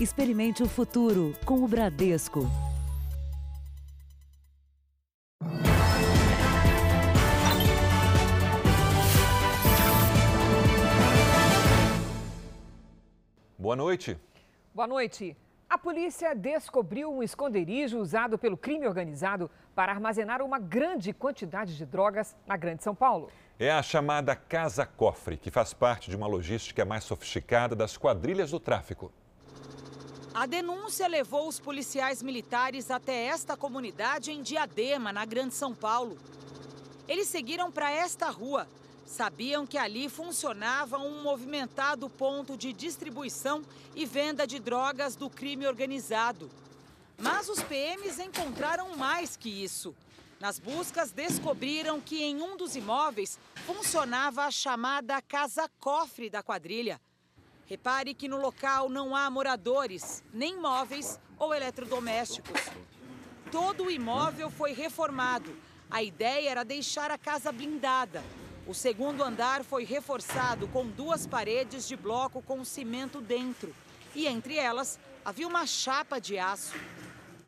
Experimente 0.00 0.62
o 0.62 0.68
futuro 0.68 1.34
com 1.44 1.64
o 1.64 1.66
Bradesco. 1.66 2.48
Boa 13.58 13.74
noite. 13.74 14.16
Boa 14.72 14.86
noite. 14.86 15.36
A 15.68 15.76
polícia 15.76 16.32
descobriu 16.32 17.12
um 17.12 17.20
esconderijo 17.20 17.98
usado 17.98 18.38
pelo 18.38 18.56
crime 18.56 18.86
organizado 18.86 19.50
para 19.74 19.90
armazenar 19.90 20.40
uma 20.40 20.60
grande 20.60 21.12
quantidade 21.12 21.76
de 21.76 21.84
drogas 21.84 22.36
na 22.46 22.56
Grande 22.56 22.84
São 22.84 22.94
Paulo. 22.94 23.32
É 23.58 23.72
a 23.72 23.82
chamada 23.82 24.36
Casa 24.36 24.86
Cofre, 24.86 25.36
que 25.36 25.50
faz 25.50 25.74
parte 25.74 26.08
de 26.08 26.14
uma 26.14 26.28
logística 26.28 26.84
mais 26.84 27.02
sofisticada 27.02 27.74
das 27.74 27.96
quadrilhas 27.96 28.52
do 28.52 28.60
tráfico. 28.60 29.12
A 30.38 30.46
denúncia 30.46 31.08
levou 31.08 31.48
os 31.48 31.58
policiais 31.58 32.22
militares 32.22 32.92
até 32.92 33.24
esta 33.24 33.56
comunidade 33.56 34.30
em 34.30 34.40
Diadema, 34.40 35.12
na 35.12 35.24
Grande 35.24 35.52
São 35.52 35.74
Paulo. 35.74 36.16
Eles 37.08 37.26
seguiram 37.26 37.72
para 37.72 37.90
esta 37.90 38.30
rua. 38.30 38.68
Sabiam 39.04 39.66
que 39.66 39.76
ali 39.76 40.08
funcionava 40.08 40.96
um 40.96 41.24
movimentado 41.24 42.08
ponto 42.08 42.56
de 42.56 42.72
distribuição 42.72 43.64
e 43.96 44.06
venda 44.06 44.46
de 44.46 44.60
drogas 44.60 45.16
do 45.16 45.28
crime 45.28 45.66
organizado. 45.66 46.48
Mas 47.20 47.48
os 47.48 47.60
PMs 47.60 48.20
encontraram 48.20 48.96
mais 48.96 49.36
que 49.36 49.48
isso. 49.48 49.92
Nas 50.38 50.60
buscas, 50.60 51.10
descobriram 51.10 52.00
que 52.00 52.22
em 52.22 52.40
um 52.40 52.56
dos 52.56 52.76
imóveis 52.76 53.40
funcionava 53.66 54.44
a 54.44 54.52
chamada 54.52 55.20
casa-cofre 55.20 56.30
da 56.30 56.44
quadrilha. 56.44 57.00
Repare 57.68 58.14
que 58.14 58.28
no 58.28 58.38
local 58.38 58.88
não 58.88 59.14
há 59.14 59.28
moradores, 59.28 60.24
nem 60.32 60.58
móveis 60.58 61.20
ou 61.38 61.54
eletrodomésticos. 61.54 62.62
Todo 63.52 63.84
o 63.84 63.90
imóvel 63.90 64.48
foi 64.50 64.72
reformado. 64.72 65.54
A 65.90 66.02
ideia 66.02 66.48
era 66.48 66.64
deixar 66.64 67.10
a 67.10 67.18
casa 67.18 67.52
blindada. 67.52 68.24
O 68.66 68.72
segundo 68.72 69.22
andar 69.22 69.64
foi 69.64 69.84
reforçado 69.84 70.66
com 70.68 70.86
duas 70.86 71.26
paredes 71.26 71.86
de 71.86 71.94
bloco 71.94 72.40
com 72.40 72.64
cimento 72.64 73.20
dentro. 73.20 73.74
E 74.14 74.26
entre 74.26 74.56
elas 74.56 74.98
havia 75.22 75.46
uma 75.46 75.66
chapa 75.66 76.18
de 76.18 76.38
aço. 76.38 76.74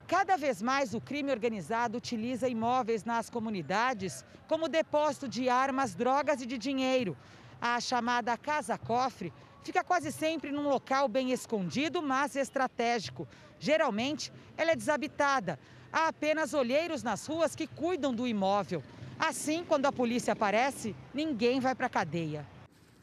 Cada 0.06 0.36
vez 0.36 0.60
mais 0.60 0.92
o 0.92 1.00
crime 1.00 1.32
organizado 1.32 1.96
utiliza 1.96 2.46
imóveis 2.46 3.04
nas 3.04 3.30
comunidades 3.30 4.22
como 4.46 4.68
depósito 4.68 5.26
de 5.26 5.48
armas, 5.48 5.94
drogas 5.94 6.42
e 6.42 6.46
de 6.46 6.58
dinheiro. 6.58 7.16
A 7.58 7.80
chamada 7.80 8.36
casa-cofre 8.36 9.32
fica 9.62 9.84
quase 9.84 10.10
sempre 10.10 10.50
num 10.50 10.68
local 10.68 11.08
bem 11.08 11.32
escondido, 11.32 12.02
mas 12.02 12.36
estratégico. 12.36 13.28
Geralmente, 13.58 14.32
ela 14.56 14.72
é 14.72 14.76
desabitada. 14.76 15.58
Há 15.92 16.08
apenas 16.08 16.54
olheiros 16.54 17.02
nas 17.02 17.26
ruas 17.26 17.54
que 17.54 17.66
cuidam 17.66 18.14
do 18.14 18.26
imóvel. 18.26 18.82
Assim, 19.18 19.64
quando 19.64 19.86
a 19.86 19.92
polícia 19.92 20.32
aparece, 20.32 20.96
ninguém 21.12 21.60
vai 21.60 21.74
para 21.74 21.86
a 21.86 21.90
cadeia. 21.90 22.46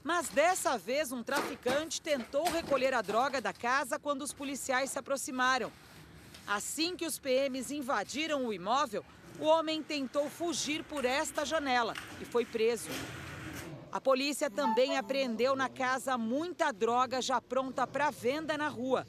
Mas 0.04 0.30
dessa 0.30 0.78
vez, 0.78 1.12
um 1.12 1.22
traficante 1.22 2.02
tentou 2.02 2.50
recolher 2.50 2.94
a 2.94 3.02
droga 3.02 3.42
da 3.42 3.52
casa 3.52 4.00
quando 4.00 4.22
os 4.22 4.34
policiais 4.34 4.90
se 4.90 4.98
aproximaram. 4.98 5.72
Assim 6.48 6.96
que 6.96 7.06
os 7.06 7.20
PMs 7.20 7.72
invadiram 7.72 8.46
o 8.46 8.54
imóvel, 8.54 9.04
o 9.40 9.44
homem 9.44 9.84
tentou 9.84 10.30
fugir 10.30 10.82
por 10.84 11.04
esta 11.04 11.46
janela 11.46 11.94
e 12.22 12.26
foi 12.26 12.46
preso. 12.46 12.90
A 13.98 14.00
polícia 14.00 14.48
também 14.48 14.96
apreendeu 14.96 15.56
na 15.56 15.68
casa 15.68 16.20
muita 16.20 16.72
droga 16.72 17.20
já 17.20 17.42
pronta 17.42 17.88
para 17.88 18.12
venda 18.12 18.56
na 18.56 18.68
rua. 18.68 19.08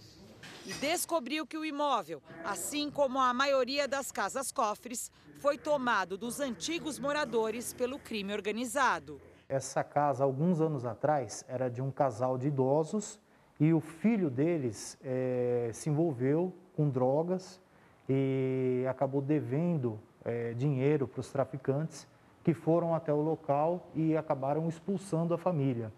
E 0.65 0.73
descobriu 0.73 1.47
que 1.47 1.59
o 1.59 1.65
imóvel, 1.65 2.23
assim 2.43 2.91
como 2.91 3.19
a 3.19 3.35
maioria 3.35 3.87
das 3.87 4.11
casas-cofres, 4.11 5.13
foi 5.41 5.59
tomado 5.59 6.17
dos 6.17 6.41
antigos 6.41 6.99
moradores 6.99 7.75
pelo 7.75 7.99
crime 7.99 8.33
organizado. 8.33 9.21
Essa 9.47 9.85
casa, 9.85 10.25
alguns 10.25 10.59
anos 10.59 10.87
atrás, 10.87 11.45
era 11.47 11.69
de 11.69 11.83
um 11.83 11.91
casal 11.91 12.39
de 12.39 12.49
idosos 12.49 13.21
e 13.61 13.75
o 13.75 13.81
filho 13.81 14.31
deles 14.31 14.97
é, 15.05 15.71
se 15.75 15.91
envolveu 15.91 16.51
com 16.75 16.89
drogas 16.89 17.61
e 18.09 18.87
acabou 18.89 19.21
devendo 19.21 20.01
é, 20.25 20.55
dinheiro 20.55 21.07
para 21.07 21.21
os 21.21 21.29
traficantes 21.29 22.07
que 22.49 22.55
foram 22.55 22.95
até 22.95 23.13
o 23.13 23.21
local 23.21 23.91
e 23.95 24.17
acabaram 24.17 24.67
expulsando 24.71 25.35
a 25.35 25.37
família. 25.37 25.93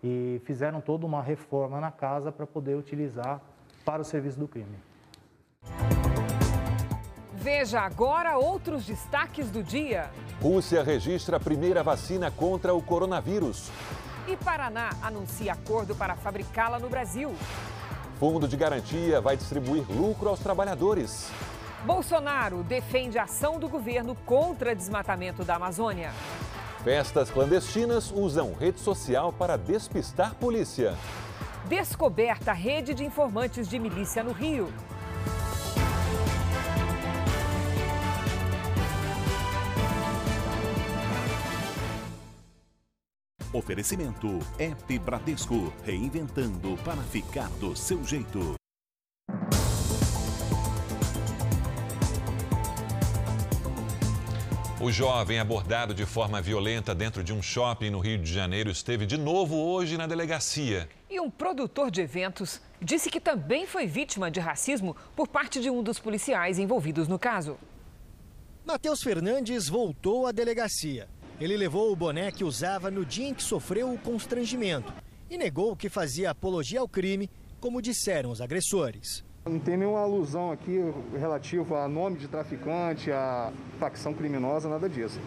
E 0.00 0.40
fizeram 0.44 0.80
toda 0.80 1.04
uma 1.04 1.20
reforma 1.20 1.80
na 1.80 1.90
casa 1.90 2.30
para 2.30 2.46
poder 2.46 2.76
utilizar 2.76 3.40
para 3.84 4.00
o 4.00 4.04
serviço 4.04 4.38
do 4.38 4.46
crime. 4.46 4.78
Veja 7.34 7.80
agora 7.80 8.38
outros 8.38 8.86
destaques 8.86 9.50
do 9.50 9.60
dia. 9.60 10.08
Rússia 10.40 10.84
registra 10.84 11.36
a 11.36 11.40
primeira 11.40 11.82
vacina 11.82 12.30
contra 12.30 12.72
o 12.72 12.80
coronavírus. 12.80 13.68
E 14.28 14.36
Paraná 14.36 14.90
anuncia 15.02 15.52
acordo 15.52 15.96
para 15.96 16.14
fabricá-la 16.14 16.78
no 16.78 16.88
Brasil. 16.88 17.34
Fundo 18.20 18.46
de 18.46 18.56
Garantia 18.56 19.20
vai 19.20 19.36
distribuir 19.36 19.84
lucro 19.90 20.28
aos 20.28 20.38
trabalhadores. 20.38 21.28
Bolsonaro 21.88 22.62
defende 22.62 23.18
a 23.18 23.22
ação 23.22 23.58
do 23.58 23.66
governo 23.66 24.14
contra 24.26 24.74
desmatamento 24.74 25.42
da 25.42 25.54
Amazônia. 25.54 26.12
Festas 26.84 27.30
clandestinas 27.30 28.12
usam 28.14 28.52
rede 28.52 28.78
social 28.78 29.32
para 29.32 29.56
despistar 29.56 30.34
polícia. 30.34 30.94
Descoberta 31.66 32.52
rede 32.52 32.92
de 32.92 33.06
informantes 33.06 33.66
de 33.66 33.78
milícia 33.78 34.22
no 34.22 34.32
Rio. 34.32 34.70
Oferecimento 43.50 44.40
App 44.58 44.98
Bradesco, 44.98 45.72
reinventando 45.86 46.76
para 46.84 47.00
ficar 47.04 47.48
do 47.52 47.74
seu 47.74 48.04
jeito. 48.04 48.57
O 54.80 54.92
jovem 54.92 55.40
abordado 55.40 55.92
de 55.92 56.06
forma 56.06 56.40
violenta 56.40 56.94
dentro 56.94 57.24
de 57.24 57.32
um 57.32 57.42
shopping 57.42 57.90
no 57.90 57.98
Rio 57.98 58.16
de 58.16 58.32
Janeiro 58.32 58.70
esteve 58.70 59.06
de 59.06 59.18
novo 59.18 59.56
hoje 59.56 59.96
na 59.96 60.06
delegacia. 60.06 60.88
E 61.10 61.18
um 61.18 61.28
produtor 61.28 61.90
de 61.90 62.00
eventos 62.00 62.60
disse 62.80 63.10
que 63.10 63.18
também 63.18 63.66
foi 63.66 63.88
vítima 63.88 64.30
de 64.30 64.38
racismo 64.38 64.96
por 65.16 65.26
parte 65.26 65.60
de 65.60 65.68
um 65.68 65.82
dos 65.82 65.98
policiais 65.98 66.60
envolvidos 66.60 67.08
no 67.08 67.18
caso. 67.18 67.58
Matheus 68.64 69.02
Fernandes 69.02 69.68
voltou 69.68 70.28
à 70.28 70.30
delegacia. 70.32 71.08
Ele 71.40 71.56
levou 71.56 71.90
o 71.90 71.96
boné 71.96 72.30
que 72.30 72.44
usava 72.44 72.88
no 72.88 73.04
dia 73.04 73.26
em 73.26 73.34
que 73.34 73.42
sofreu 73.42 73.92
o 73.92 73.98
constrangimento 73.98 74.92
e 75.28 75.36
negou 75.36 75.74
que 75.74 75.88
fazia 75.88 76.30
apologia 76.30 76.78
ao 76.78 76.88
crime, 76.88 77.28
como 77.58 77.82
disseram 77.82 78.30
os 78.30 78.40
agressores. 78.40 79.24
Não 79.48 79.58
tem 79.58 79.78
nenhuma 79.78 80.00
alusão 80.00 80.52
aqui 80.52 80.78
relativa 81.18 81.82
a 81.82 81.88
nome 81.88 82.18
de 82.18 82.28
traficante, 82.28 83.10
a 83.10 83.50
facção 83.78 84.12
criminosa, 84.12 84.68
nada 84.68 84.88
disso. 84.88 85.18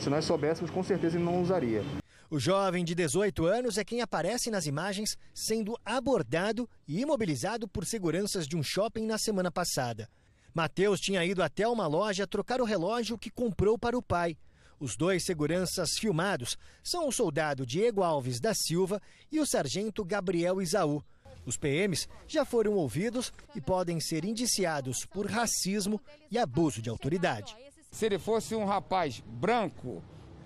Se 0.00 0.08
nós 0.08 0.24
soubéssemos, 0.24 0.70
com 0.70 0.82
certeza 0.84 1.16
ele 1.16 1.24
não 1.24 1.42
usaria. 1.42 1.82
O 2.30 2.38
jovem 2.38 2.84
de 2.84 2.94
18 2.94 3.44
anos 3.46 3.76
é 3.76 3.84
quem 3.84 4.00
aparece 4.00 4.48
nas 4.48 4.66
imagens 4.66 5.18
sendo 5.34 5.76
abordado 5.84 6.68
e 6.86 7.00
imobilizado 7.00 7.66
por 7.66 7.84
seguranças 7.84 8.46
de 8.46 8.56
um 8.56 8.62
shopping 8.62 9.06
na 9.06 9.18
semana 9.18 9.50
passada. 9.50 10.08
Mateus 10.54 11.00
tinha 11.00 11.24
ido 11.24 11.42
até 11.42 11.66
uma 11.66 11.88
loja 11.88 12.28
trocar 12.28 12.60
o 12.60 12.64
relógio 12.64 13.18
que 13.18 13.28
comprou 13.28 13.76
para 13.76 13.98
o 13.98 14.02
pai. 14.02 14.36
Os 14.78 14.96
dois 14.96 15.24
seguranças 15.24 15.98
filmados 15.98 16.56
são 16.82 17.08
o 17.08 17.12
soldado 17.12 17.66
Diego 17.66 18.02
Alves 18.04 18.38
da 18.38 18.54
Silva 18.54 19.02
e 19.32 19.40
o 19.40 19.46
sargento 19.46 20.04
Gabriel 20.04 20.62
Isaú. 20.62 21.02
Os 21.46 21.56
PMs 21.56 22.08
já 22.26 22.44
foram 22.44 22.72
ouvidos 22.72 23.32
e 23.54 23.60
podem 23.60 24.00
ser 24.00 24.24
indiciados 24.24 25.04
por 25.04 25.26
racismo 25.26 26.00
e 26.30 26.38
abuso 26.38 26.80
de 26.80 26.88
autoridade. 26.88 27.56
Se 27.90 28.06
ele 28.06 28.18
fosse 28.18 28.54
um 28.54 28.64
rapaz 28.64 29.22
branco, 29.26 30.02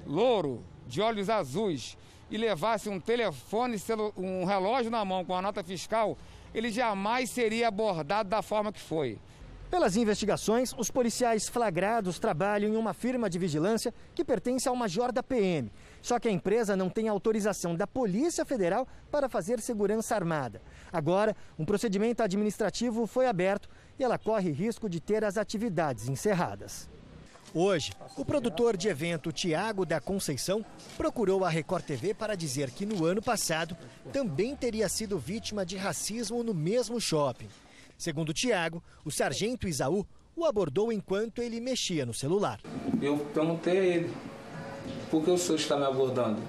louro, 0.06 0.64
de 0.86 1.00
olhos 1.00 1.30
azuis 1.30 1.96
e 2.30 2.36
levasse 2.36 2.88
um 2.88 3.00
telefone, 3.00 3.76
um 4.16 4.44
relógio 4.44 4.90
na 4.90 5.04
mão 5.04 5.24
com 5.24 5.34
a 5.34 5.42
nota 5.42 5.62
fiscal, 5.62 6.18
ele 6.54 6.70
jamais 6.70 7.30
seria 7.30 7.68
abordado 7.68 8.28
da 8.28 8.42
forma 8.42 8.72
que 8.72 8.80
foi. 8.80 9.18
Pelas 9.70 9.96
investigações, 9.96 10.72
os 10.78 10.90
policiais 10.90 11.46
flagrados 11.46 12.18
trabalham 12.18 12.72
em 12.72 12.76
uma 12.76 12.94
firma 12.94 13.28
de 13.28 13.38
vigilância 13.38 13.92
que 14.14 14.24
pertence 14.24 14.66
ao 14.66 14.74
major 14.74 15.12
da 15.12 15.22
PM. 15.22 15.70
Só 16.00 16.18
que 16.18 16.26
a 16.26 16.32
empresa 16.32 16.74
não 16.74 16.88
tem 16.88 17.06
autorização 17.06 17.76
da 17.76 17.86
Polícia 17.86 18.46
Federal 18.46 18.88
para 19.10 19.28
fazer 19.28 19.60
segurança 19.60 20.14
armada. 20.14 20.62
Agora, 20.92 21.36
um 21.58 21.64
procedimento 21.64 22.22
administrativo 22.22 23.06
foi 23.06 23.26
aberto 23.26 23.68
e 23.98 24.04
ela 24.04 24.18
corre 24.18 24.50
risco 24.50 24.88
de 24.88 25.00
ter 25.00 25.24
as 25.24 25.36
atividades 25.36 26.08
encerradas. 26.08 26.88
Hoje, 27.54 27.92
o 28.16 28.24
produtor 28.24 28.76
de 28.76 28.88
evento 28.88 29.32
Tiago 29.32 29.86
da 29.86 30.00
Conceição 30.00 30.64
procurou 30.98 31.44
a 31.44 31.48
Record 31.48 31.82
TV 31.82 32.12
para 32.12 32.36
dizer 32.36 32.70
que 32.70 32.84
no 32.84 33.06
ano 33.06 33.22
passado 33.22 33.76
também 34.12 34.54
teria 34.54 34.88
sido 34.88 35.18
vítima 35.18 35.64
de 35.64 35.76
racismo 35.76 36.42
no 36.42 36.52
mesmo 36.52 37.00
shopping. 37.00 37.48
Segundo 37.96 38.34
Tiago, 38.34 38.82
o 39.04 39.10
sargento 39.10 39.66
Isaú 39.66 40.06
o 40.36 40.44
abordou 40.44 40.92
enquanto 40.92 41.42
ele 41.42 41.58
mexia 41.58 42.06
no 42.06 42.14
celular. 42.14 42.60
Eu 43.02 43.18
perguntei 43.34 43.78
a 43.78 43.82
ele, 43.82 44.14
por 45.10 45.24
que 45.24 45.30
o 45.30 45.38
senhor 45.38 45.56
está 45.56 45.76
me 45.76 45.84
abordando? 45.84 46.40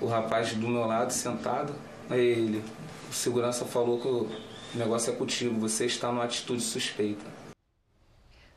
O 0.00 0.06
rapaz 0.06 0.54
do 0.54 0.68
meu 0.68 0.86
lado, 0.86 1.10
sentado, 1.10 1.74
aí 2.08 2.20
ele, 2.20 2.64
o 3.12 3.14
segurança 3.14 3.66
falou 3.66 4.00
que 4.00 4.08
o 4.08 4.30
negócio 4.74 5.12
é 5.12 5.16
contigo, 5.16 5.60
você 5.60 5.84
está 5.84 6.10
numa 6.10 6.24
atitude 6.24 6.62
suspeita. 6.62 7.22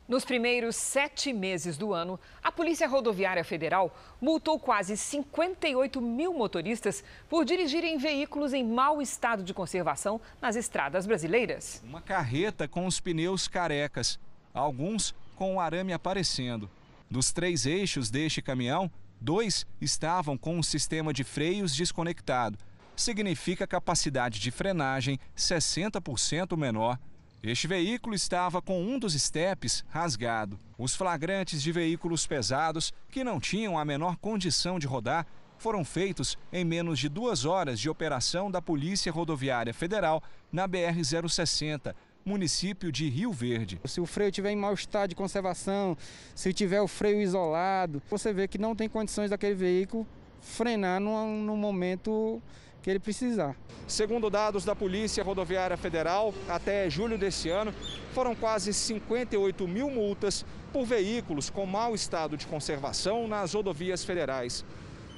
Nos 0.08 0.24
primeiros 0.24 0.76
sete 0.76 1.32
meses 1.32 1.76
do 1.76 1.92
ano, 1.92 2.18
a 2.42 2.50
Polícia 2.50 2.88
Rodoviária 2.88 3.44
Federal 3.44 3.94
multou 4.20 4.58
quase 4.58 4.96
58 4.96 6.00
mil 6.00 6.32
motoristas 6.32 7.04
por 7.28 7.44
dirigirem 7.44 7.98
veículos 7.98 8.54
em 8.54 8.64
mau 8.64 9.02
estado 9.02 9.42
de 9.42 9.52
conservação 9.52 10.20
nas 10.40 10.56
estradas 10.56 11.06
brasileiras. 11.06 11.82
Uma 11.84 12.00
carreta 12.00 12.66
com 12.66 12.86
os 12.86 12.98
pneus 12.98 13.46
carecas, 13.48 14.18
alguns 14.54 15.14
com 15.34 15.56
o 15.56 15.60
arame 15.60 15.92
aparecendo. 15.92 16.70
Dos 17.10 17.30
três 17.30 17.66
eixos 17.66 18.08
deste 18.08 18.40
caminhão, 18.40 18.90
dois 19.20 19.66
estavam 19.80 20.38
com 20.38 20.56
um 20.56 20.62
sistema 20.62 21.12
de 21.12 21.24
freios 21.24 21.74
desconectado. 21.74 22.56
Significa 22.96 23.66
capacidade 23.66 24.40
de 24.40 24.50
frenagem 24.50 25.20
60% 25.36 26.56
menor 26.56 26.98
este 27.42 27.68
veículo 27.68 28.12
estava 28.12 28.60
com 28.60 28.82
um 28.82 28.98
dos 28.98 29.14
estepes 29.14 29.84
rasgado. 29.88 30.58
Os 30.76 30.96
flagrantes 30.96 31.62
de 31.62 31.70
veículos 31.70 32.26
pesados, 32.26 32.92
que 33.08 33.22
não 33.22 33.38
tinham 33.38 33.78
a 33.78 33.84
menor 33.84 34.16
condição 34.16 34.80
de 34.80 34.86
rodar, 34.88 35.24
foram 35.56 35.84
feitos 35.84 36.36
em 36.52 36.64
menos 36.64 36.98
de 36.98 37.08
duas 37.08 37.44
horas 37.44 37.78
de 37.78 37.88
operação 37.88 38.50
da 38.50 38.60
Polícia 38.60 39.12
Rodoviária 39.12 39.72
Federal 39.72 40.20
na 40.50 40.68
BR-060, 40.68 41.94
município 42.24 42.90
de 42.90 43.08
Rio 43.08 43.32
Verde. 43.32 43.80
Se 43.84 44.00
o 44.00 44.06
freio 44.06 44.30
estiver 44.30 44.50
em 44.50 44.56
mau 44.56 44.74
estado 44.74 45.10
de 45.10 45.14
conservação, 45.14 45.96
se 46.34 46.52
tiver 46.52 46.80
o 46.80 46.88
freio 46.88 47.22
isolado, 47.22 48.02
você 48.10 48.32
vê 48.32 48.48
que 48.48 48.58
não 48.58 48.74
tem 48.74 48.88
condições 48.88 49.30
daquele 49.30 49.54
veículo 49.54 50.04
frenar 50.40 51.00
no, 51.00 51.26
no 51.44 51.56
momento 51.56 52.42
que 52.86 52.90
ele 52.90 53.00
precisar. 53.00 53.56
Segundo 53.88 54.30
dados 54.30 54.64
da 54.64 54.72
Polícia 54.72 55.24
Rodoviária 55.24 55.76
Federal, 55.76 56.32
até 56.48 56.88
julho 56.88 57.18
deste 57.18 57.50
ano, 57.50 57.74
foram 58.14 58.32
quase 58.32 58.72
58 58.72 59.66
mil 59.66 59.90
multas 59.90 60.46
por 60.72 60.84
veículos 60.84 61.50
com 61.50 61.66
mau 61.66 61.96
estado 61.96 62.36
de 62.36 62.46
conservação 62.46 63.26
nas 63.26 63.54
rodovias 63.54 64.04
federais. 64.04 64.64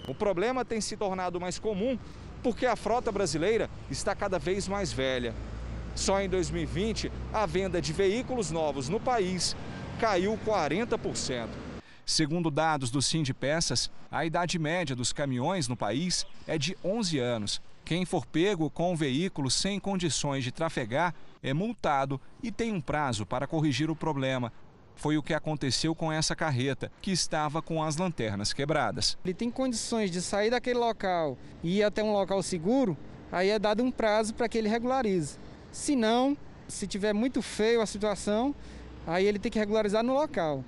O 0.08 0.14
problema 0.14 0.64
tem 0.64 0.80
se 0.80 0.96
tornado 0.96 1.38
mais 1.38 1.58
comum 1.58 1.98
porque 2.42 2.64
a 2.64 2.74
frota 2.74 3.12
brasileira 3.12 3.68
está 3.90 4.14
cada 4.14 4.38
vez 4.38 4.66
mais 4.66 4.90
velha. 4.90 5.34
Só 5.94 6.22
em 6.22 6.28
2020, 6.30 7.12
a 7.34 7.44
venda 7.44 7.82
de 7.82 7.92
veículos 7.92 8.50
novos 8.50 8.88
no 8.88 8.98
país 8.98 9.54
caiu 10.00 10.38
40%. 10.46 11.67
Segundo 12.08 12.50
dados 12.50 12.90
do 12.90 13.00
Peças, 13.34 13.90
a 14.10 14.24
idade 14.24 14.58
média 14.58 14.96
dos 14.96 15.12
caminhões 15.12 15.68
no 15.68 15.76
país 15.76 16.24
é 16.46 16.56
de 16.56 16.74
11 16.82 17.18
anos. 17.18 17.60
Quem 17.84 18.06
for 18.06 18.24
pego 18.24 18.70
com 18.70 18.94
um 18.94 18.96
veículo 18.96 19.50
sem 19.50 19.78
condições 19.78 20.42
de 20.42 20.50
trafegar 20.50 21.14
é 21.42 21.52
multado 21.52 22.18
e 22.42 22.50
tem 22.50 22.72
um 22.72 22.80
prazo 22.80 23.26
para 23.26 23.46
corrigir 23.46 23.90
o 23.90 23.94
problema. 23.94 24.50
Foi 24.96 25.18
o 25.18 25.22
que 25.22 25.34
aconteceu 25.34 25.94
com 25.94 26.10
essa 26.10 26.34
carreta, 26.34 26.90
que 27.02 27.10
estava 27.12 27.60
com 27.60 27.82
as 27.82 27.98
lanternas 27.98 28.54
quebradas. 28.54 29.18
Ele 29.22 29.34
tem 29.34 29.50
condições 29.50 30.10
de 30.10 30.22
sair 30.22 30.48
daquele 30.48 30.78
local 30.78 31.36
e 31.62 31.80
ir 31.80 31.82
até 31.82 32.02
um 32.02 32.14
local 32.14 32.42
seguro, 32.42 32.96
aí 33.30 33.50
é 33.50 33.58
dado 33.58 33.82
um 33.82 33.90
prazo 33.90 34.32
para 34.32 34.48
que 34.48 34.56
ele 34.56 34.70
regularize. 34.70 35.38
Se 35.70 35.94
não, 35.94 36.34
se 36.66 36.86
tiver 36.86 37.12
muito 37.12 37.42
feio 37.42 37.82
a 37.82 37.86
situação, 37.86 38.54
aí 39.06 39.26
ele 39.26 39.38
tem 39.38 39.52
que 39.52 39.58
regularizar 39.58 40.02
no 40.02 40.14
local. 40.14 40.64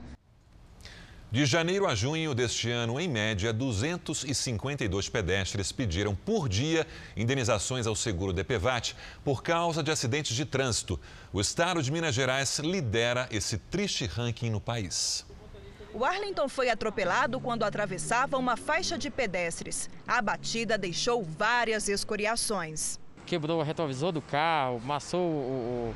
De 1.32 1.46
janeiro 1.46 1.86
a 1.86 1.94
junho 1.94 2.34
deste 2.34 2.68
ano, 2.68 2.98
em 2.98 3.08
média, 3.08 3.52
252 3.52 5.08
pedestres 5.08 5.70
pediram 5.70 6.12
por 6.12 6.48
dia 6.48 6.84
indenizações 7.16 7.86
ao 7.86 7.94
seguro 7.94 8.32
DPVAT 8.32 8.96
por 9.24 9.40
causa 9.40 9.80
de 9.80 9.92
acidentes 9.92 10.34
de 10.34 10.44
trânsito. 10.44 10.98
O 11.32 11.40
estado 11.40 11.80
de 11.84 11.92
Minas 11.92 12.16
Gerais 12.16 12.58
lidera 12.58 13.28
esse 13.30 13.58
triste 13.58 14.06
ranking 14.06 14.50
no 14.50 14.60
país. 14.60 15.24
O 15.94 16.04
Arlington 16.04 16.48
foi 16.48 16.68
atropelado 16.68 17.38
quando 17.38 17.62
atravessava 17.62 18.36
uma 18.36 18.56
faixa 18.56 18.98
de 18.98 19.08
pedestres. 19.08 19.88
A 20.08 20.20
batida 20.20 20.76
deixou 20.76 21.22
várias 21.22 21.88
escoriações. 21.88 22.98
Quebrou 23.24 23.60
o 23.60 23.62
retrovisor 23.62 24.10
do 24.10 24.20
carro, 24.20 24.80
amassou 24.82 25.20
o, 25.20 25.94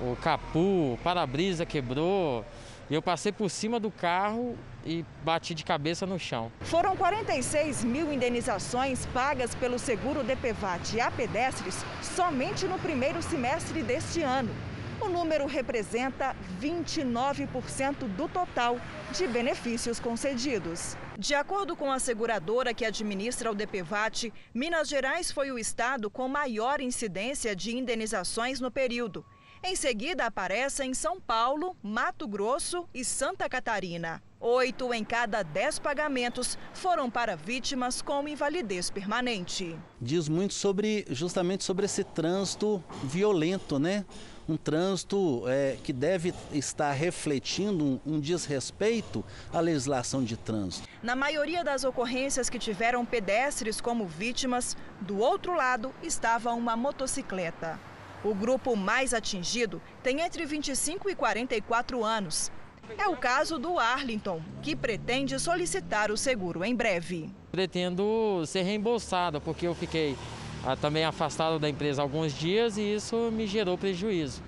o, 0.00 0.12
o 0.12 0.16
capu, 0.22 0.92
o 0.92 0.98
para-brisa 1.02 1.66
quebrou. 1.66 2.44
E 2.88 2.94
eu 2.94 3.02
passei 3.02 3.32
por 3.32 3.50
cima 3.50 3.80
do 3.80 3.90
carro 3.90 4.56
e 4.86 5.04
bati 5.24 5.54
de 5.54 5.64
cabeça 5.64 6.06
no 6.06 6.18
chão. 6.18 6.50
Foram 6.60 6.96
46 6.96 7.84
mil 7.84 8.12
indenizações 8.12 9.04
pagas 9.06 9.54
pelo 9.54 9.78
seguro 9.78 10.22
DPVAT 10.22 11.00
a 11.00 11.10
pedestres 11.10 11.84
somente 12.00 12.66
no 12.66 12.78
primeiro 12.78 13.20
semestre 13.20 13.82
deste 13.82 14.22
ano. 14.22 14.54
O 15.00 15.08
número 15.08 15.46
representa 15.46 16.34
29% 16.60 18.08
do 18.16 18.28
total 18.28 18.80
de 19.12 19.26
benefícios 19.26 20.00
concedidos. 20.00 20.96
De 21.18 21.34
acordo 21.34 21.76
com 21.76 21.92
a 21.92 21.98
seguradora 21.98 22.72
que 22.72 22.84
administra 22.84 23.50
o 23.50 23.54
DPVAT, 23.54 24.32
Minas 24.54 24.88
Gerais 24.88 25.30
foi 25.30 25.50
o 25.50 25.58
estado 25.58 26.10
com 26.10 26.26
maior 26.28 26.80
incidência 26.80 27.54
de 27.54 27.76
indenizações 27.76 28.58
no 28.58 28.70
período. 28.70 29.24
Em 29.62 29.76
seguida, 29.76 30.26
aparecem 30.26 30.94
São 30.94 31.20
Paulo, 31.20 31.76
Mato 31.82 32.26
Grosso 32.26 32.88
e 32.94 33.04
Santa 33.04 33.48
Catarina. 33.48 34.22
Oito 34.38 34.92
em 34.92 35.02
cada 35.02 35.42
dez 35.42 35.78
pagamentos 35.78 36.58
foram 36.74 37.10
para 37.10 37.34
vítimas 37.34 38.02
com 38.02 38.28
invalidez 38.28 38.90
permanente. 38.90 39.74
Diz 39.98 40.28
muito 40.28 40.52
sobre, 40.52 41.06
justamente 41.08 41.64
sobre 41.64 41.86
esse 41.86 42.04
trânsito 42.04 42.84
violento, 43.02 43.78
né? 43.78 44.04
Um 44.46 44.58
trânsito 44.58 45.42
é, 45.48 45.78
que 45.82 45.90
deve 45.90 46.34
estar 46.52 46.92
refletindo 46.92 47.82
um, 47.82 48.00
um 48.06 48.20
desrespeito 48.20 49.24
à 49.50 49.58
legislação 49.58 50.22
de 50.22 50.36
trânsito. 50.36 50.86
Na 51.02 51.16
maioria 51.16 51.64
das 51.64 51.82
ocorrências 51.82 52.50
que 52.50 52.58
tiveram 52.58 53.06
pedestres 53.06 53.80
como 53.80 54.06
vítimas, 54.06 54.76
do 55.00 55.18
outro 55.18 55.54
lado 55.54 55.94
estava 56.02 56.52
uma 56.52 56.76
motocicleta. 56.76 57.80
O 58.22 58.34
grupo 58.34 58.76
mais 58.76 59.14
atingido 59.14 59.80
tem 60.02 60.20
entre 60.20 60.44
25 60.44 61.08
e 61.08 61.14
44 61.14 62.04
anos. 62.04 62.52
É 62.98 63.08
o 63.08 63.16
caso 63.16 63.58
do 63.58 63.78
Arlington, 63.78 64.40
que 64.62 64.76
pretende 64.76 65.38
solicitar 65.38 66.10
o 66.10 66.16
seguro 66.16 66.64
em 66.64 66.74
breve. 66.74 67.30
Pretendo 67.50 68.44
ser 68.46 68.62
reembolsado, 68.62 69.40
porque 69.40 69.66
eu 69.66 69.74
fiquei 69.74 70.16
ah, 70.64 70.76
também 70.76 71.04
afastado 71.04 71.58
da 71.58 71.68
empresa 71.68 72.02
alguns 72.02 72.32
dias 72.32 72.76
e 72.76 72.94
isso 72.94 73.30
me 73.32 73.46
gerou 73.46 73.78
prejuízo. 73.78 74.42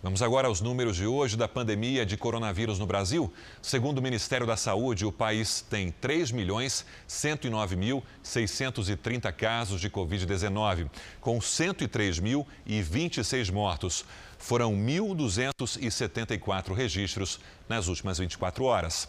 Vamos 0.00 0.22
agora 0.22 0.46
aos 0.46 0.60
números 0.60 0.94
de 0.94 1.06
hoje 1.06 1.36
da 1.36 1.48
pandemia 1.48 2.06
de 2.06 2.16
coronavírus 2.16 2.78
no 2.78 2.86
Brasil. 2.86 3.32
Segundo 3.60 3.98
o 3.98 4.02
Ministério 4.02 4.46
da 4.46 4.56
Saúde, 4.56 5.04
o 5.04 5.10
país 5.10 5.60
tem 5.60 5.90
3 5.90 6.30
milhões 6.30 6.86
109 7.08 7.74
mil 7.74 8.04
630 8.22 9.32
casos 9.32 9.80
de 9.80 9.90
Covid-19, 9.90 10.88
com 11.20 11.40
103.026 11.40 13.50
mortos. 13.50 14.04
Foram 14.38 14.72
1.274 14.74 16.72
registros 16.74 17.40
nas 17.68 17.88
últimas 17.88 18.18
24 18.18 18.64
horas. 18.64 19.08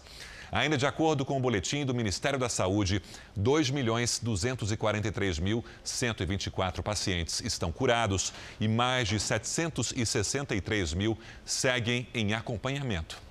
Ainda 0.51 0.77
de 0.77 0.85
acordo 0.85 1.23
com 1.23 1.37
o 1.37 1.39
boletim 1.39 1.85
do 1.85 1.93
Ministério 1.93 2.39
da 2.39 2.49
Saúde, 2.49 3.01
2 3.35 3.69
milhões 3.69 4.19
243 4.19 5.37
mil 5.39 5.63
124 5.83 6.81
pacientes 6.81 7.39
estão 7.41 7.71
curados 7.71 8.33
e 8.59 8.67
mais 8.67 9.07
de 9.07 9.19
763 9.19 10.93
mil 10.93 11.17
seguem 11.45 12.07
em 12.13 12.33
acompanhamento. 12.33 13.21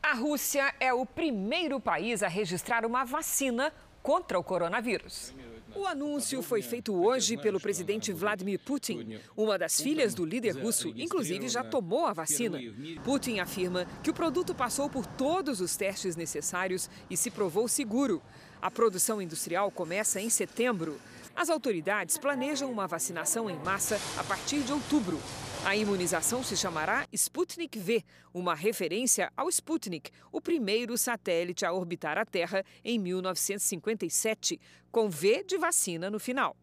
A 0.00 0.14
Rússia 0.14 0.72
é 0.78 0.92
o 0.92 1.04
primeiro 1.04 1.80
país 1.80 2.22
a 2.22 2.28
registrar 2.28 2.86
uma 2.86 3.04
vacina 3.04 3.72
contra 4.02 4.38
o 4.38 4.44
coronavírus. 4.44 5.32
O 5.74 5.86
anúncio 5.86 6.40
foi 6.40 6.62
feito 6.62 6.94
hoje 6.94 7.36
pelo 7.36 7.58
presidente 7.58 8.12
Vladimir 8.12 8.60
Putin. 8.60 9.18
Uma 9.36 9.58
das 9.58 9.80
filhas 9.80 10.14
do 10.14 10.24
líder 10.24 10.52
russo, 10.52 10.88
inclusive, 10.96 11.48
já 11.48 11.64
tomou 11.64 12.06
a 12.06 12.12
vacina. 12.12 12.60
Putin 13.02 13.40
afirma 13.40 13.86
que 14.02 14.10
o 14.10 14.14
produto 14.14 14.54
passou 14.54 14.88
por 14.88 15.04
todos 15.04 15.60
os 15.60 15.76
testes 15.76 16.14
necessários 16.16 16.88
e 17.10 17.16
se 17.16 17.30
provou 17.30 17.66
seguro. 17.66 18.22
A 18.62 18.70
produção 18.70 19.20
industrial 19.20 19.70
começa 19.70 20.20
em 20.20 20.30
setembro. 20.30 20.98
As 21.34 21.50
autoridades 21.50 22.16
planejam 22.16 22.70
uma 22.70 22.86
vacinação 22.86 23.50
em 23.50 23.56
massa 23.56 24.00
a 24.16 24.22
partir 24.22 24.60
de 24.60 24.72
outubro. 24.72 25.20
A 25.66 25.74
imunização 25.74 26.42
se 26.42 26.58
chamará 26.58 27.08
Sputnik 27.10 27.78
V, 27.78 28.04
uma 28.34 28.54
referência 28.54 29.32
ao 29.34 29.48
Sputnik, 29.48 30.10
o 30.30 30.38
primeiro 30.38 30.98
satélite 30.98 31.64
a 31.64 31.72
orbitar 31.72 32.18
a 32.18 32.26
Terra 32.26 32.62
em 32.84 32.98
1957, 32.98 34.60
com 34.92 35.08
V 35.08 35.42
de 35.42 35.56
vacina 35.56 36.10
no 36.10 36.20
final. 36.20 36.54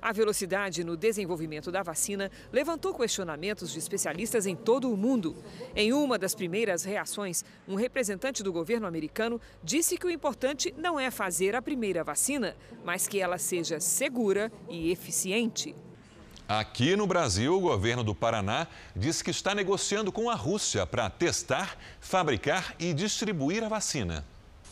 A 0.00 0.10
velocidade 0.10 0.82
no 0.82 0.96
desenvolvimento 0.96 1.70
da 1.70 1.82
vacina 1.82 2.30
levantou 2.50 2.94
questionamentos 2.94 3.70
de 3.70 3.78
especialistas 3.78 4.46
em 4.46 4.56
todo 4.56 4.90
o 4.90 4.96
mundo. 4.96 5.36
Em 5.76 5.92
uma 5.92 6.18
das 6.18 6.34
primeiras 6.34 6.82
reações, 6.82 7.44
um 7.68 7.74
representante 7.74 8.42
do 8.42 8.50
governo 8.50 8.86
americano 8.86 9.38
disse 9.62 9.98
que 9.98 10.06
o 10.06 10.10
importante 10.10 10.74
não 10.78 10.98
é 10.98 11.10
fazer 11.10 11.54
a 11.54 11.60
primeira 11.60 12.02
vacina, 12.02 12.56
mas 12.82 13.06
que 13.06 13.20
ela 13.20 13.36
seja 13.36 13.78
segura 13.80 14.50
e 14.70 14.90
eficiente. 14.90 15.76
Aqui 16.50 16.96
no 16.96 17.06
Brasil, 17.06 17.56
o 17.56 17.60
governo 17.60 18.02
do 18.02 18.12
Paraná 18.12 18.66
diz 18.96 19.22
que 19.22 19.30
está 19.30 19.54
negociando 19.54 20.10
com 20.10 20.28
a 20.28 20.34
Rússia 20.34 20.84
para 20.84 21.08
testar, 21.08 21.78
fabricar 22.00 22.74
e 22.76 22.92
distribuir 22.92 23.62
a 23.62 23.68
vacina. 23.68 24.24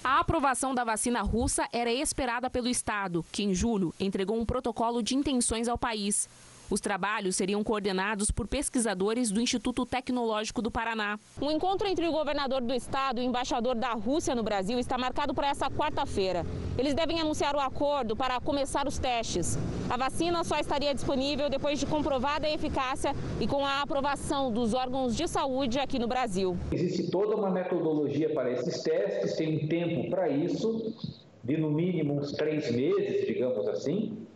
A 0.03 0.19
aprovação 0.19 0.75
da 0.75 0.83
vacina 0.83 1.23
russa 1.23 1.69
era 1.73 1.93
esperada 1.93 2.51
pelo 2.51 2.67
Estado, 2.67 3.25
que 3.31 3.45
em 3.45 3.55
julho 3.55 3.95
entregou 4.01 4.37
um 4.41 4.45
protocolo 4.45 5.01
de 5.01 5.15
intenções 5.15 5.69
ao 5.69 5.79
país. 5.79 6.29
Os 6.71 6.81
trabalhos 6.83 7.35
seriam 7.35 7.65
coordenados 7.65 8.31
por 8.31 8.47
pesquisadores 8.47 9.31
do 9.31 9.41
Instituto 9.41 9.87
Tecnológico 9.87 10.61
do 10.61 10.71
Paraná. 10.71 11.19
Um 11.41 11.51
encontro 11.51 11.89
entre 11.89 12.07
o 12.07 12.13
governador 12.13 12.61
do 12.61 12.75
estado 12.75 13.21
e 13.21 13.25
o 13.25 13.25
embaixador 13.25 13.75
da 13.75 13.93
Rússia 13.95 14.35
no 14.35 14.43
Brasil 14.43 14.79
está 14.79 14.99
marcado 14.99 15.33
para 15.33 15.49
essa 15.49 15.71
quarta-feira. 15.71 16.45
Eles 16.77 16.93
devem 16.93 17.21
anunciar 17.21 17.57
o 17.57 17.61
acordo 17.61 18.15
para 18.15 18.39
começar 18.39 18.87
os 18.87 18.99
testes. 18.99 19.57
A 19.89 19.97
vacina 19.97 20.45
só 20.45 20.59
estaria 20.59 20.95
disponível 20.95 21.49
depois 21.49 21.81
de 21.81 21.87
comprovada 21.87 22.47
a 22.47 22.51
eficácia 22.51 23.15
e 23.41 23.47
com 23.47 23.65
a 23.65 23.81
aprovação 23.81 24.53
dos 24.53 24.75
órgãos 24.75 25.17
de 25.17 25.27
saúde 25.27 25.79
aqui 25.79 25.99
no 25.99 26.07
Brasil. 26.07 26.55
Existe 26.71 27.11
toda 27.11 27.35
uma 27.35 27.51
metodologia 27.51 28.29
para 28.35 28.53
esses 28.53 28.83
testes, 28.83 29.37
tem 29.37 29.65
um 29.65 29.69
tempo 29.69 30.11
para 30.11 30.29
isso, 30.29 30.95
de 31.43 31.57
no 31.57 31.71
mínimo 31.71 32.21
uns 32.21 32.33
três 32.33 32.71
meses, 32.71 33.27
digamos 33.27 33.67
assim. 33.69 34.29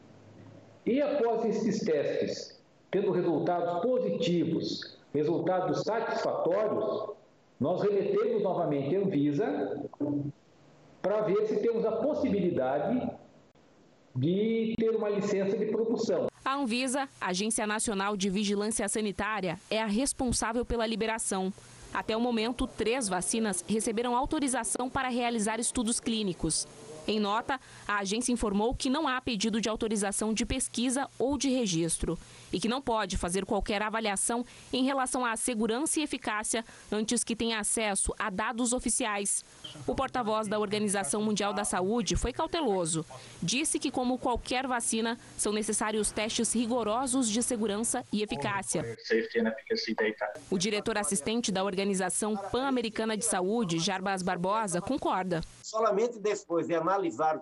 E 0.84 1.00
após 1.00 1.44
esses 1.44 1.80
testes, 1.80 2.60
tendo 2.90 3.12
resultados 3.12 3.82
positivos, 3.82 4.98
resultados 5.14 5.82
satisfatórios, 5.82 7.10
nós 7.60 7.80
remetemos 7.82 8.42
novamente 8.42 8.96
a 8.96 8.98
Anvisa 8.98 9.88
para 11.00 11.20
ver 11.22 11.46
se 11.46 11.60
temos 11.60 11.84
a 11.84 11.92
possibilidade 11.92 13.08
de 14.14 14.74
ter 14.76 14.90
uma 14.90 15.08
licença 15.08 15.56
de 15.56 15.66
produção. 15.66 16.26
A 16.44 16.56
Anvisa, 16.56 17.08
Agência 17.20 17.66
Nacional 17.66 18.16
de 18.16 18.28
Vigilância 18.28 18.88
Sanitária, 18.88 19.58
é 19.70 19.80
a 19.80 19.86
responsável 19.86 20.64
pela 20.64 20.86
liberação. 20.86 21.52
Até 21.94 22.16
o 22.16 22.20
momento, 22.20 22.66
três 22.66 23.08
vacinas 23.08 23.64
receberam 23.68 24.16
autorização 24.16 24.90
para 24.90 25.08
realizar 25.08 25.60
estudos 25.60 26.00
clínicos. 26.00 26.66
Em 27.06 27.18
nota, 27.18 27.60
a 27.86 27.98
agência 27.98 28.32
informou 28.32 28.74
que 28.74 28.88
não 28.88 29.08
há 29.08 29.20
pedido 29.20 29.60
de 29.60 29.68
autorização 29.68 30.32
de 30.32 30.46
pesquisa 30.46 31.08
ou 31.18 31.36
de 31.36 31.48
registro 31.48 32.18
e 32.52 32.60
que 32.60 32.68
não 32.68 32.80
pode 32.80 33.16
fazer 33.16 33.44
qualquer 33.44 33.82
avaliação 33.82 34.44
em 34.72 34.84
relação 34.84 35.24
à 35.24 35.34
segurança 35.36 35.98
e 35.98 36.02
eficácia 36.02 36.64
antes 36.90 37.24
que 37.24 37.34
tenha 37.34 37.58
acesso 37.58 38.14
a 38.18 38.30
dados 38.30 38.72
oficiais. 38.72 39.44
O 39.86 39.94
porta-voz 39.94 40.46
da 40.46 40.58
Organização 40.58 41.22
Mundial 41.22 41.52
da 41.52 41.64
Saúde 41.64 42.14
foi 42.14 42.32
cauteloso. 42.32 43.04
Disse 43.42 43.78
que, 43.78 43.90
como 43.90 44.18
qualquer 44.18 44.66
vacina, 44.66 45.18
são 45.36 45.52
necessários 45.52 46.12
testes 46.12 46.54
rigorosos 46.54 47.28
de 47.28 47.42
segurança 47.42 48.04
e 48.12 48.22
eficácia. 48.22 48.96
O 50.50 50.58
diretor 50.58 50.98
assistente 50.98 51.50
da 51.50 51.64
Organização 51.64 52.36
Pan-Americana 52.36 53.16
de 53.16 53.24
Saúde, 53.24 53.78
Jarbas 53.78 54.22
Barbosa, 54.22 54.80
concorda. 54.80 55.40
Solamente 55.62 56.18
depois 56.18 56.66
de 56.66 56.74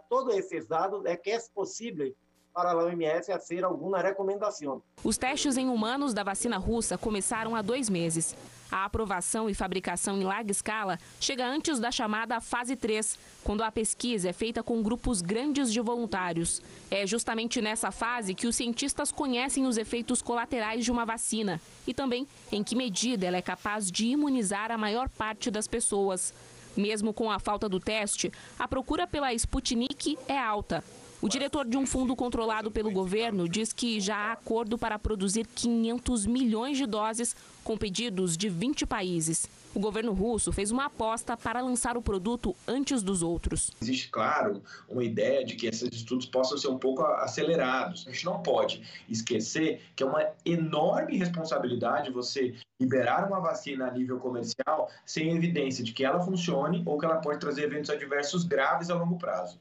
todos 0.08 0.34
esses 0.34 0.66
dados 0.66 1.04
é 1.04 1.16
que 1.16 1.30
é 1.30 1.38
possível 1.54 2.14
para 2.52 2.72
a 2.72 2.76
OMS 2.76 3.26
fazer 3.26 3.64
alguma 3.64 4.00
recomendação. 4.00 4.82
Os 5.04 5.16
testes 5.16 5.56
em 5.56 5.68
humanos 5.68 6.12
da 6.12 6.22
vacina 6.22 6.58
russa 6.58 6.98
começaram 6.98 7.54
há 7.54 7.62
dois 7.62 7.88
meses. 7.88 8.36
A 8.70 8.84
aprovação 8.84 9.50
e 9.50 9.54
fabricação 9.54 10.16
em 10.16 10.22
larga 10.22 10.52
escala 10.52 10.98
chega 11.18 11.44
antes 11.44 11.80
da 11.80 11.90
chamada 11.90 12.40
fase 12.40 12.76
3, 12.76 13.18
quando 13.42 13.62
a 13.62 13.72
pesquisa 13.72 14.28
é 14.28 14.32
feita 14.32 14.62
com 14.62 14.80
grupos 14.80 15.20
grandes 15.20 15.72
de 15.72 15.80
voluntários. 15.80 16.62
É 16.88 17.04
justamente 17.04 17.60
nessa 17.60 17.90
fase 17.90 18.34
que 18.34 18.46
os 18.46 18.54
cientistas 18.54 19.10
conhecem 19.10 19.66
os 19.66 19.76
efeitos 19.76 20.22
colaterais 20.22 20.84
de 20.84 20.92
uma 20.92 21.04
vacina 21.04 21.60
e 21.84 21.92
também 21.92 22.28
em 22.52 22.62
que 22.62 22.76
medida 22.76 23.26
ela 23.26 23.38
é 23.38 23.42
capaz 23.42 23.90
de 23.90 24.06
imunizar 24.06 24.70
a 24.70 24.78
maior 24.78 25.08
parte 25.08 25.50
das 25.50 25.66
pessoas. 25.66 26.32
Mesmo 26.80 27.12
com 27.12 27.30
a 27.30 27.38
falta 27.38 27.68
do 27.68 27.78
teste, 27.78 28.32
a 28.58 28.66
procura 28.66 29.06
pela 29.06 29.34
Sputnik 29.34 30.16
é 30.26 30.38
alta. 30.38 30.82
O 31.20 31.28
diretor 31.28 31.66
de 31.66 31.76
um 31.76 31.84
fundo 31.84 32.16
controlado 32.16 32.70
pelo 32.70 32.90
governo 32.90 33.46
diz 33.46 33.70
que 33.74 34.00
já 34.00 34.16
há 34.16 34.32
acordo 34.32 34.78
para 34.78 34.98
produzir 34.98 35.46
500 35.46 36.24
milhões 36.24 36.78
de 36.78 36.86
doses 36.86 37.36
com 37.62 37.76
pedidos 37.76 38.34
de 38.34 38.48
20 38.48 38.86
países. 38.86 39.46
O 39.72 39.78
governo 39.78 40.12
russo 40.12 40.52
fez 40.52 40.72
uma 40.72 40.86
aposta 40.86 41.36
para 41.36 41.60
lançar 41.60 41.96
o 41.96 42.02
produto 42.02 42.56
antes 42.66 43.02
dos 43.02 43.22
outros. 43.22 43.70
Existe, 43.80 44.08
claro, 44.08 44.62
uma 44.88 45.04
ideia 45.04 45.44
de 45.44 45.54
que 45.54 45.66
esses 45.66 45.88
estudos 45.92 46.26
possam 46.26 46.58
ser 46.58 46.68
um 46.68 46.78
pouco 46.78 47.04
acelerados. 47.04 48.04
A 48.08 48.10
gente 48.10 48.24
não 48.24 48.42
pode 48.42 48.82
esquecer 49.08 49.80
que 49.94 50.02
é 50.02 50.06
uma 50.06 50.26
enorme 50.44 51.16
responsabilidade 51.16 52.10
você 52.10 52.54
liberar 52.80 53.28
uma 53.28 53.38
vacina 53.38 53.86
a 53.86 53.90
nível 53.92 54.18
comercial 54.18 54.90
sem 55.06 55.36
evidência 55.36 55.84
de 55.84 55.92
que 55.92 56.04
ela 56.04 56.20
funcione 56.20 56.82
ou 56.84 56.98
que 56.98 57.04
ela 57.04 57.18
pode 57.18 57.38
trazer 57.38 57.64
eventos 57.64 57.90
adversos 57.90 58.42
graves 58.42 58.90
a 58.90 58.94
longo 58.94 59.18
prazo. 59.18 59.56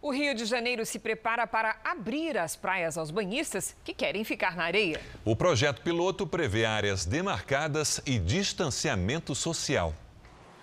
O 0.00 0.12
Rio 0.12 0.32
de 0.32 0.44
Janeiro 0.44 0.86
se 0.86 1.00
prepara 1.00 1.44
para 1.44 1.76
abrir 1.82 2.38
as 2.38 2.54
praias 2.54 2.96
aos 2.96 3.10
banhistas 3.10 3.74
que 3.82 3.92
querem 3.92 4.22
ficar 4.22 4.54
na 4.54 4.62
areia. 4.62 5.00
O 5.24 5.34
projeto 5.34 5.82
piloto 5.82 6.24
prevê 6.24 6.64
áreas 6.64 7.04
demarcadas 7.04 8.00
e 8.06 8.16
distanciamento 8.16 9.34
social. 9.34 9.92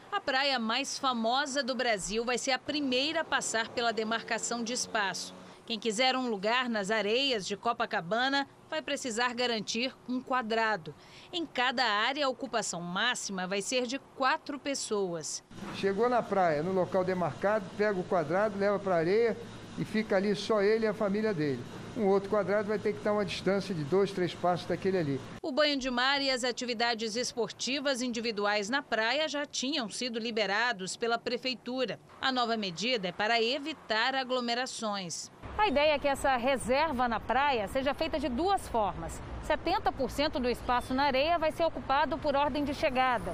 A 0.09 0.21
praia 0.21 0.57
mais 0.57 0.97
famosa 0.97 1.61
do 1.61 1.75
Brasil 1.75 2.23
vai 2.23 2.37
ser 2.37 2.51
a 2.51 2.59
primeira 2.59 3.21
a 3.21 3.25
passar 3.25 3.67
pela 3.67 3.91
demarcação 3.91 4.63
de 4.63 4.71
espaço. 4.71 5.33
Quem 5.65 5.77
quiser 5.77 6.15
um 6.15 6.29
lugar 6.29 6.69
nas 6.69 6.89
areias 6.89 7.45
de 7.45 7.57
Copacabana 7.57 8.47
vai 8.69 8.81
precisar 8.81 9.33
garantir 9.33 9.95
um 10.07 10.21
quadrado. 10.21 10.93
Em 11.31 11.45
cada 11.45 11.83
área, 11.83 12.25
a 12.25 12.29
ocupação 12.29 12.81
máxima 12.81 13.47
vai 13.47 13.61
ser 13.61 13.85
de 13.85 13.99
quatro 14.15 14.59
pessoas. 14.59 15.43
Chegou 15.75 16.09
na 16.09 16.21
praia, 16.21 16.63
no 16.63 16.73
local 16.73 17.03
demarcado, 17.03 17.65
pega 17.77 17.99
o 17.99 18.03
quadrado, 18.03 18.57
leva 18.57 18.79
para 18.79 18.95
a 18.95 18.99
areia 18.99 19.37
e 19.77 19.85
fica 19.85 20.15
ali 20.15 20.35
só 20.35 20.61
ele 20.61 20.85
e 20.85 20.87
a 20.87 20.93
família 20.93 21.33
dele. 21.33 21.63
Um 21.97 22.07
outro 22.07 22.29
quadrado 22.29 22.67
vai 22.67 22.77
ter 22.77 22.91
que 22.91 22.97
estar 22.97 23.13
uma 23.13 23.23
distância 23.23 23.73
de 23.73 23.81
dois, 23.85 24.11
três 24.11 24.33
passos 24.33 24.67
daquele 24.67 24.97
ali. 24.97 25.21
O 25.41 25.49
banho 25.49 25.77
de 25.77 25.89
mar 25.89 26.21
e 26.21 26.29
as 26.29 26.43
atividades 26.43 27.15
esportivas 27.15 28.01
individuais 28.01 28.69
na 28.69 28.81
praia 28.81 29.29
já 29.29 29.45
tinham 29.45 29.89
sido 29.89 30.19
liberados 30.19 30.97
pela 30.97 31.17
prefeitura. 31.17 31.97
A 32.19 32.33
nova 32.33 32.57
medida 32.57 33.07
é 33.07 33.11
para 33.13 33.41
evitar 33.41 34.13
aglomerações. 34.13 35.31
A 35.57 35.67
ideia 35.67 35.93
é 35.93 35.99
que 35.99 36.07
essa 36.07 36.35
reserva 36.35 37.07
na 37.07 37.19
praia 37.19 37.67
seja 37.67 37.93
feita 37.93 38.19
de 38.19 38.27
duas 38.27 38.67
formas. 38.67 39.21
70% 39.47 40.33
do 40.39 40.49
espaço 40.49 40.93
na 40.93 41.03
areia 41.03 41.39
vai 41.39 41.51
ser 41.51 41.63
ocupado 41.63 42.17
por 42.17 42.35
ordem 42.35 42.63
de 42.63 42.73
chegada, 42.73 43.33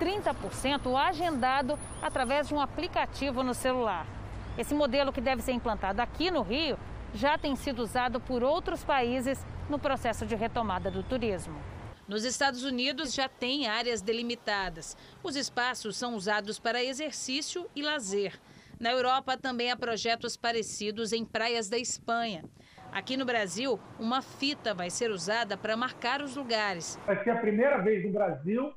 30% 0.00 0.94
agendado 0.96 1.78
através 2.02 2.48
de 2.48 2.54
um 2.54 2.60
aplicativo 2.60 3.42
no 3.42 3.54
celular. 3.54 4.04
Esse 4.58 4.74
modelo 4.74 5.12
que 5.12 5.20
deve 5.20 5.42
ser 5.42 5.52
implantado 5.52 6.02
aqui 6.02 6.30
no 6.30 6.42
Rio 6.42 6.76
já 7.14 7.38
tem 7.38 7.54
sido 7.56 7.82
usado 7.82 8.20
por 8.20 8.42
outros 8.42 8.84
países 8.84 9.44
no 9.68 9.78
processo 9.78 10.26
de 10.26 10.34
retomada 10.34 10.90
do 10.90 11.02
turismo. 11.02 11.56
Nos 12.06 12.24
Estados 12.24 12.64
Unidos 12.64 13.14
já 13.14 13.28
tem 13.28 13.68
áreas 13.68 14.02
delimitadas. 14.02 14.96
Os 15.22 15.36
espaços 15.36 15.96
são 15.96 16.16
usados 16.16 16.58
para 16.58 16.82
exercício 16.82 17.70
e 17.74 17.82
lazer. 17.82 18.38
Na 18.80 18.92
Europa 18.92 19.36
também 19.36 19.70
há 19.70 19.76
projetos 19.76 20.38
parecidos 20.38 21.12
em 21.12 21.22
praias 21.22 21.68
da 21.68 21.76
Espanha. 21.76 22.42
Aqui 22.90 23.14
no 23.14 23.26
Brasil, 23.26 23.78
uma 23.98 24.22
fita 24.22 24.72
vai 24.72 24.88
ser 24.88 25.10
usada 25.10 25.54
para 25.54 25.76
marcar 25.76 26.22
os 26.22 26.34
lugares. 26.34 26.98
Vai 27.04 27.22
ser 27.22 27.28
a 27.28 27.36
primeira 27.36 27.76
vez 27.82 28.02
no 28.06 28.10
Brasil 28.10 28.72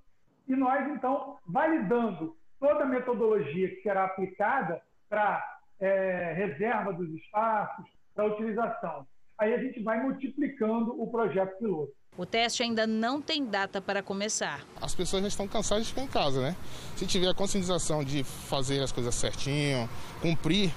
e 0.46 0.58
nós, 0.58 0.86
então, 0.90 1.38
validando 1.48 2.36
toda 2.60 2.84
a 2.84 2.86
metodologia 2.86 3.70
que 3.70 3.82
será 3.82 4.04
aplicada 4.04 4.82
para 5.08 5.42
é, 5.80 6.34
reserva 6.34 6.92
dos 6.92 7.10
espaços, 7.12 7.86
para 8.14 8.26
utilização. 8.26 9.08
Aí 9.38 9.54
a 9.54 9.58
gente 9.58 9.82
vai 9.82 10.02
multiplicando 10.02 11.02
o 11.02 11.10
projeto 11.10 11.58
piloto. 11.60 11.94
O 12.16 12.28
teste 12.28 12.62
ainda 12.62 12.86
não 12.86 13.20
tem 13.20 13.44
data 13.44 13.82
para 13.82 14.04
começar. 14.04 14.64
As 14.80 14.94
pessoas 14.94 15.24
já 15.24 15.28
estão 15.30 15.48
cansadas 15.48 15.86
de 15.86 15.90
ficar 15.90 16.04
em 16.04 16.08
casa, 16.08 16.42
né? 16.42 16.56
Se 16.96 17.08
tiver 17.08 17.28
a 17.28 17.34
conscientização 17.34 18.04
de 18.04 18.24
fazer 18.24 18.84
as 18.84 18.92
coisas 18.92 19.16
certinho, 19.16 19.90
cumprir, 20.22 20.72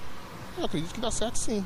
eu 0.57 0.65
acredito 0.65 0.95
que 0.95 0.99
dá 0.99 1.11
certo 1.11 1.37
sim. 1.37 1.63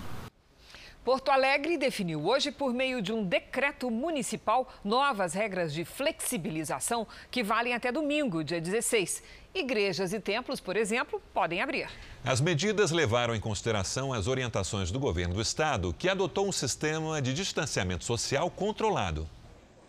Porto 1.05 1.31
Alegre 1.31 1.77
definiu 1.77 2.23
hoje, 2.27 2.51
por 2.51 2.73
meio 2.73 3.01
de 3.01 3.13
um 3.13 3.23
decreto 3.23 3.89
municipal, 3.89 4.71
novas 4.83 5.33
regras 5.33 5.73
de 5.73 5.83
flexibilização 5.83 7.07
que 7.31 7.41
valem 7.41 7.73
até 7.73 7.93
domingo, 7.93 8.43
dia 8.43 8.61
16. 8.61 9.23
Igrejas 9.55 10.11
e 10.13 10.19
templos, 10.19 10.59
por 10.59 10.75
exemplo, 10.75 11.19
podem 11.33 11.61
abrir. 11.61 11.89
As 12.23 12.39
medidas 12.39 12.91
levaram 12.91 13.33
em 13.33 13.39
consideração 13.39 14.13
as 14.13 14.27
orientações 14.27 14.91
do 14.91 14.99
governo 14.99 15.33
do 15.33 15.41
estado, 15.41 15.95
que 15.97 16.09
adotou 16.09 16.47
um 16.47 16.51
sistema 16.51 17.21
de 17.21 17.33
distanciamento 17.33 18.03
social 18.03 18.51
controlado. 18.51 19.27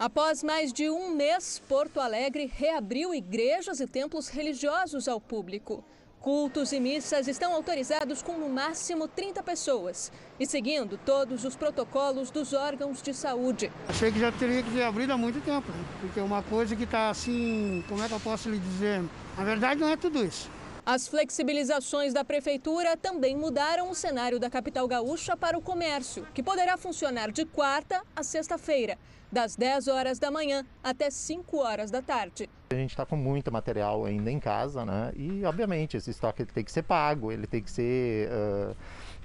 Após 0.02 0.42
mais 0.42 0.72
de 0.72 0.90
um 0.90 1.14
mês, 1.14 1.62
Porto 1.68 2.00
Alegre 2.00 2.50
reabriu 2.52 3.14
igrejas 3.14 3.78
e 3.78 3.86
templos 3.86 4.26
religiosos 4.26 5.06
ao 5.06 5.20
público. 5.20 5.84
Cultos 6.18 6.72
e 6.72 6.80
missas 6.80 7.28
estão 7.28 7.54
autorizados 7.54 8.20
com 8.20 8.36
no 8.36 8.48
máximo 8.48 9.06
30 9.06 9.44
pessoas 9.44 10.10
e 10.40 10.44
seguindo 10.44 10.98
todos 11.06 11.44
os 11.44 11.54
protocolos 11.54 12.32
dos 12.32 12.52
órgãos 12.52 13.00
de 13.00 13.14
saúde. 13.14 13.70
Achei 13.86 14.10
que 14.10 14.18
já 14.18 14.32
teria 14.32 14.64
que 14.64 14.72
ter 14.72 14.82
abrido 14.82 15.12
há 15.12 15.16
muito 15.16 15.40
tempo, 15.40 15.70
né? 15.70 15.84
porque 16.00 16.18
é 16.18 16.22
uma 16.24 16.42
coisa 16.42 16.74
que 16.74 16.82
está 16.82 17.08
assim, 17.08 17.84
como 17.88 18.02
é 18.02 18.08
que 18.08 18.14
eu 18.14 18.18
posso 18.18 18.50
lhe 18.50 18.58
dizer? 18.58 19.04
Na 19.38 19.44
verdade, 19.44 19.78
não 19.78 19.86
é 19.86 19.96
tudo 19.96 20.24
isso. 20.24 20.50
As 20.84 21.06
flexibilizações 21.06 22.12
da 22.12 22.24
prefeitura 22.24 22.96
também 22.96 23.36
mudaram 23.36 23.88
o 23.88 23.94
cenário 23.94 24.40
da 24.40 24.50
capital 24.50 24.88
gaúcha 24.88 25.36
para 25.36 25.56
o 25.56 25.62
comércio, 25.62 26.26
que 26.34 26.42
poderá 26.42 26.76
funcionar 26.76 27.30
de 27.30 27.44
quarta 27.44 28.02
a 28.16 28.24
sexta-feira 28.24 28.98
das 29.32 29.56
10 29.56 29.88
horas 29.88 30.18
da 30.18 30.30
manhã 30.30 30.64
até 30.84 31.10
5 31.10 31.56
horas 31.56 31.90
da 31.90 32.02
tarde. 32.02 32.50
A 32.70 32.74
gente 32.74 32.90
está 32.90 33.06
com 33.06 33.16
muito 33.16 33.50
material 33.50 34.04
ainda 34.04 34.30
em 34.30 34.38
casa, 34.38 34.84
né? 34.84 35.10
E 35.16 35.44
obviamente 35.44 35.96
esse 35.96 36.10
estoque 36.10 36.44
tem 36.44 36.62
que 36.62 36.70
ser 36.70 36.82
pago, 36.82 37.32
ele 37.32 37.46
tem 37.46 37.62
que 37.62 37.70
ser, 37.70 38.28
uh, 38.30 38.76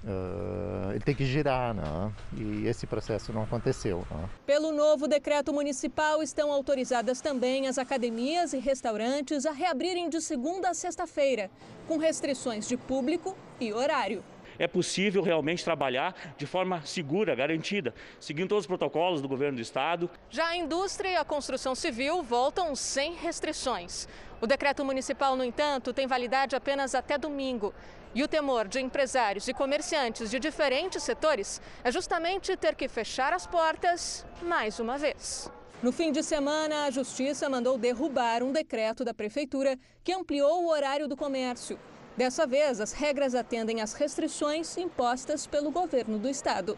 uh, 0.03 0.91
ele 0.91 1.01
tem 1.01 1.13
que 1.13 1.25
girar, 1.25 1.73
né? 1.73 2.11
E 2.37 2.67
esse 2.67 2.87
processo 2.87 3.33
não 3.33 3.43
aconteceu. 3.43 4.05
Né? 4.09 4.29
Pelo 4.45 4.71
novo 4.71 5.07
decreto 5.07 5.53
municipal 5.53 6.23
estão 6.23 6.51
autorizadas 6.51 7.19
também 7.21 7.67
as 7.67 7.77
academias 7.77 8.53
e 8.53 8.59
restaurantes 8.59 9.45
a 9.45 9.51
reabrirem 9.51 10.09
de 10.09 10.21
segunda 10.21 10.69
a 10.69 10.73
sexta-feira, 10.73 11.49
com 11.87 11.97
restrições 11.97 12.67
de 12.67 12.77
público 12.77 13.35
e 13.59 13.73
horário 13.73 14.23
é 14.59 14.67
possível 14.67 15.21
realmente 15.21 15.63
trabalhar 15.63 16.15
de 16.37 16.45
forma 16.45 16.81
segura, 16.85 17.35
garantida, 17.35 17.93
seguindo 18.19 18.49
todos 18.49 18.63
os 18.63 18.67
protocolos 18.67 19.21
do 19.21 19.27
governo 19.27 19.57
do 19.57 19.61
estado. 19.61 20.09
Já 20.29 20.47
a 20.47 20.55
indústria 20.55 21.09
e 21.09 21.15
a 21.15 21.25
construção 21.25 21.75
civil 21.75 22.21
voltam 22.23 22.75
sem 22.75 23.13
restrições. 23.13 24.07
O 24.39 24.47
decreto 24.47 24.85
municipal, 24.85 25.35
no 25.35 25.43
entanto, 25.43 25.93
tem 25.93 26.05
validade 26.05 26.55
apenas 26.55 26.93
até 26.93 27.17
domingo. 27.17 27.73
E 28.13 28.23
o 28.23 28.27
temor 28.27 28.67
de 28.67 28.79
empresários 28.79 29.47
e 29.47 29.53
comerciantes 29.53 30.29
de 30.29 30.39
diferentes 30.39 31.03
setores 31.03 31.61
é 31.83 31.91
justamente 31.91 32.55
ter 32.55 32.75
que 32.75 32.87
fechar 32.87 33.33
as 33.33 33.45
portas 33.45 34.25
mais 34.41 34.79
uma 34.79 34.97
vez. 34.97 35.51
No 35.83 35.91
fim 35.91 36.11
de 36.11 36.23
semana, 36.23 36.85
a 36.85 36.89
Justiça 36.91 37.47
mandou 37.47 37.77
derrubar 37.77 38.41
um 38.41 38.51
decreto 38.51 39.05
da 39.05 39.13
Prefeitura 39.13 39.77
que 40.03 40.11
ampliou 40.11 40.63
o 40.63 40.69
horário 40.69 41.07
do 41.07 41.15
comércio. 41.15 41.79
Dessa 42.17 42.47
vez, 42.47 42.81
as 42.81 42.93
regras 42.93 43.35
atendem 43.35 43.79
às 43.79 43.93
restrições 43.93 44.75
impostas 44.75 45.45
pelo 45.45 45.69
governo 45.69 46.17
do 46.17 46.27
estado. 46.27 46.75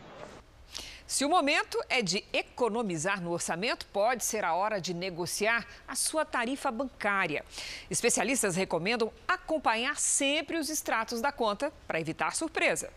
Se 1.08 1.24
o 1.24 1.30
momento 1.30 1.80
é 1.88 2.02
de 2.02 2.26
economizar 2.34 3.22
no 3.22 3.32
orçamento, 3.32 3.88
pode 3.88 4.26
ser 4.26 4.44
a 4.44 4.54
hora 4.54 4.82
de 4.82 4.94
negociar 4.94 5.66
a 5.88 5.96
sua 5.96 6.26
tarifa 6.26 6.70
bancária. 6.70 7.46
Especialistas 7.90 8.58
recomendam 8.58 9.14
acompanhar 9.26 9.98
sempre 9.98 10.58
os 10.58 10.70
extratos 10.70 11.22
da 11.22 11.32
conta 11.32 11.72
para 11.88 12.02
evitar 12.02 12.36
surpresa. 12.36 12.92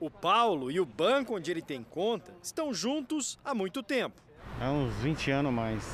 O 0.00 0.10
Paulo 0.10 0.68
e 0.68 0.80
o 0.80 0.84
banco 0.84 1.36
onde 1.36 1.50
ele 1.50 1.62
tem 1.62 1.82
conta 1.82 2.34
estão 2.42 2.74
juntos 2.74 3.38
há 3.44 3.54
muito 3.54 3.84
tempo. 3.84 4.20
Há 4.60 4.72
uns 4.72 4.92
20 4.96 5.30
anos 5.30 5.52
mais. 5.52 5.84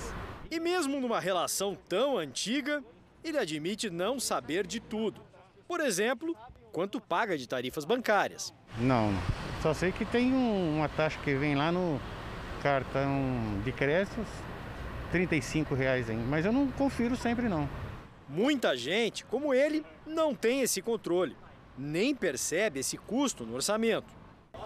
E 0.51 0.59
mesmo 0.59 0.99
numa 0.99 1.21
relação 1.21 1.77
tão 1.89 2.17
antiga, 2.17 2.83
ele 3.23 3.39
admite 3.39 3.91
não 3.91 4.19
saber 4.19 4.67
de 4.67 4.81
tudo. 4.81 5.32
Por 5.73 5.81
exemplo, 5.81 6.37
quanto 6.71 7.01
paga 7.01 7.39
de 7.39 7.49
tarifas 7.49 7.87
bancárias. 7.87 8.53
Não, 8.77 9.11
só 9.63 9.73
sei 9.73 9.91
que 9.91 10.05
tem 10.05 10.31
um, 10.31 10.77
uma 10.77 10.87
taxa 10.87 11.19
que 11.25 11.35
vem 11.35 11.55
lá 11.55 11.73
no 11.73 11.99
cartão 12.63 13.09
de 13.65 13.73
créditos, 13.73 14.27
35 15.13 15.75
reais, 15.75 16.11
hein? 16.11 16.19
mas 16.29 16.45
eu 16.45 16.53
não 16.53 16.71
confiro 16.73 17.17
sempre 17.17 17.49
não. 17.49 17.67
Muita 18.29 18.77
gente, 18.77 19.25
como 19.25 19.55
ele, 19.55 19.83
não 20.07 20.35
tem 20.35 20.61
esse 20.61 20.83
controle, 20.83 21.35
nem 21.79 22.15
percebe 22.15 22.81
esse 22.81 22.99
custo 22.99 23.47
no 23.47 23.55
orçamento. 23.55 24.13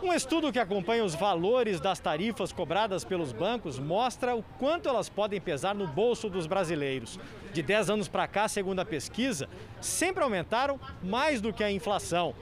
Um 0.03 0.13
estudo 0.13 0.53
que 0.53 0.59
acompanha 0.59 1.03
os 1.03 1.15
valores 1.15 1.81
das 1.81 1.99
tarifas 1.99 2.53
cobradas 2.53 3.03
pelos 3.03 3.33
bancos 3.33 3.79
mostra 3.79 4.37
o 4.37 4.43
quanto 4.59 4.89
elas 4.89 5.09
podem 5.09 5.41
pesar 5.41 5.75
no 5.75 5.87
bolso 5.87 6.29
dos 6.29 6.47
brasileiros. 6.47 7.19
De 7.55 7.63
10 7.63 7.91
anos 7.91 8.09
para 8.09 8.29
cá, 8.29 8.47
segundo 8.47 8.81
a 8.81 8.85
pesquisa, 8.85 9.49
sempre 9.81 10.23
aumentaram 10.23 10.79
mais 11.03 11.41
do 11.41 11.51
que 11.51 11.65
a 11.65 11.73
inflação. 11.73 12.35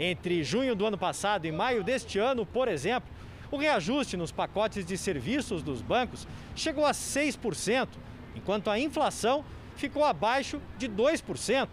Entre 0.00 0.42
junho 0.42 0.74
do 0.74 0.86
ano 0.86 0.96
passado 0.96 1.44
e 1.46 1.52
maio 1.52 1.84
deste 1.84 2.18
ano, 2.18 2.46
por 2.46 2.66
exemplo, 2.66 3.10
o 3.50 3.58
reajuste 3.58 4.16
nos 4.16 4.32
pacotes 4.32 4.84
de 4.84 4.96
serviços 4.96 5.62
dos 5.62 5.82
bancos 5.82 6.26
chegou 6.56 6.86
a 6.86 6.92
6%, 6.92 7.88
enquanto 8.34 8.70
a 8.70 8.78
inflação 8.78 9.44
ficou 9.76 10.02
abaixo 10.02 10.62
de 10.78 10.88
2%. 10.88 11.68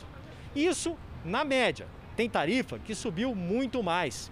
Isso 0.54 0.98
na 1.24 1.46
média. 1.46 1.88
Tem 2.18 2.30
tarifa 2.30 2.78
que 2.78 2.94
subiu 2.94 3.34
muito 3.34 3.82
mais. 3.82 4.30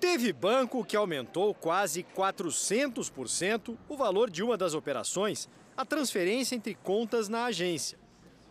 Teve 0.00 0.32
banco 0.32 0.82
que 0.82 0.96
aumentou 0.96 1.52
quase 1.52 2.02
400% 2.16 3.76
o 3.86 3.96
valor 3.98 4.30
de 4.30 4.42
uma 4.42 4.56
das 4.56 4.72
operações, 4.72 5.46
a 5.76 5.84
transferência 5.84 6.56
entre 6.56 6.74
contas 6.74 7.28
na 7.28 7.44
agência. 7.44 7.98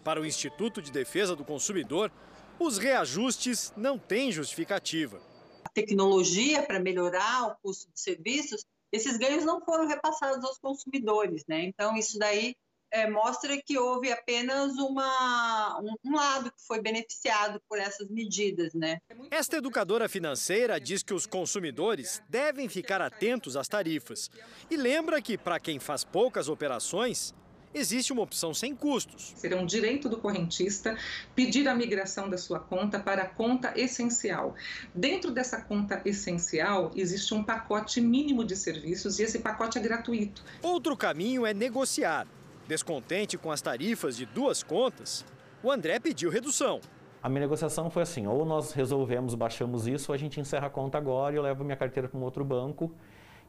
Para 0.03 0.21
o 0.21 0.25
Instituto 0.25 0.79
de 0.79 0.91
Defesa 0.91 1.35
do 1.35 1.43
Consumidor, 1.43 2.11
os 2.59 2.77
reajustes 2.77 3.73
não 3.75 3.97
têm 3.97 4.31
justificativa. 4.31 5.19
A 5.63 5.69
tecnologia 5.69 6.61
para 6.61 6.79
melhorar 6.79 7.47
o 7.47 7.55
custo 7.63 7.91
de 7.91 7.99
serviços, 7.99 8.63
esses 8.91 9.17
ganhos 9.17 9.43
não 9.43 9.59
foram 9.59 9.87
repassados 9.87 10.45
aos 10.45 10.59
consumidores, 10.59 11.43
né? 11.47 11.63
Então 11.63 11.97
isso 11.97 12.19
daí 12.19 12.55
é, 12.91 13.09
mostra 13.09 13.61
que 13.61 13.77
houve 13.77 14.11
apenas 14.11 14.73
uma, 14.77 15.79
um, 15.79 15.95
um, 16.05 16.15
lado 16.15 16.51
que 16.51 16.65
foi 16.65 16.81
beneficiado 16.81 17.61
por 17.67 17.77
essas 17.79 18.09
medidas. 18.09 18.73
Né? 18.73 19.01
Esta 19.29 19.57
educadora 19.57 20.09
financeira 20.09 20.79
diz 20.79 21.03
que 21.03 21.13
os 21.13 21.25
consumidores 21.25 22.21
devem 22.27 22.67
ficar 22.67 23.01
atentos 23.01 23.55
às 23.55 23.67
tarifas 23.67 24.29
e 24.69 24.77
lembra 24.77 25.21
que, 25.21 25.37
para 25.37 25.59
quem 25.59 25.79
faz 25.79 26.03
poucas 26.03 26.49
operações, 26.49 27.33
existe 27.73 28.11
uma 28.11 28.23
opção 28.23 28.53
sem 28.53 28.75
custos. 28.75 29.33
Será 29.35 29.57
um 29.57 29.65
direito 29.65 30.09
do 30.09 30.17
correntista 30.17 30.97
pedir 31.35 31.67
a 31.67 31.75
migração 31.75 32.27
da 32.27 32.37
sua 32.37 32.59
conta 32.59 32.99
para 32.99 33.23
a 33.23 33.29
conta 33.29 33.73
essencial. 33.79 34.55
Dentro 34.93 35.31
dessa 35.31 35.61
conta 35.61 36.01
essencial, 36.05 36.91
existe 36.95 37.33
um 37.33 37.43
pacote 37.43 38.01
mínimo 38.01 38.43
de 38.43 38.55
serviços 38.55 39.19
e 39.19 39.23
esse 39.23 39.39
pacote 39.39 39.77
é 39.77 39.81
gratuito. 39.81 40.43
Outro 40.63 40.97
caminho 40.97 41.45
é 41.45 41.53
negociar 41.53 42.27
Descontente 42.69 43.35
com 43.35 43.49
as 43.49 43.63
tarifas 43.63 44.15
de 44.15 44.27
duas 44.27 44.61
contas, 44.61 45.25
o 45.63 45.71
André 45.71 45.99
pediu 45.99 46.29
redução. 46.29 46.79
A 47.19 47.27
minha 47.27 47.41
negociação 47.41 47.89
foi 47.89 48.03
assim: 48.03 48.27
ou 48.27 48.45
nós 48.45 48.73
resolvemos, 48.73 49.33
baixamos 49.33 49.87
isso, 49.87 50.11
ou 50.11 50.13
a 50.13 50.17
gente 50.19 50.39
encerra 50.39 50.67
a 50.67 50.69
conta 50.69 50.95
agora 50.95 51.33
e 51.33 51.37
eu 51.37 51.41
levo 51.41 51.63
minha 51.63 51.75
carteira 51.75 52.07
para 52.07 52.19
um 52.19 52.21
outro 52.21 52.45
banco 52.45 52.93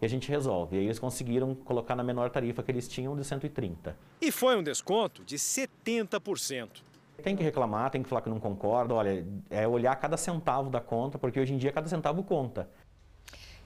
e 0.00 0.06
a 0.06 0.09
gente 0.09 0.30
resolve. 0.30 0.76
E 0.76 0.78
aí 0.78 0.87
eles 0.87 0.98
conseguiram 0.98 1.54
colocar 1.54 1.94
na 1.94 2.02
menor 2.02 2.30
tarifa 2.30 2.62
que 2.62 2.70
eles 2.70 2.88
tinham 2.88 3.14
de 3.14 3.22
130. 3.22 3.94
E 4.22 4.33
foi 4.33 4.56
um 4.56 4.62
desconto 4.62 5.22
de 5.22 5.37
70%. 5.37 6.83
Tem 7.22 7.37
que 7.37 7.42
reclamar, 7.42 7.90
tem 7.90 8.02
que 8.02 8.09
falar 8.09 8.22
que 8.22 8.30
não 8.30 8.40
concorda. 8.40 8.94
Olha, 8.94 9.22
é 9.50 9.68
olhar 9.68 9.94
cada 9.96 10.16
centavo 10.16 10.70
da 10.70 10.80
conta, 10.80 11.18
porque 11.18 11.38
hoje 11.38 11.52
em 11.52 11.59
dia 11.59 11.70
cada 11.70 11.88
centavo 11.88 12.22
conta. 12.22 12.70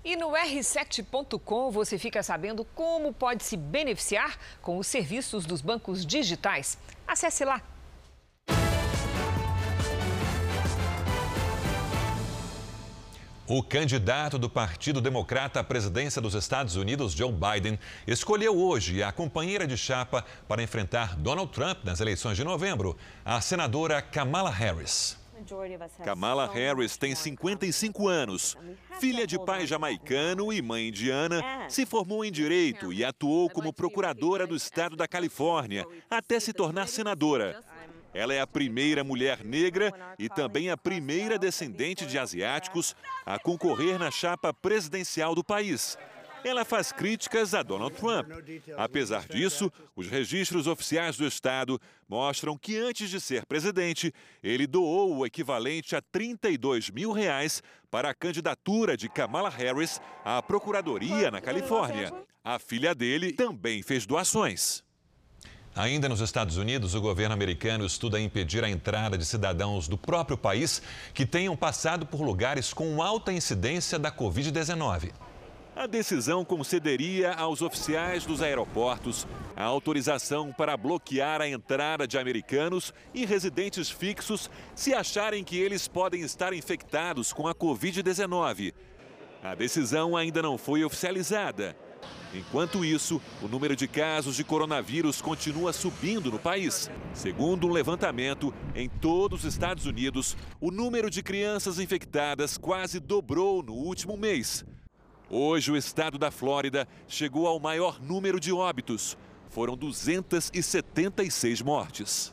E 0.04 0.16
no 0.16 0.32
r7.com 0.32 1.70
você 1.70 1.96
fica 1.96 2.22
sabendo 2.22 2.64
como 2.74 3.12
pode 3.12 3.42
se 3.42 3.56
beneficiar 3.56 4.38
com 4.60 4.76
os 4.76 4.86
serviços 4.86 5.46
dos 5.46 5.62
bancos 5.62 6.04
digitais. 6.04 6.76
Acesse 7.08 7.44
lá. 7.44 7.62
O 13.46 13.62
candidato 13.62 14.38
do 14.38 14.48
Partido 14.48 15.02
Democrata 15.02 15.60
à 15.60 15.64
presidência 15.64 16.20
dos 16.20 16.34
Estados 16.34 16.76
Unidos, 16.76 17.12
Joe 17.12 17.30
Biden, 17.30 17.78
escolheu 18.06 18.58
hoje 18.58 19.02
a 19.02 19.12
companheira 19.12 19.66
de 19.66 19.76
chapa 19.76 20.24
para 20.48 20.62
enfrentar 20.62 21.14
Donald 21.16 21.52
Trump 21.52 21.84
nas 21.84 22.00
eleições 22.00 22.38
de 22.38 22.44
novembro, 22.44 22.96
a 23.22 23.42
senadora 23.42 24.00
Kamala 24.00 24.50
Harris. 24.50 25.23
Kamala 26.04 26.46
Harris 26.46 26.96
tem 26.96 27.14
55 27.14 28.08
anos. 28.08 28.56
Filha 28.98 29.26
de 29.26 29.38
pai 29.38 29.66
jamaicano 29.66 30.52
e 30.52 30.62
mãe 30.62 30.88
indiana, 30.88 31.42
se 31.68 31.84
formou 31.84 32.24
em 32.24 32.32
direito 32.32 32.92
e 32.92 33.04
atuou 33.04 33.50
como 33.50 33.72
procuradora 33.72 34.46
do 34.46 34.56
estado 34.56 34.96
da 34.96 35.08
Califórnia 35.08 35.86
até 36.10 36.38
se 36.40 36.52
tornar 36.52 36.88
senadora. 36.88 37.62
Ela 38.14 38.32
é 38.32 38.40
a 38.40 38.46
primeira 38.46 39.02
mulher 39.02 39.44
negra 39.44 39.92
e 40.18 40.28
também 40.28 40.70
a 40.70 40.76
primeira 40.76 41.36
descendente 41.36 42.06
de 42.06 42.16
asiáticos 42.16 42.94
a 43.26 43.38
concorrer 43.40 43.98
na 43.98 44.10
chapa 44.10 44.54
presidencial 44.54 45.34
do 45.34 45.42
país. 45.42 45.98
Ela 46.44 46.64
faz 46.64 46.92
críticas 46.92 47.54
a 47.54 47.62
Donald 47.62 47.96
Trump. 47.96 48.28
Apesar 48.76 49.26
disso, 49.26 49.72
os 49.96 50.08
registros 50.08 50.66
oficiais 50.66 51.16
do 51.16 51.26
Estado 51.26 51.80
mostram 52.06 52.58
que 52.58 52.76
antes 52.76 53.08
de 53.08 53.18
ser 53.18 53.46
presidente, 53.46 54.12
ele 54.42 54.66
doou 54.66 55.16
o 55.16 55.26
equivalente 55.26 55.96
a 55.96 56.02
32 56.02 56.90
mil 56.90 57.12
reais 57.12 57.62
para 57.90 58.10
a 58.10 58.14
candidatura 58.14 58.94
de 58.96 59.08
Kamala 59.08 59.48
Harris 59.48 60.00
à 60.22 60.42
procuradoria 60.42 61.30
na 61.30 61.40
Califórnia. 61.40 62.12
A 62.44 62.58
filha 62.58 62.94
dele 62.94 63.32
também 63.32 63.82
fez 63.82 64.04
doações. 64.04 64.84
Ainda 65.74 66.08
nos 66.08 66.20
Estados 66.20 66.56
Unidos, 66.56 66.94
o 66.94 67.00
governo 67.00 67.34
americano 67.34 67.84
estuda 67.84 68.20
impedir 68.20 68.62
a 68.62 68.68
entrada 68.68 69.18
de 69.18 69.24
cidadãos 69.24 69.88
do 69.88 69.98
próprio 69.98 70.36
país 70.36 70.80
que 71.12 71.26
tenham 71.26 71.56
passado 71.56 72.06
por 72.06 72.20
lugares 72.20 72.72
com 72.72 73.02
alta 73.02 73.32
incidência 73.32 73.98
da 73.98 74.12
Covid-19. 74.12 75.10
A 75.76 75.88
decisão 75.88 76.44
concederia 76.44 77.32
aos 77.32 77.60
oficiais 77.60 78.24
dos 78.24 78.40
aeroportos 78.40 79.26
a 79.56 79.64
autorização 79.64 80.52
para 80.52 80.76
bloquear 80.76 81.40
a 81.40 81.48
entrada 81.48 82.06
de 82.06 82.16
americanos 82.16 82.94
e 83.12 83.24
residentes 83.24 83.90
fixos 83.90 84.48
se 84.74 84.94
acharem 84.94 85.42
que 85.42 85.56
eles 85.56 85.88
podem 85.88 86.22
estar 86.22 86.52
infectados 86.52 87.32
com 87.32 87.48
a 87.48 87.54
Covid-19. 87.54 88.72
A 89.42 89.54
decisão 89.54 90.16
ainda 90.16 90.40
não 90.40 90.56
foi 90.56 90.84
oficializada. 90.84 91.76
Enquanto 92.32 92.84
isso, 92.84 93.20
o 93.42 93.48
número 93.48 93.76
de 93.76 93.86
casos 93.86 94.36
de 94.36 94.42
coronavírus 94.42 95.22
continua 95.22 95.72
subindo 95.72 96.30
no 96.30 96.38
país. 96.38 96.90
Segundo 97.12 97.66
um 97.66 97.72
levantamento, 97.72 98.52
em 98.74 98.88
todos 98.88 99.44
os 99.44 99.52
Estados 99.52 99.86
Unidos, 99.86 100.36
o 100.60 100.70
número 100.70 101.08
de 101.10 101.22
crianças 101.22 101.78
infectadas 101.78 102.58
quase 102.58 102.98
dobrou 102.98 103.62
no 103.62 103.74
último 103.74 104.16
mês. 104.16 104.64
Hoje, 105.30 105.72
o 105.72 105.76
estado 105.76 106.18
da 106.18 106.30
Flórida 106.30 106.86
chegou 107.08 107.46
ao 107.46 107.58
maior 107.58 108.00
número 108.00 108.38
de 108.38 108.52
óbitos. 108.52 109.16
Foram 109.48 109.76
276 109.76 111.62
mortes. 111.62 112.32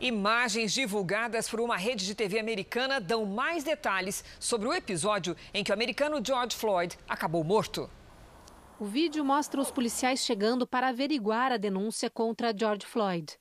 Imagens 0.00 0.72
divulgadas 0.72 1.48
por 1.48 1.60
uma 1.60 1.76
rede 1.76 2.06
de 2.06 2.14
TV 2.14 2.38
americana 2.38 3.00
dão 3.00 3.26
mais 3.26 3.64
detalhes 3.64 4.24
sobre 4.38 4.68
o 4.68 4.72
episódio 4.72 5.36
em 5.52 5.64
que 5.64 5.72
o 5.72 5.74
americano 5.74 6.24
George 6.24 6.56
Floyd 6.56 6.96
acabou 7.08 7.42
morto. 7.42 7.90
O 8.78 8.84
vídeo 8.84 9.24
mostra 9.24 9.60
os 9.60 9.72
policiais 9.72 10.20
chegando 10.20 10.66
para 10.66 10.88
averiguar 10.88 11.50
a 11.50 11.56
denúncia 11.56 12.08
contra 12.08 12.56
George 12.56 12.86
Floyd. 12.86 13.36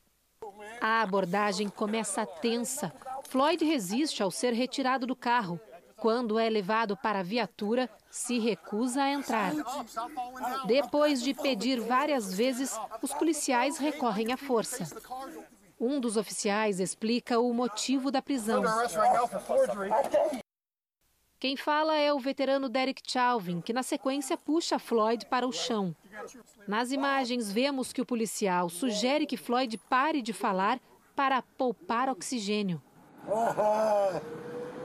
A 0.82 1.03
abordagem 1.03 1.69
começa 1.69 2.25
tensa. 2.25 2.91
Floyd 3.30 3.63
resiste 3.63 4.23
ao 4.23 4.32
ser 4.32 4.53
retirado 4.53 5.06
do 5.06 5.15
carro. 5.15 5.60
Quando 5.97 6.38
é 6.38 6.47
levado 6.49 6.95
para 6.95 7.19
a 7.19 7.23
viatura, 7.23 7.89
se 8.10 8.39
recusa 8.39 9.01
a 9.01 9.12
entrar. 9.12 9.51
Depois 10.65 11.21
de 11.21 11.33
pedir 11.33 11.79
várias 11.79 12.33
vezes, 12.33 12.79
os 13.01 13.13
policiais 13.13 13.77
recorrem 13.77 14.31
à 14.31 14.38
força. 14.38 14.88
Um 15.79 15.99
dos 15.99 16.15
oficiais 16.15 16.79
explica 16.79 17.39
o 17.39 17.53
motivo 17.53 18.12
da 18.12 18.21
prisão. 18.21 18.63
Quem 21.39 21.55
fala 21.55 21.95
é 21.95 22.12
o 22.12 22.19
veterano 22.19 22.67
Derek 22.67 23.01
Chauvin, 23.05 23.62
que 23.62 23.73
na 23.73 23.83
sequência 23.83 24.36
puxa 24.38 24.79
Floyd 24.79 25.25
para 25.27 25.47
o 25.47 25.51
chão. 25.51 25.95
Nas 26.67 26.91
imagens, 26.91 27.51
vemos 27.51 27.93
que 27.93 28.01
o 28.01 28.05
policial 28.05 28.69
sugere 28.69 29.27
que 29.27 29.38
Floyd 29.38 29.77
pare 29.89 30.21
de 30.21 30.33
falar 30.33 30.79
para 31.15 31.41
poupar 31.41 32.10
oxigênio. 32.10 32.81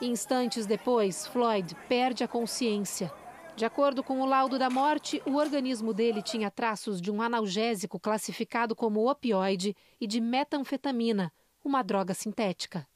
Instantes 0.00 0.66
depois, 0.66 1.26
Floyd 1.26 1.74
perde 1.88 2.24
a 2.24 2.28
consciência. 2.28 3.12
De 3.56 3.64
acordo 3.64 4.02
com 4.02 4.20
o 4.20 4.26
laudo 4.26 4.58
da 4.58 4.70
morte, 4.70 5.22
o 5.26 5.36
organismo 5.36 5.92
dele 5.92 6.22
tinha 6.22 6.50
traços 6.50 7.00
de 7.00 7.10
um 7.10 7.20
analgésico 7.20 8.00
classificado 8.00 8.74
como 8.74 9.10
opioide 9.10 9.76
e 10.00 10.06
de 10.06 10.20
metanfetamina, 10.20 11.32
uma 11.62 11.82
droga 11.82 12.14
sintética. 12.14 12.86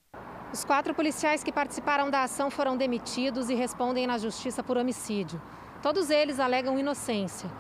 Os 0.53 0.65
quatro 0.65 0.95
policiais 0.95 1.43
que 1.43 1.53
participaram 1.53 2.11
da 2.11 2.23
ação 2.23 2.51
foram 2.51 2.77
demitidos 2.77 3.51
e 3.51 3.55
respondem 3.55 4.07
na 4.07 4.17
justiça 4.19 4.63
por 4.63 4.77
homicídio. 4.77 5.43
Todos 5.83 6.11
eles 6.11 6.41
alegam 6.41 6.79
inocência. 6.79 7.51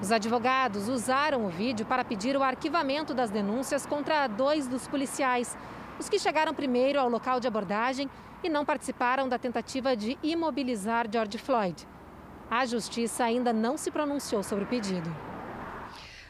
Os 0.00 0.10
advogados 0.10 0.88
usaram 0.88 1.44
o 1.44 1.48
vídeo 1.48 1.84
para 1.84 2.04
pedir 2.04 2.36
o 2.36 2.42
arquivamento 2.42 3.12
das 3.12 3.30
denúncias 3.30 3.84
contra 3.84 4.26
dois 4.26 4.66
dos 4.66 4.86
policiais, 4.88 5.56
os 5.98 6.08
que 6.08 6.18
chegaram 6.18 6.54
primeiro 6.54 6.98
ao 6.98 7.08
local 7.08 7.40
de 7.40 7.46
abordagem 7.46 8.08
e 8.42 8.48
não 8.48 8.64
participaram 8.64 9.28
da 9.28 9.38
tentativa 9.38 9.96
de 9.96 10.18
imobilizar 10.22 11.06
George 11.10 11.38
Floyd. 11.38 11.86
A 12.50 12.66
justiça 12.66 13.24
ainda 13.24 13.52
não 13.52 13.76
se 13.76 13.90
pronunciou 13.90 14.42
sobre 14.42 14.64
o 14.64 14.66
pedido. 14.66 15.10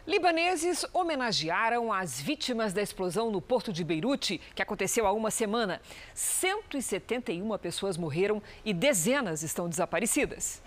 Libaneses 0.07 0.85
homenagearam 0.93 1.91
as 1.91 2.21
vítimas 2.21 2.75
da 2.75 2.83
explosão 2.83 3.31
no 3.31 3.41
porto 3.41 3.73
de 3.73 3.83
Beirute, 3.83 4.39
que 4.55 4.61
aconteceu 4.61 5.07
há 5.07 5.13
uma 5.13 5.31
semana. 5.31 5.81
171 6.13 7.57
pessoas 7.57 7.97
morreram 7.97 8.43
e 8.67 8.75
dezenas 8.75 9.43
estão 9.43 9.67
desaparecidas. 9.67 10.63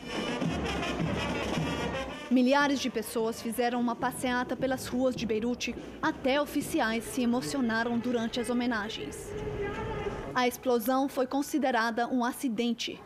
Milhares 2.29 2.81
de 2.81 2.89
pessoas 2.89 3.41
fizeram 3.41 3.79
uma 3.79 3.95
passeata 3.95 4.53
pelas 4.53 4.85
ruas 4.85 5.15
de 5.15 5.25
Beirute. 5.25 5.73
Até 6.01 6.41
oficiais 6.41 7.05
se 7.05 7.21
emocionaram 7.21 7.97
durante 7.97 8.37
as 8.37 8.49
homenagens. 8.49 9.31
A 10.35 10.45
explosão 10.45 11.07
foi 11.07 11.25
considerada 11.25 12.05
um 12.09 12.25
acidente. 12.25 13.01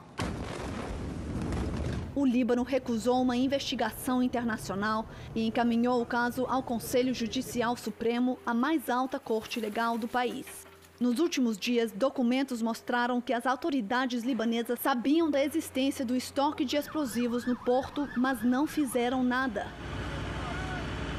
O 2.15 2.25
Líbano 2.25 2.63
recusou 2.63 3.21
uma 3.21 3.38
investigação 3.38 4.23
internacional 4.23 5.07
e 5.36 5.45
encaminhou 5.45 6.01
o 6.01 6.05
caso 6.05 6.47
ao 6.49 6.63
Conselho 6.63 7.13
Judicial 7.13 7.77
Supremo, 7.77 8.39
a 8.43 8.55
mais 8.55 8.89
alta 8.89 9.19
corte 9.19 9.60
legal 9.60 9.99
do 9.99 10.07
país. 10.07 10.70
Nos 11.02 11.18
últimos 11.18 11.58
dias, 11.58 11.92
documentos 11.92 12.62
mostraram 12.62 13.20
que 13.20 13.34
as 13.34 13.48
autoridades 13.48 14.24
libanesas 14.24 14.80
sabiam 14.80 15.32
da 15.32 15.44
existência 15.44 16.06
do 16.06 16.16
estoque 16.16 16.64
de 16.64 16.78
explosivos 16.78 17.44
no 17.44 17.56
porto, 17.56 18.08
mas 18.16 18.44
não 18.44 18.68
fizeram 18.68 19.24
nada. 19.24 19.66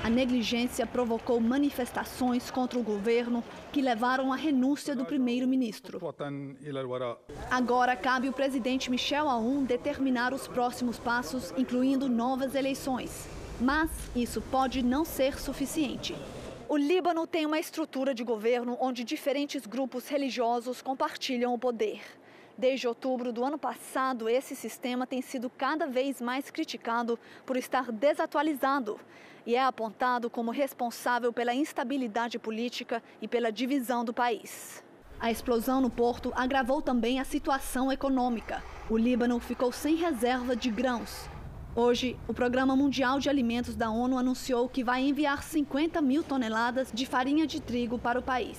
A 0.04 0.08
negligência 0.08 0.86
provocou 0.86 1.40
manifestações 1.40 2.48
contra 2.48 2.78
o 2.78 2.82
governo 2.84 3.42
que 3.72 3.82
levaram 3.82 4.32
à 4.32 4.36
renúncia 4.36 4.94
do 4.94 5.04
primeiro-ministro. 5.04 6.00
Agora 7.50 7.96
cabe 7.96 8.28
ao 8.28 8.32
presidente 8.32 8.88
Michel 8.88 9.28
Aoun 9.28 9.64
determinar 9.64 10.32
os 10.32 10.46
próximos 10.46 11.00
passos, 11.00 11.52
incluindo 11.56 12.08
novas 12.08 12.54
eleições. 12.54 13.28
Mas 13.60 13.90
isso 14.14 14.40
pode 14.42 14.80
não 14.80 15.04
ser 15.04 15.40
suficiente. 15.40 16.14
O 16.72 16.76
Líbano 16.78 17.26
tem 17.26 17.44
uma 17.44 17.58
estrutura 17.58 18.14
de 18.14 18.24
governo 18.24 18.78
onde 18.80 19.04
diferentes 19.04 19.66
grupos 19.66 20.08
religiosos 20.08 20.80
compartilham 20.80 21.52
o 21.52 21.58
poder. 21.58 22.00
Desde 22.56 22.88
outubro 22.88 23.30
do 23.30 23.44
ano 23.44 23.58
passado, 23.58 24.26
esse 24.26 24.56
sistema 24.56 25.06
tem 25.06 25.20
sido 25.20 25.50
cada 25.50 25.86
vez 25.86 26.18
mais 26.18 26.50
criticado 26.50 27.18
por 27.44 27.58
estar 27.58 27.92
desatualizado 27.92 28.98
e 29.44 29.54
é 29.54 29.62
apontado 29.62 30.30
como 30.30 30.50
responsável 30.50 31.30
pela 31.30 31.52
instabilidade 31.52 32.38
política 32.38 33.02
e 33.20 33.28
pela 33.28 33.52
divisão 33.52 34.02
do 34.02 34.14
país. 34.14 34.82
A 35.20 35.30
explosão 35.30 35.78
no 35.78 35.90
porto 35.90 36.32
agravou 36.34 36.80
também 36.80 37.20
a 37.20 37.24
situação 37.24 37.92
econômica. 37.92 38.64
O 38.88 38.96
Líbano 38.96 39.38
ficou 39.40 39.72
sem 39.72 39.94
reserva 39.94 40.56
de 40.56 40.70
grãos. 40.70 41.28
Hoje, 41.74 42.18
o 42.28 42.34
Programa 42.34 42.76
Mundial 42.76 43.18
de 43.18 43.30
Alimentos 43.30 43.74
da 43.74 43.88
ONU 43.88 44.18
anunciou 44.18 44.68
que 44.68 44.84
vai 44.84 45.00
enviar 45.00 45.42
50 45.42 46.02
mil 46.02 46.22
toneladas 46.22 46.88
de 46.92 47.06
farinha 47.06 47.46
de 47.46 47.60
trigo 47.60 47.98
para 47.98 48.18
o 48.18 48.22
país. 48.22 48.58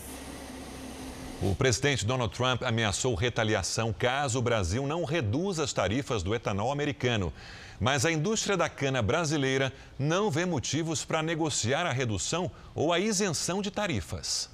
O 1.40 1.54
presidente 1.54 2.08
Donald 2.08 2.34
Trump 2.34 2.64
ameaçou 2.64 3.14
retaliação 3.14 3.94
caso 3.94 4.40
o 4.40 4.42
Brasil 4.42 4.88
não 4.88 5.04
reduza 5.04 5.64
as 5.64 5.72
tarifas 5.72 6.24
do 6.24 6.34
etanol 6.34 6.72
americano. 6.72 7.32
Mas 7.80 8.04
a 8.04 8.12
indústria 8.12 8.58
da 8.58 8.68
cana 8.68 9.02
brasileira 9.02 9.72
não 10.00 10.32
vê 10.32 10.44
motivos 10.44 11.06
para 11.06 11.22
negociar 11.22 11.86
a 11.86 11.92
redução 11.92 12.50
ou 12.74 12.92
a 12.92 13.00
isenção 13.00 13.62
de 13.62 13.70
tarifas. 13.70 14.53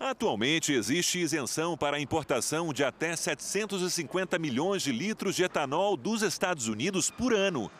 Atualmente 0.00 0.72
existe 0.72 1.18
isenção 1.18 1.76
para 1.76 1.98
a 1.98 2.00
importação 2.00 2.72
de 2.72 2.82
até 2.82 3.14
750 3.14 4.38
milhões 4.38 4.80
de 4.80 4.92
litros 4.92 5.36
de 5.36 5.42
etanol 5.42 5.94
dos 5.94 6.22
Estados 6.22 6.68
Unidos 6.68 7.10
por 7.10 7.34
ano. 7.34 7.70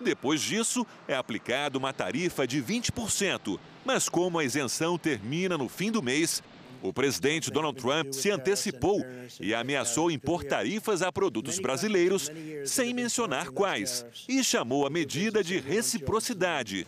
Depois 0.00 0.40
disso, 0.40 0.86
é 1.08 1.16
aplicada 1.16 1.76
uma 1.76 1.92
tarifa 1.92 2.46
de 2.46 2.62
20%. 2.62 3.58
Mas 3.84 4.08
como 4.08 4.38
a 4.38 4.44
isenção 4.44 4.96
termina 4.96 5.58
no 5.58 5.68
fim 5.68 5.90
do 5.90 6.00
mês, 6.00 6.44
o 6.84 6.92
presidente 6.92 7.50
Donald 7.50 7.80
Trump 7.80 8.12
se 8.12 8.30
antecipou 8.30 9.02
e 9.40 9.54
ameaçou 9.54 10.10
impor 10.10 10.44
tarifas 10.44 11.00
a 11.00 11.10
produtos 11.10 11.58
brasileiros, 11.58 12.30
sem 12.66 12.92
mencionar 12.92 13.48
quais, 13.50 14.04
e 14.28 14.44
chamou 14.44 14.86
a 14.86 14.90
medida 14.90 15.42
de 15.42 15.58
reciprocidade. 15.58 16.86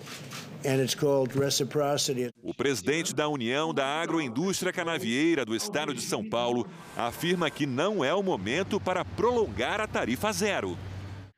O 2.43 2.53
presidente 2.53 3.15
da 3.15 3.27
União 3.27 3.73
da 3.73 3.87
Agroindústria 3.87 4.73
Canavieira 4.73 5.47
do 5.47 5.57
estado 5.57 5.95
de 5.95 6.03
São 6.03 6.23
Paulo 6.29 6.69
afirma 6.95 7.51
que 7.51 7.65
não 7.65 8.05
é 8.05 8.13
o 8.13 8.23
momento 8.23 8.79
para 8.79 9.03
prolongar 9.03 9.81
a 9.81 9.87
tarifa 9.87 10.31
zero. 10.31 10.77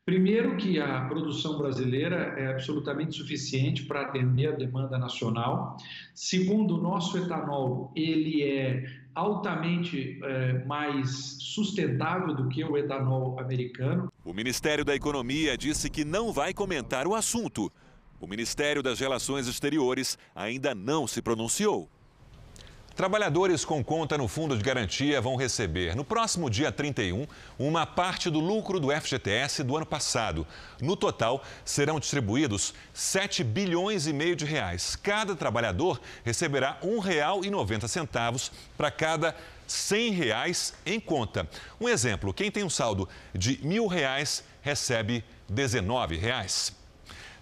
Primeiro 0.08 0.56
que 0.56 0.80
a 0.80 1.02
produção 1.02 1.58
brasileira 1.58 2.34
é 2.38 2.46
absolutamente 2.46 3.14
suficiente 3.14 3.84
para 3.84 4.00
atender 4.00 4.48
a 4.48 4.56
demanda 4.56 4.96
nacional. 4.96 5.76
Segundo, 6.14 6.78
o 6.78 6.80
nosso 6.80 7.18
etanol 7.18 7.92
ele 7.94 8.42
é 8.42 8.86
altamente 9.14 10.18
é, 10.24 10.64
mais 10.64 11.36
sustentável 11.40 12.34
do 12.34 12.48
que 12.48 12.64
o 12.64 12.78
etanol 12.78 13.38
americano. 13.38 14.10
O 14.24 14.32
Ministério 14.32 14.82
da 14.82 14.96
Economia 14.96 15.58
disse 15.58 15.90
que 15.90 16.06
não 16.06 16.32
vai 16.32 16.54
comentar 16.54 17.06
o 17.06 17.14
assunto. 17.14 17.70
O 18.18 18.26
Ministério 18.26 18.82
das 18.82 18.98
Relações 18.98 19.46
Exteriores 19.46 20.16
ainda 20.34 20.74
não 20.74 21.06
se 21.06 21.20
pronunciou. 21.20 21.86
Trabalhadores 22.98 23.64
com 23.64 23.84
conta 23.84 24.18
no 24.18 24.26
Fundo 24.26 24.58
de 24.58 24.64
Garantia 24.64 25.20
vão 25.20 25.36
receber, 25.36 25.94
no 25.94 26.04
próximo 26.04 26.50
dia 26.50 26.72
31, 26.72 27.28
uma 27.56 27.86
parte 27.86 28.28
do 28.28 28.40
lucro 28.40 28.80
do 28.80 28.90
FGTS 28.90 29.62
do 29.62 29.76
ano 29.76 29.86
passado. 29.86 30.44
No 30.82 30.96
total, 30.96 31.44
serão 31.64 32.00
distribuídos 32.00 32.74
7 32.92 33.44
bilhões 33.44 34.08
e 34.08 34.12
meio 34.12 34.34
de 34.34 34.44
reais. 34.44 34.96
Cada 34.96 35.36
trabalhador 35.36 36.00
receberá 36.24 36.76
R$ 36.82 36.88
1,90 36.88 38.50
para 38.76 38.90
cada 38.90 39.36
100 39.64 40.10
reais 40.10 40.74
em 40.84 40.98
conta. 40.98 41.48
Um 41.80 41.88
exemplo, 41.88 42.34
quem 42.34 42.50
tem 42.50 42.64
um 42.64 42.70
saldo 42.70 43.08
de 43.32 43.52
R$ 43.62 43.68
1.000 43.68 44.42
recebe 44.60 45.22
19 45.48 46.16
reais. 46.16 46.77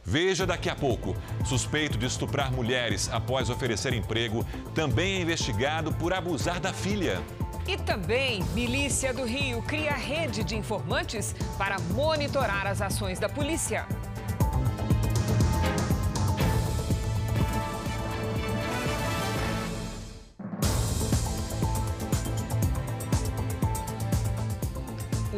Veja 0.06 0.46
daqui 0.46 0.70
a 0.70 0.76
pouco. 0.76 1.16
Suspeito 1.44 1.98
de 1.98 2.06
estuprar 2.06 2.52
mulheres 2.52 3.10
após 3.12 3.50
oferecer 3.50 3.92
emprego, 3.92 4.46
também 4.72 5.16
é 5.16 5.20
investigado 5.22 5.92
por 5.92 6.14
abusar 6.14 6.60
da 6.60 6.72
filha. 6.72 7.20
E 7.66 7.76
também, 7.76 8.44
Milícia 8.54 9.12
do 9.12 9.24
Rio 9.24 9.60
cria 9.62 9.92
rede 9.92 10.44
de 10.44 10.54
informantes 10.54 11.34
para 11.58 11.80
monitorar 11.92 12.68
as 12.68 12.80
ações 12.80 13.18
da 13.18 13.28
polícia. 13.28 13.84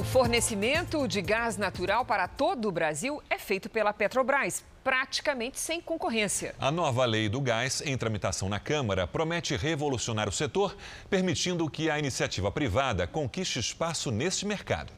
Fornecimento 0.08 1.06
de 1.06 1.20
gás 1.20 1.58
natural 1.58 2.02
para 2.02 2.26
todo 2.26 2.66
o 2.66 2.72
Brasil 2.72 3.22
é 3.28 3.38
feito 3.38 3.68
pela 3.68 3.92
Petrobras, 3.92 4.64
praticamente 4.82 5.60
sem 5.60 5.82
concorrência. 5.82 6.54
A 6.58 6.70
nova 6.70 7.04
lei 7.04 7.28
do 7.28 7.42
gás, 7.42 7.82
em 7.84 7.94
tramitação 7.96 8.48
na 8.48 8.58
Câmara, 8.58 9.06
promete 9.06 9.54
revolucionar 9.54 10.26
o 10.26 10.32
setor, 10.32 10.74
permitindo 11.10 11.68
que 11.68 11.90
a 11.90 11.98
iniciativa 11.98 12.50
privada 12.50 13.06
conquiste 13.06 13.58
espaço 13.58 14.10
neste 14.10 14.46
mercado. 14.46 14.94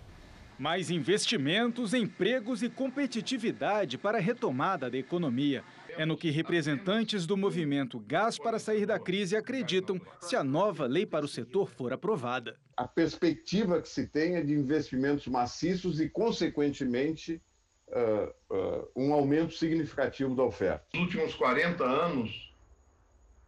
Mais 0.57 0.91
investimentos, 0.91 1.93
empregos 1.93 2.63
e 2.63 2.69
competitividade 2.69 3.99
para 3.99 4.19
a 4.19 4.21
retomada 4.21 4.89
da 4.89 4.97
economia. 4.97 5.65
É 5.97 6.07
no 6.07 6.17
que 6.17 6.31
representantes 6.31 7.27
do 7.27 7.37
movimento 7.37 7.99
Gás 8.01 8.39
para 8.39 8.59
Sair 8.59 8.87
da 8.87 8.99
Crise 8.99 9.37
acreditam 9.37 10.01
se 10.21 10.37
a 10.37 10.45
nova 10.45 10.87
lei 10.87 11.07
para 11.07 11.25
o 11.25 11.29
setor 11.29 11.71
for 11.71 11.93
aprovada. 11.93 12.59
A 12.77 12.87
perspectiva 12.87 13.81
que 13.81 13.89
se 13.89 14.07
tem 14.07 14.37
é 14.37 14.43
de 14.43 14.53
investimentos 14.53 15.27
maciços 15.27 16.01
e, 16.01 16.09
consequentemente, 16.09 17.41
uh, 17.89 18.55
uh, 18.55 18.89
um 18.97 19.13
aumento 19.13 19.55
significativo 19.55 20.35
da 20.35 20.43
oferta. 20.45 20.85
Nos 20.95 21.03
últimos 21.03 21.35
40 21.35 21.85
anos, 21.85 22.53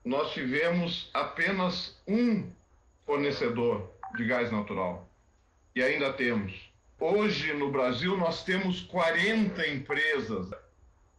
nós 0.04 0.32
tivemos 0.32 1.10
apenas 1.14 2.00
um 2.06 2.50
fornecedor 3.06 3.90
de 4.16 4.24
gás 4.24 4.50
natural. 4.50 5.08
E 5.74 5.82
ainda 5.82 6.12
temos. 6.12 6.70
Hoje, 6.98 7.52
no 7.54 7.70
Brasil, 7.70 8.16
nós 8.16 8.44
temos 8.44 8.82
40 8.82 9.66
empresas 9.68 10.50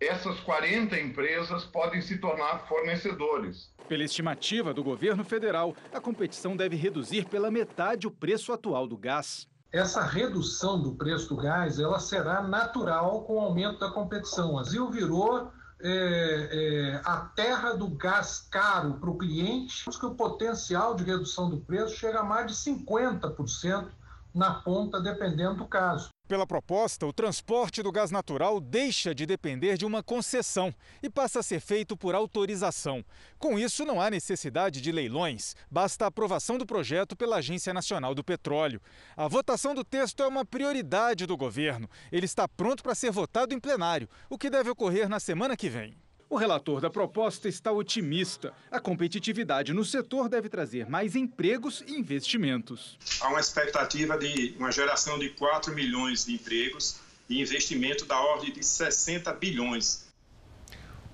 essas 0.08 0.39
40 0.42 1.00
empresas 1.00 1.63
podem 1.66 2.02
se 2.02 2.18
tornar 2.18 2.68
fornecedores. 2.68 3.72
Pela 3.88 4.04
estimativa 4.04 4.74
do 4.74 4.84
governo 4.84 5.24
federal, 5.24 5.76
a 5.94 6.00
competição 6.00 6.56
deve 6.56 6.76
reduzir 6.76 7.26
pela 7.26 7.52
metade 7.52 8.08
o 8.08 8.12
preço 8.12 8.54
atual 8.54 8.88
do 8.88 8.98
gás. 8.98 9.48
Essa 9.72 10.04
redução 10.04 10.82
do 10.82 10.94
preço 10.94 11.30
do 11.30 11.38
gás 11.38 11.80
ela 11.80 12.00
será 12.00 12.42
natural 12.42 13.24
com 13.24 13.36
o 13.36 13.39
aumento 13.39 13.80
da 13.80 13.89
competição. 13.89 14.52
O 14.52 14.56
Brasil 14.56 14.89
virou 14.92 15.52
é, 15.82 15.89
é, 15.89 17.02
a 17.04 17.18
terra 17.36 17.74
do 17.74 17.89
gás 17.89 18.48
caro 18.50 18.94
para 18.94 19.10
o 19.10 19.18
cliente, 19.18 19.84
que 19.84 20.06
o 20.06 20.16
potencial 20.16 20.96
de 20.96 21.04
redução 21.04 21.50
do 21.50 21.58
preço 21.58 21.98
chega 21.98 22.20
a 22.20 22.24
mais 22.24 22.48
de 22.48 22.54
50% 22.54 23.89
na 24.34 24.54
ponta, 24.62 25.02
dependendo 25.02 25.56
do 25.56 25.68
caso. 25.68 26.12
Pela 26.26 26.48
proposta, 26.48 27.06
o 27.06 27.12
transporte 27.12 27.84
do 27.84 27.92
gás 27.92 28.10
natural 28.10 28.62
deixa 28.62 29.14
de 29.14 29.26
depender 29.26 29.78
de 29.78 29.86
uma 29.86 30.02
concessão 30.02 30.74
e 31.02 31.10
passa 31.10 31.42
a 31.42 31.44
ser 31.44 31.60
feito 31.60 31.98
por 31.98 32.16
autorização. 32.16 33.04
Com 33.38 33.60
isso, 33.60 33.84
não 33.84 34.00
há 34.00 34.10
necessidade 34.10 34.80
de 34.80 34.90
leilões, 34.90 35.54
basta 35.70 36.06
a 36.06 36.08
aprovação 36.08 36.58
do 36.58 36.66
projeto 36.66 37.14
pela 37.14 37.36
Agência 37.36 37.74
Nacional 37.74 38.16
do 38.16 38.24
Petróleo. 38.24 38.82
A 39.18 39.28
votação 39.28 39.76
do 39.76 39.84
texto 39.84 40.24
é 40.24 40.28
uma 40.28 40.46
prioridade 40.46 41.26
do 41.26 41.36
governo. 41.36 41.90
Ele 42.10 42.26
está 42.26 42.48
pronto 42.48 42.82
para 42.82 42.96
ser 42.96 43.12
votado 43.12 43.54
em 43.54 43.60
plenário, 43.60 44.10
o 44.30 44.38
que 44.38 44.50
deve 44.50 44.70
ocorrer 44.70 45.10
na 45.10 45.20
semana 45.20 45.58
que 45.58 45.68
vem. 45.68 46.03
O 46.30 46.36
relator 46.36 46.82
da 46.82 46.90
proposta 46.90 47.48
está 47.48 47.72
otimista. 47.72 48.54
A 48.72 48.80
competitividade 48.80 49.74
no 49.74 49.86
setor 49.86 50.28
deve 50.28 50.50
trazer 50.50 50.90
mais 50.90 51.16
empregos 51.16 51.84
e 51.88 51.94
investimentos. 51.96 52.98
Há 53.22 53.30
uma 53.30 53.40
expectativa 53.40 54.18
de 54.18 54.56
uma 54.58 54.72
geração 54.72 55.20
de 55.20 55.30
4 55.30 55.74
milhões 55.74 56.26
de 56.26 56.34
empregos 56.34 56.98
e 57.30 57.42
investimento 57.42 58.06
da 58.06 58.20
ordem 58.20 58.52
de 58.52 58.64
60 58.64 59.32
bilhões. 59.34 60.12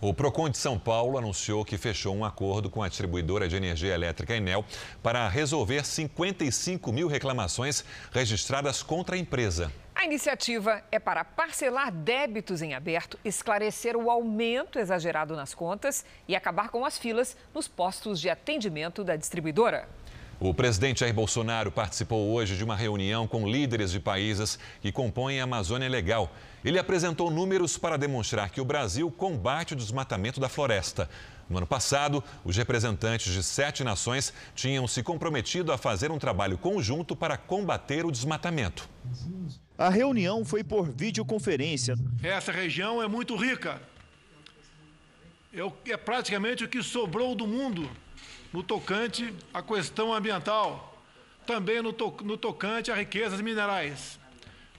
O 0.02 0.14
Procon 0.14 0.50
de 0.50 0.58
São 0.58 0.80
Paulo 0.80 1.18
anunciou 1.18 1.66
que 1.66 1.78
fechou 1.78 2.16
um 2.16 2.24
acordo 2.24 2.70
com 2.70 2.82
a 2.82 2.88
distribuidora 2.88 3.50
de 3.50 3.58
energia 3.58 3.94
elétrica 3.94 4.34
Enel 4.34 4.64
para 5.04 5.28
resolver 5.28 5.86
55 5.86 6.90
mil 6.94 7.10
reclamações 7.10 7.84
registradas 8.10 8.82
contra 8.82 9.18
a 9.18 9.20
empresa. 9.20 9.70
A 9.94 10.06
iniciativa 10.06 10.82
é 10.90 11.00
para 11.00 11.26
parcelar 11.26 11.92
débitos 11.92 12.62
em 12.62 12.74
aberto, 12.74 13.20
esclarecer 13.26 13.98
o 13.98 14.10
aumento 14.10 14.80
exagerado 14.80 15.36
nas 15.36 15.54
contas 15.54 16.06
e 16.30 16.34
acabar 16.34 16.70
com 16.70 16.86
as 16.86 16.98
filas 16.98 17.36
nos 17.54 17.68
postos 17.68 18.22
de 18.22 18.30
atendimento 18.30 19.04
da 19.04 19.18
distribuidora. 19.18 19.90
O 20.42 20.54
presidente 20.54 21.02
Jair 21.02 21.14
Bolsonaro 21.14 21.70
participou 21.70 22.32
hoje 22.32 22.56
de 22.56 22.64
uma 22.64 22.74
reunião 22.74 23.28
com 23.28 23.46
líderes 23.46 23.92
de 23.92 24.00
países 24.00 24.58
que 24.80 24.90
compõem 24.90 25.42
a 25.42 25.44
Amazônia 25.44 25.90
Legal. 25.90 26.32
Ele 26.64 26.80
apresentou 26.80 27.30
números 27.30 27.78
para 27.78 27.98
demonstrar 27.98 28.50
que 28.50 28.62
o 28.62 28.66
Brasil 28.66 29.12
combate 29.12 29.74
o 29.74 29.76
desmatamento 29.76 30.40
da 30.40 30.48
floresta. 30.48 31.10
No 31.50 31.58
ano 31.58 31.68
passado, 31.68 32.24
os 32.46 32.56
representantes 32.56 33.34
de 33.34 33.44
sete 33.44 33.84
nações 33.84 34.34
tinham 34.56 34.88
se 34.88 35.04
comprometido 35.04 35.74
a 35.74 35.78
fazer 35.78 36.10
um 36.10 36.18
trabalho 36.18 36.58
conjunto 36.58 37.18
para 37.18 37.36
combater 37.36 38.06
o 38.06 38.12
desmatamento. 38.12 38.88
A 39.78 39.90
reunião 39.90 40.46
foi 40.46 40.64
por 40.64 40.90
videoconferência. 40.90 41.98
Essa 42.24 42.54
região 42.54 43.04
é 43.04 43.10
muito 43.10 43.36
rica. 43.36 43.82
É 45.86 45.98
praticamente 45.98 46.64
o 46.64 46.70
que 46.70 46.82
sobrou 46.82 47.36
do 47.36 47.46
mundo 47.46 47.90
no 48.52 48.64
tocante 48.64 49.34
à 49.54 49.62
questão 49.62 50.14
ambiental, 50.14 50.98
também 51.46 51.82
no, 51.82 51.94
to 51.94 52.16
no 52.24 52.38
tocante 52.38 52.92
a 52.92 52.96
riquezas 52.96 53.42
minerais, 53.42 54.20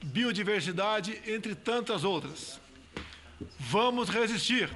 biodiversidade, 0.02 1.20
entre 1.26 1.54
tantas 1.54 2.04
outras. 2.04 2.60
Vamos 3.58 4.08
resistir. 4.08 4.70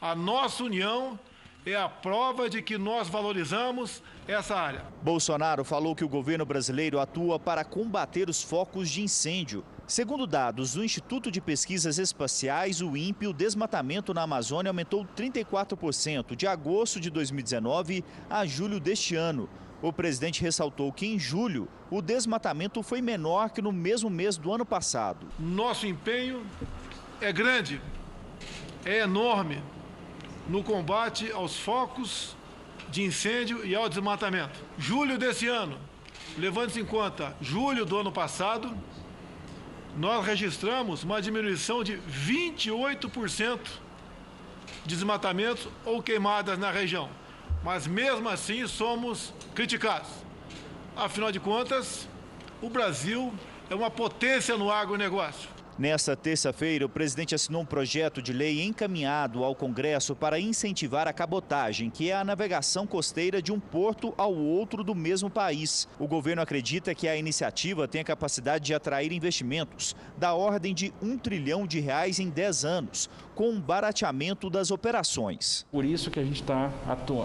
A 0.00 0.14
nossa 0.14 0.62
união 0.62 1.18
é 1.66 1.74
a 1.74 1.88
prova 1.88 2.48
de 2.48 2.60
que 2.60 2.76
nós 2.76 3.08
valorizamos 3.08 4.02
essa 4.28 4.54
área. 4.54 4.84
Bolsonaro 5.02 5.64
falou 5.64 5.94
que 5.94 6.04
o 6.04 6.08
governo 6.08 6.44
brasileiro 6.44 7.00
atua 7.00 7.38
para 7.38 7.64
combater 7.64 8.28
os 8.28 8.42
focos 8.42 8.90
de 8.90 9.02
incêndio. 9.02 9.64
Segundo 9.86 10.26
dados 10.26 10.72
do 10.72 10.82
Instituto 10.82 11.30
de 11.30 11.42
Pesquisas 11.42 11.98
Espaciais, 11.98 12.80
o 12.80 12.96
INPE, 12.96 13.26
o 13.26 13.34
desmatamento 13.34 14.14
na 14.14 14.22
Amazônia 14.22 14.70
aumentou 14.70 15.06
34% 15.14 16.34
de 16.34 16.46
agosto 16.46 16.98
de 16.98 17.10
2019 17.10 18.02
a 18.30 18.46
julho 18.46 18.80
deste 18.80 19.14
ano. 19.14 19.46
O 19.82 19.92
presidente 19.92 20.40
ressaltou 20.40 20.90
que 20.90 21.06
em 21.06 21.18
julho 21.18 21.68
o 21.90 22.00
desmatamento 22.00 22.82
foi 22.82 23.02
menor 23.02 23.50
que 23.50 23.60
no 23.60 23.72
mesmo 23.72 24.08
mês 24.08 24.38
do 24.38 24.50
ano 24.50 24.64
passado. 24.64 25.26
Nosso 25.38 25.86
empenho 25.86 26.46
é 27.20 27.30
grande, 27.30 27.78
é 28.86 29.00
enorme 29.00 29.62
no 30.48 30.64
combate 30.64 31.30
aos 31.30 31.58
focos 31.58 32.34
de 32.90 33.02
incêndio 33.02 33.66
e 33.66 33.74
ao 33.74 33.86
desmatamento. 33.90 34.58
Julho 34.78 35.18
desse 35.18 35.46
ano, 35.46 35.78
levando-se 36.38 36.80
em 36.80 36.86
conta 36.86 37.36
julho 37.38 37.84
do 37.84 37.98
ano 37.98 38.10
passado, 38.10 38.74
nós 39.96 40.24
registramos 40.24 41.04
uma 41.04 41.22
diminuição 41.22 41.84
de 41.84 41.98
28% 41.98 43.58
de 44.84 44.94
desmatamentos 44.94 45.68
ou 45.84 46.02
queimadas 46.02 46.58
na 46.58 46.70
região. 46.70 47.08
Mas 47.62 47.86
mesmo 47.86 48.28
assim 48.28 48.66
somos 48.66 49.32
criticados. 49.54 50.08
Afinal 50.96 51.32
de 51.32 51.40
contas, 51.40 52.08
o 52.60 52.68
Brasil 52.68 53.32
é 53.70 53.74
uma 53.74 53.90
potência 53.90 54.56
no 54.56 54.70
agronegócio. 54.70 55.53
Nesta 55.76 56.14
terça-feira, 56.14 56.86
o 56.86 56.88
presidente 56.88 57.34
assinou 57.34 57.62
um 57.62 57.66
projeto 57.66 58.22
de 58.22 58.32
lei 58.32 58.62
encaminhado 58.62 59.42
ao 59.42 59.56
Congresso 59.56 60.14
para 60.14 60.38
incentivar 60.38 61.08
a 61.08 61.12
cabotagem, 61.12 61.90
que 61.90 62.12
é 62.12 62.14
a 62.14 62.22
navegação 62.22 62.86
costeira 62.86 63.42
de 63.42 63.50
um 63.50 63.58
porto 63.58 64.14
ao 64.16 64.32
outro 64.32 64.84
do 64.84 64.94
mesmo 64.94 65.28
país. 65.28 65.88
O 65.98 66.06
governo 66.06 66.40
acredita 66.40 66.94
que 66.94 67.08
a 67.08 67.16
iniciativa 67.16 67.88
tem 67.88 68.02
a 68.02 68.04
capacidade 68.04 68.64
de 68.64 68.72
atrair 68.72 69.10
investimentos 69.10 69.96
da 70.16 70.32
ordem 70.32 70.72
de 70.72 70.94
um 71.02 71.18
trilhão 71.18 71.66
de 71.66 71.80
reais 71.80 72.20
em 72.20 72.30
10 72.30 72.64
anos, 72.64 73.10
com 73.34 73.58
barateamento 73.60 74.48
das 74.48 74.70
operações. 74.70 75.66
Por 75.70 75.84
isso 75.84 76.10
que 76.10 76.20
a 76.20 76.24
gente 76.24 76.40
está 76.40 76.70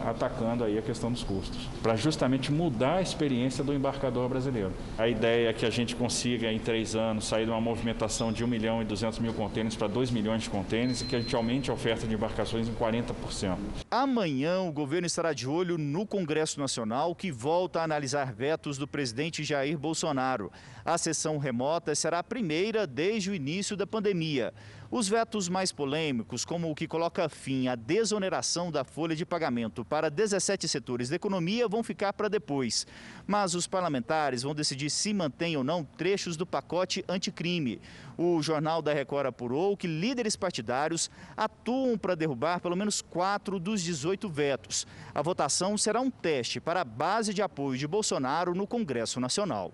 atacando 0.06 0.64
aí 0.64 0.78
a 0.78 0.82
questão 0.82 1.12
dos 1.12 1.24
custos, 1.24 1.68
para 1.82 1.96
justamente 1.96 2.52
mudar 2.52 2.96
a 2.96 3.02
experiência 3.02 3.64
do 3.64 3.74
embarcador 3.74 4.28
brasileiro. 4.28 4.72
A 4.98 5.08
ideia 5.08 5.50
é 5.50 5.54
que 5.54 5.66
a 5.66 5.70
gente 5.70 5.96
consiga 5.96 6.52
em 6.52 6.60
três 6.60 6.96
anos 6.96 7.26
sair 7.26 7.46
de 7.46 7.52
uma 7.52 7.62
movimentação 7.62 8.32
de 8.32 8.44
1 8.44 8.48
milhão 8.48 8.82
e 8.82 8.86
200 8.86 9.20
mil 9.20 9.34
contêineres 9.34 9.76
para 9.76 9.88
2 9.88 10.12
milhões 10.12 10.44
de 10.44 10.50
contêineres 10.50 11.02
e 11.02 11.06
que 11.06 11.16
a 11.16 11.22
gente 11.22 11.36
aumente 11.36 11.70
a 11.70 11.74
oferta 11.74 12.08
de 12.08 12.14
embarcações 12.14 12.68
em 12.68 12.74
40%. 12.74 13.58
Amanhã 13.92 14.62
o 14.62 14.72
governo 14.72 15.06
estará 15.06 15.34
de 15.34 15.48
olho 15.48 15.78
no 15.78 16.06
Congresso 16.06 16.60
Nacional, 16.60 17.16
que 17.16 17.32
volta 17.32 17.82
a 17.82 17.84
analisar 17.84 18.34
vetos 18.34 18.78
do 18.78 18.88
presidente 18.88 19.44
Jair 19.44 19.78
Bolsonaro. 19.78 20.52
A 20.90 20.98
sessão 20.98 21.38
remota 21.38 21.94
será 21.94 22.18
a 22.18 22.24
primeira 22.24 22.88
desde 22.88 23.30
o 23.30 23.36
início 23.36 23.78
da 23.78 23.86
pandemia. 23.86 24.52
Os 24.90 25.08
vetos 25.08 25.48
mais 25.48 25.72
polêmicos, 25.72 26.44
como 26.44 26.68
o 26.68 26.74
que 26.74 26.88
coloca 26.88 27.30
fim 27.30 27.68
à 27.68 27.76
desoneração 27.76 28.72
da 28.72 28.84
folha 28.84 29.16
de 29.16 29.24
pagamento 29.24 29.86
para 29.86 30.10
17 30.10 30.68
setores 30.68 31.08
da 31.08 31.16
economia, 31.16 31.68
vão 31.68 31.84
ficar 31.84 32.12
para 32.14 32.28
depois. 32.28 32.88
Mas 33.28 33.54
os 33.54 33.68
parlamentares 33.68 34.42
vão 34.42 34.56
decidir 34.56 34.90
se 34.90 35.14
mantêm 35.14 35.56
ou 35.56 35.64
não 35.64 35.84
trechos 35.84 36.36
do 36.36 36.44
pacote 36.44 37.06
anticrime. 37.08 37.80
O 38.18 38.42
Jornal 38.42 38.82
da 38.82 38.92
Record 38.92 39.28
apurou 39.28 39.78
que 39.78 39.86
líderes 39.86 40.36
partidários 40.36 41.12
atuam 41.38 42.00
para 42.00 42.16
derrubar 42.16 42.62
pelo 42.62 42.76
menos 42.76 43.00
quatro 43.00 43.60
dos 43.60 43.84
18 43.84 44.28
vetos. 44.28 44.88
A 45.14 45.22
votação 45.22 45.78
será 45.78 46.02
um 46.02 46.10
teste 46.10 46.60
para 46.60 46.82
a 46.82 46.84
base 46.84 47.32
de 47.32 47.44
apoio 47.44 47.78
de 47.78 47.86
Bolsonaro 47.86 48.56
no 48.56 48.66
Congresso 48.66 49.20
Nacional. 49.20 49.72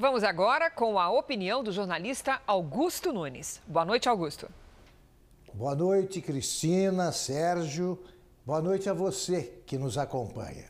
Vamos 0.00 0.22
agora 0.22 0.70
com 0.70 0.96
a 0.96 1.10
opinião 1.10 1.60
do 1.64 1.72
jornalista 1.72 2.40
Augusto 2.46 3.12
Nunes. 3.12 3.60
Boa 3.66 3.84
noite, 3.84 4.08
Augusto. 4.08 4.48
Boa 5.52 5.74
noite, 5.74 6.20
Cristina, 6.20 7.10
Sérgio. 7.10 7.98
Boa 8.46 8.62
noite 8.62 8.88
a 8.88 8.92
você 8.92 9.60
que 9.66 9.76
nos 9.76 9.98
acompanha. 9.98 10.66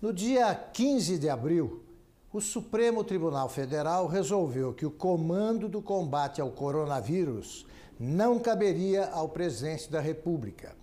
No 0.00 0.12
dia 0.12 0.52
15 0.56 1.20
de 1.20 1.28
abril, 1.28 1.84
o 2.32 2.40
Supremo 2.40 3.04
Tribunal 3.04 3.48
Federal 3.48 4.08
resolveu 4.08 4.72
que 4.72 4.84
o 4.84 4.90
comando 4.90 5.68
do 5.68 5.80
combate 5.80 6.40
ao 6.40 6.50
coronavírus 6.50 7.64
não 7.96 8.40
caberia 8.40 9.06
ao 9.10 9.28
presidente 9.28 9.88
da 9.88 10.00
República. 10.00 10.74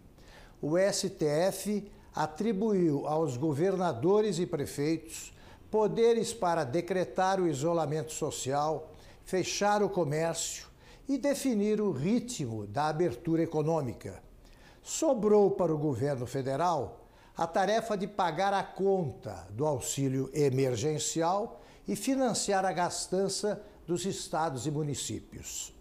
O 0.62 0.78
STF 0.78 1.92
atribuiu 2.16 3.06
aos 3.06 3.36
governadores 3.36 4.40
e 4.40 4.46
prefeitos 4.46 5.34
poderes 5.70 6.34
para 6.34 6.64
decretar 6.64 7.40
o 7.40 7.48
isolamento 7.48 8.12
social, 8.12 8.92
fechar 9.24 9.84
o 9.84 9.90
comércio 9.90 10.68
e 11.08 11.18
definir 11.18 11.80
o 11.80 11.92
ritmo 11.92 12.66
da 12.66 12.88
abertura 12.88 13.44
econômica. 13.44 14.22
Sobrou 14.82 15.52
para 15.52 15.74
o 15.74 15.78
governo 15.78 16.26
federal 16.26 17.06
a 17.36 17.48
tarefa 17.48 17.96
de 17.96 18.08
pagar 18.08 18.54
a 18.54 18.64
conta 18.64 19.48
do 19.52 19.66
auxílio 19.66 20.30
emergencial 20.34 21.62
e 21.88 21.96
financiar 21.96 22.66
a 22.66 22.72
gastança 22.72 23.62
dos 23.88 24.06
estados 24.06 24.68
e 24.68 24.72
municípios. 24.72 25.74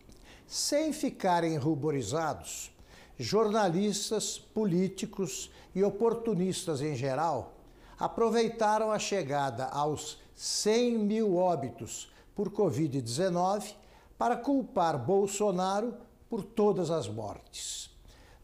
Sem 0.47 0.93
ficarem 0.93 1.57
ruborizados, 1.57 2.71
jornalistas, 3.19 4.39
políticos 4.39 5.51
e 5.75 5.83
oportunistas 5.83 6.81
em 6.81 6.95
geral 6.95 7.58
aproveitaram 7.99 8.93
a 8.93 8.99
chegada 8.99 9.67
aos 9.67 10.19
100 10.35 10.99
mil 10.99 11.37
óbitos 11.37 12.11
por 12.35 12.51
Covid-19 12.51 13.75
para 14.17 14.37
culpar 14.37 14.99
Bolsonaro 14.99 15.95
por 16.29 16.45
todas 16.45 16.91
as 16.91 17.09
mortes. 17.09 17.91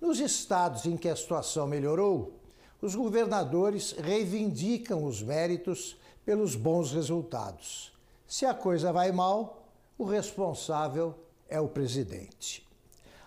Nos 0.01 0.19
estados 0.19 0.85
em 0.87 0.97
que 0.97 1.09
a 1.09 1.17
situação 1.17 1.67
melhorou, 1.67 2.41
os 2.83 2.95
governadores 2.95 3.93
reivindicam 3.93 5.05
os 5.05 5.23
méritos 5.23 5.97
pelos 6.25 6.55
bons 6.55 6.93
resultados. 6.93 7.93
Se 8.27 8.45
a 8.45 8.53
coisa 8.53 8.93
vai 8.93 9.13
mal, 9.13 9.69
o 9.97 10.05
responsável 10.05 11.15
é 11.49 11.61
o 11.61 11.69
presidente. 11.69 12.67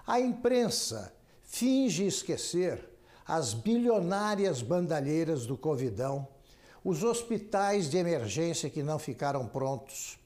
A 0.05 0.19
imprensa 0.19 1.13
finge 1.43 2.05
esquecer 2.05 2.87
as 3.27 3.53
bilionárias 3.53 4.61
bandalheiras 4.61 5.45
do 5.45 5.57
Covidão, 5.57 6.25
os 6.81 7.03
hospitais 7.03 7.89
de 7.89 7.97
emergência 7.97 8.69
que 8.69 8.81
não 8.81 8.97
ficaram 8.97 9.45
prontos, 9.45 10.17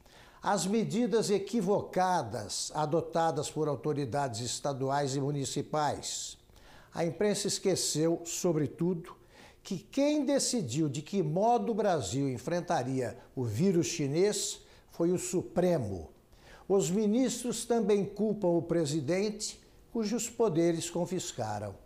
as 0.43 0.67
medidas 0.67 1.31
equivocadas 1.31 2.71
adotadas 2.75 3.49
por 3.49 3.67
autoridades 3.67 4.41
estaduais 4.41 5.15
e 5.15 5.19
municipais. 5.19 6.37
A 6.93 7.03
imprensa 7.03 7.47
esqueceu, 7.47 8.21
sobretudo, 8.23 9.15
que 9.63 9.79
quem 9.79 10.23
decidiu 10.23 10.87
de 10.87 11.01
que 11.01 11.23
modo 11.23 11.71
o 11.71 11.75
Brasil 11.75 12.29
enfrentaria 12.29 13.17
o 13.35 13.43
vírus 13.43 13.87
chinês 13.87 14.61
foi 14.91 15.11
o 15.11 15.17
Supremo. 15.17 16.09
Os 16.67 16.91
ministros 16.91 17.65
também 17.65 18.05
culpam 18.05 18.49
o 18.49 18.61
presidente, 18.61 19.59
cujos 19.91 20.29
poderes 20.29 20.89
confiscaram 20.89 21.80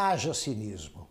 haja 0.00 0.32
cinismo. 0.32 1.08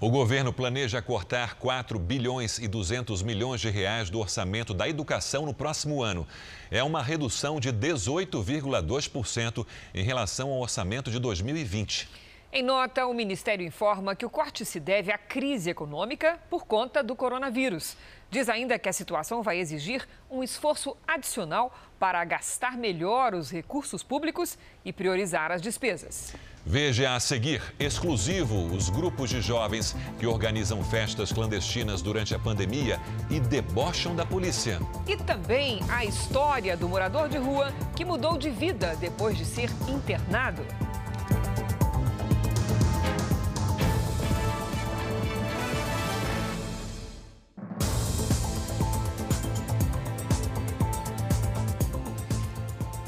O 0.00 0.10
governo 0.10 0.52
planeja 0.52 1.00
cortar 1.00 1.54
4 1.54 2.00
bilhões 2.00 2.58
e 2.58 2.66
200 2.66 3.22
milhões 3.22 3.60
de 3.60 3.70
reais 3.70 4.10
do 4.10 4.18
orçamento 4.18 4.74
da 4.74 4.88
educação 4.88 5.46
no 5.46 5.54
próximo 5.54 6.02
ano. 6.02 6.26
É 6.68 6.82
uma 6.82 7.00
redução 7.00 7.60
de 7.60 7.72
18,2% 7.72 9.64
em 9.94 10.02
relação 10.02 10.50
ao 10.50 10.58
orçamento 10.58 11.12
de 11.12 11.20
2020. 11.20 12.08
Em 12.52 12.64
nota, 12.64 13.06
o 13.06 13.14
Ministério 13.14 13.64
informa 13.64 14.16
que 14.16 14.26
o 14.26 14.30
corte 14.30 14.64
se 14.64 14.80
deve 14.80 15.12
à 15.12 15.18
crise 15.18 15.70
econômica 15.70 16.40
por 16.50 16.66
conta 16.66 17.04
do 17.04 17.14
coronavírus. 17.14 17.96
Diz 18.28 18.48
ainda 18.48 18.80
que 18.80 18.88
a 18.88 18.92
situação 18.92 19.44
vai 19.44 19.60
exigir 19.60 20.08
um 20.28 20.42
esforço 20.42 20.96
adicional 21.06 21.72
para 22.00 22.24
gastar 22.24 22.76
melhor 22.76 23.32
os 23.32 23.48
recursos 23.48 24.02
públicos 24.02 24.58
e 24.84 24.92
priorizar 24.92 25.52
as 25.52 25.62
despesas. 25.62 26.34
Veja 26.64 27.14
a 27.14 27.20
seguir, 27.20 27.62
exclusivo, 27.78 28.66
os 28.74 28.90
grupos 28.90 29.30
de 29.30 29.40
jovens 29.40 29.96
que 30.18 30.26
organizam 30.26 30.84
festas 30.84 31.32
clandestinas 31.32 32.02
durante 32.02 32.34
a 32.34 32.38
pandemia 32.38 33.00
e 33.30 33.40
debocham 33.40 34.14
da 34.14 34.26
polícia. 34.26 34.78
E 35.06 35.16
também 35.16 35.80
a 35.88 36.04
história 36.04 36.76
do 36.76 36.88
morador 36.88 37.28
de 37.28 37.38
rua 37.38 37.72
que 37.96 38.04
mudou 38.04 38.36
de 38.36 38.50
vida 38.50 38.94
depois 39.00 39.38
de 39.38 39.44
ser 39.46 39.70
internado. 39.88 40.62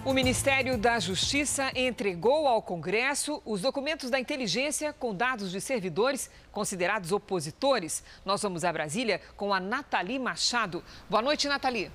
O 0.04 0.12
Ministério 0.12 0.76
da 0.76 0.98
Justiça 0.98 1.70
entregou 1.76 2.48
ao 2.48 2.60
Congresso 2.60 3.40
os 3.44 3.60
documentos 3.60 4.10
da 4.10 4.18
inteligência 4.18 4.92
com 4.92 5.14
dados 5.14 5.52
de 5.52 5.60
servidores 5.60 6.28
considerados 6.50 7.12
opositores. 7.12 8.02
Nós 8.24 8.42
vamos 8.42 8.64
a 8.64 8.72
Brasília 8.72 9.20
com 9.36 9.54
a 9.54 9.60
Nathalie 9.60 10.18
Machado. 10.18 10.82
Boa 11.08 11.22
noite, 11.22 11.46
Nathalie. 11.46 11.88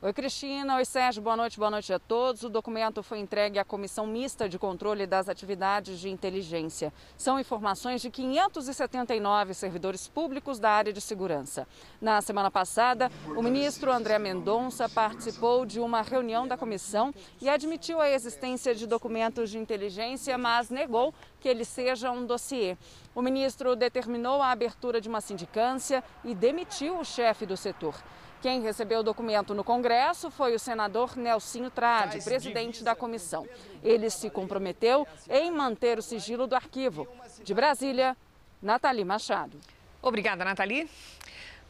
Oi, 0.00 0.12
Cristina. 0.12 0.76
Oi, 0.76 0.84
Sérgio. 0.84 1.20
Boa 1.20 1.36
noite. 1.36 1.58
Boa 1.58 1.72
noite 1.72 1.92
a 1.92 1.98
todos. 1.98 2.44
O 2.44 2.48
documento 2.48 3.02
foi 3.02 3.18
entregue 3.18 3.58
à 3.58 3.64
Comissão 3.64 4.06
Mista 4.06 4.48
de 4.48 4.56
Controle 4.56 5.08
das 5.08 5.28
Atividades 5.28 5.98
de 5.98 6.08
Inteligência. 6.08 6.92
São 7.16 7.36
informações 7.36 8.00
de 8.00 8.08
579 8.08 9.54
servidores 9.54 10.06
públicos 10.06 10.60
da 10.60 10.70
área 10.70 10.92
de 10.92 11.00
segurança. 11.00 11.66
Na 12.00 12.20
semana 12.20 12.48
passada, 12.48 13.10
o 13.36 13.42
ministro 13.42 13.90
André 13.90 14.20
Mendonça 14.20 14.88
participou 14.88 15.66
de 15.66 15.80
uma 15.80 16.00
reunião 16.00 16.46
da 16.46 16.56
comissão 16.56 17.12
e 17.40 17.48
admitiu 17.48 18.00
a 18.00 18.08
existência 18.08 18.76
de 18.76 18.86
documentos 18.86 19.50
de 19.50 19.58
inteligência, 19.58 20.38
mas 20.38 20.70
negou 20.70 21.12
que 21.40 21.48
ele 21.48 21.64
seja 21.64 22.08
um 22.12 22.24
dossiê. 22.24 22.76
O 23.16 23.20
ministro 23.20 23.74
determinou 23.74 24.40
a 24.40 24.52
abertura 24.52 25.00
de 25.00 25.08
uma 25.08 25.20
sindicância 25.20 26.04
e 26.22 26.36
demitiu 26.36 27.00
o 27.00 27.04
chefe 27.04 27.44
do 27.44 27.56
setor. 27.56 27.96
Quem 28.40 28.60
recebeu 28.62 29.00
o 29.00 29.02
documento 29.02 29.52
no 29.52 29.64
Congresso 29.64 30.30
foi 30.30 30.54
o 30.54 30.58
senador 30.58 31.16
Nelsinho 31.16 31.70
Trade, 31.70 32.22
presidente 32.22 32.84
da 32.84 32.94
comissão. 32.94 33.44
Ele 33.82 34.08
se 34.10 34.30
comprometeu 34.30 35.06
em 35.28 35.50
manter 35.50 35.98
o 35.98 36.02
sigilo 36.02 36.46
do 36.46 36.54
arquivo. 36.54 37.08
De 37.42 37.52
Brasília, 37.52 38.16
Nathalie 38.62 39.04
Machado. 39.04 39.58
Obrigada, 40.00 40.44
Nathalie. 40.44 40.88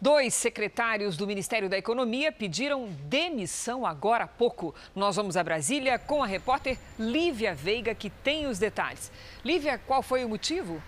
Dois 0.01 0.35
secretários 0.35 1.17
do 1.17 1.27
Ministério 1.27 1.69
da 1.69 1.79
Economia 1.79 2.31
pediram 2.31 2.87
demissão 3.05 3.87
agora 3.87 4.25
há 4.25 4.29
pouco. 4.29 4.75
Nós 4.95 5.17
vamos 5.17 5.37
a 5.37 5.43
Brasília 5.43 5.99
com 5.99 6.23
a 6.23 6.27
repórter 6.27 6.79
Lívia 6.99 7.55
Veiga, 7.55 7.95
que 7.95 8.11
tem 8.11 8.47
os 8.47 8.59
detalhes. 8.59 9.11
Lívia, 9.43 9.81
qual 9.87 10.03
foi 10.03 10.25
o 10.25 10.29
motivo? 10.29 10.83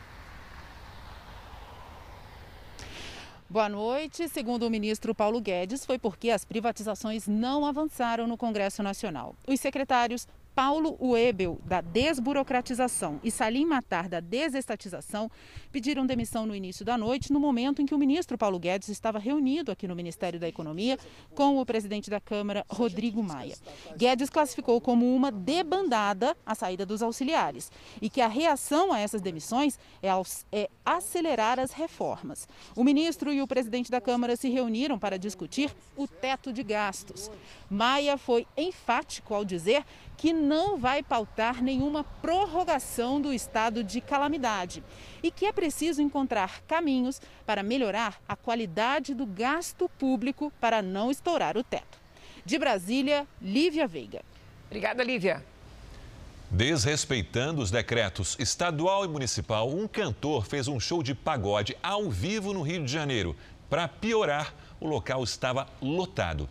Boa 3.50 3.68
noite. 3.68 4.28
Segundo 4.28 4.64
o 4.64 4.70
ministro 4.70 5.12
Paulo 5.12 5.40
Guedes, 5.40 5.84
foi 5.84 5.98
porque 5.98 6.30
as 6.30 6.44
privatizações 6.44 7.26
não 7.26 7.66
avançaram 7.66 8.28
no 8.28 8.36
Congresso 8.36 8.80
Nacional. 8.80 9.34
Os 9.44 9.58
secretários 9.58 10.28
Paulo 10.54 10.96
Uebel, 11.00 11.58
da 11.64 11.80
desburocratização, 11.80 13.20
e 13.22 13.30
Salim 13.30 13.64
Matar, 13.64 14.08
da 14.08 14.20
desestatização, 14.20 15.30
pediram 15.70 16.04
demissão 16.04 16.44
no 16.44 16.54
início 16.54 16.84
da 16.84 16.98
noite, 16.98 17.32
no 17.32 17.40
momento 17.40 17.80
em 17.80 17.86
que 17.86 17.94
o 17.94 17.98
ministro 17.98 18.36
Paulo 18.36 18.58
Guedes 18.58 18.88
estava 18.88 19.18
reunido 19.18 19.70
aqui 19.70 19.86
no 19.86 19.94
Ministério 19.94 20.40
da 20.40 20.48
Economia 20.48 20.98
com 21.34 21.58
o 21.58 21.66
presidente 21.66 22.10
da 22.10 22.20
Câmara, 22.20 22.64
Rodrigo 22.68 23.22
Maia. 23.22 23.56
Guedes 23.96 24.28
classificou 24.28 24.80
como 24.80 25.14
uma 25.14 25.30
debandada 25.30 26.36
a 26.44 26.54
saída 26.54 26.84
dos 26.84 27.02
auxiliares 27.02 27.70
e 28.00 28.10
que 28.10 28.20
a 28.20 28.28
reação 28.28 28.92
a 28.92 28.98
essas 28.98 29.22
demissões 29.22 29.78
é, 30.02 30.08
é 30.52 30.68
acelerar 30.84 31.58
as 31.58 31.72
reformas. 31.72 32.48
O 32.74 32.82
ministro 32.82 33.32
e 33.32 33.40
o 33.40 33.46
presidente 33.46 33.90
da 33.90 34.00
Câmara 34.00 34.36
se 34.36 34.48
reuniram 34.48 34.98
para 34.98 35.18
discutir 35.18 35.74
o 35.96 36.06
teto 36.06 36.52
de 36.52 36.62
gastos. 36.62 37.30
Maia 37.70 38.18
foi 38.18 38.46
enfático 38.56 39.34
ao 39.34 39.44
dizer 39.44 39.84
que 40.20 40.34
não 40.34 40.76
vai 40.76 41.02
pautar 41.02 41.62
nenhuma 41.62 42.04
prorrogação 42.04 43.22
do 43.22 43.32
estado 43.32 43.82
de 43.82 44.02
calamidade 44.02 44.84
e 45.22 45.30
que 45.30 45.46
é 45.46 45.52
preciso 45.52 46.02
encontrar 46.02 46.60
caminhos 46.68 47.22
para 47.46 47.62
melhorar 47.62 48.20
a 48.28 48.36
qualidade 48.36 49.14
do 49.14 49.24
gasto 49.24 49.88
público 49.98 50.52
para 50.60 50.82
não 50.82 51.10
estourar 51.10 51.56
o 51.56 51.64
teto. 51.64 51.98
De 52.44 52.58
Brasília, 52.58 53.26
Lívia 53.40 53.86
Veiga. 53.88 54.20
Obrigada, 54.66 55.02
Lívia. 55.02 55.42
Desrespeitando 56.50 57.62
os 57.62 57.70
decretos 57.70 58.36
estadual 58.38 59.06
e 59.06 59.08
municipal, 59.08 59.70
um 59.70 59.88
cantor 59.88 60.44
fez 60.44 60.68
um 60.68 60.78
show 60.78 61.02
de 61.02 61.14
pagode 61.14 61.74
ao 61.82 62.10
vivo 62.10 62.52
no 62.52 62.60
Rio 62.60 62.84
de 62.84 62.92
Janeiro. 62.92 63.34
Para 63.70 63.88
piorar, 63.88 64.54
o 64.78 64.86
local 64.86 65.24
estava 65.24 65.66
lotado. 65.80 66.46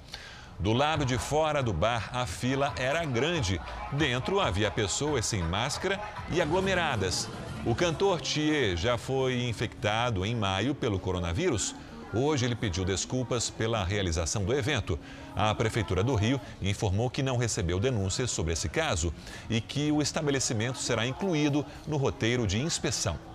Do 0.60 0.74
lado 0.74 1.06
de 1.06 1.18
fora 1.18 1.64
do 1.64 1.72
bar, 1.72 2.10
a 2.12 2.26
fila 2.26 2.74
era 2.78 3.06
grande. 3.06 3.62
Dentro 3.94 4.42
havia 4.42 4.70
pessoas 4.70 5.26
sem 5.26 5.42
máscara 5.42 5.98
e 6.30 6.42
aglomeradas. 6.42 7.30
O 7.66 7.74
cantor 7.74 8.20
Thier 8.20 8.76
já 8.76 8.98
foi 8.98 9.48
infectado 9.48 10.26
em 10.26 10.36
maio 10.36 10.76
pelo 10.76 11.00
coronavírus. 11.00 11.74
Hoje 12.14 12.44
ele 12.44 12.56
pediu 12.56 12.84
desculpas 12.84 13.50
pela 13.50 13.86
realização 13.86 14.44
do 14.44 14.54
evento. 14.54 15.00
A 15.34 15.56
Prefeitura 15.56 16.04
do 16.04 16.14
Rio 16.14 16.42
informou 16.62 17.10
que 17.10 17.24
não 17.24 17.38
recebeu 17.38 17.80
denúncias 17.80 18.30
sobre 18.30 18.52
esse 18.52 18.68
caso 18.68 19.14
e 19.50 19.62
que 19.62 19.94
o 19.94 20.02
estabelecimento 20.02 20.80
será 20.80 21.08
incluído 21.08 21.66
no 21.88 21.96
roteiro 21.96 22.46
de 22.46 22.60
inspeção. 22.60 23.29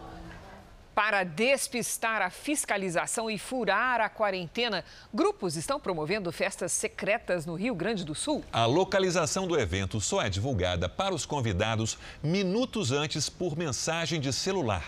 Para 0.95 1.25
despistar 1.25 2.23
a 2.23 2.31
fiscalização 2.31 3.29
e 3.29 3.37
furar 3.37 4.01
a 4.01 4.09
quarentena, 4.09 4.85
grupos 5.13 5.57
estão 5.57 5.81
promovendo 5.81 6.31
festas 6.31 6.71
secretas 6.71 7.45
no 7.45 7.57
Rio 7.57 7.75
Grande 7.75 8.05
do 8.05 8.15
Sul. 8.15 8.45
A 8.53 8.65
localização 8.65 9.49
do 9.49 9.59
evento 9.59 10.01
só 10.01 10.23
é 10.23 10.31
divulgada 10.31 10.89
para 10.89 11.13
os 11.13 11.27
convidados 11.27 11.99
minutos 12.23 12.93
antes 12.93 13.29
por 13.29 13.57
mensagem 13.57 14.21
de 14.21 14.33
celular. 14.33 14.85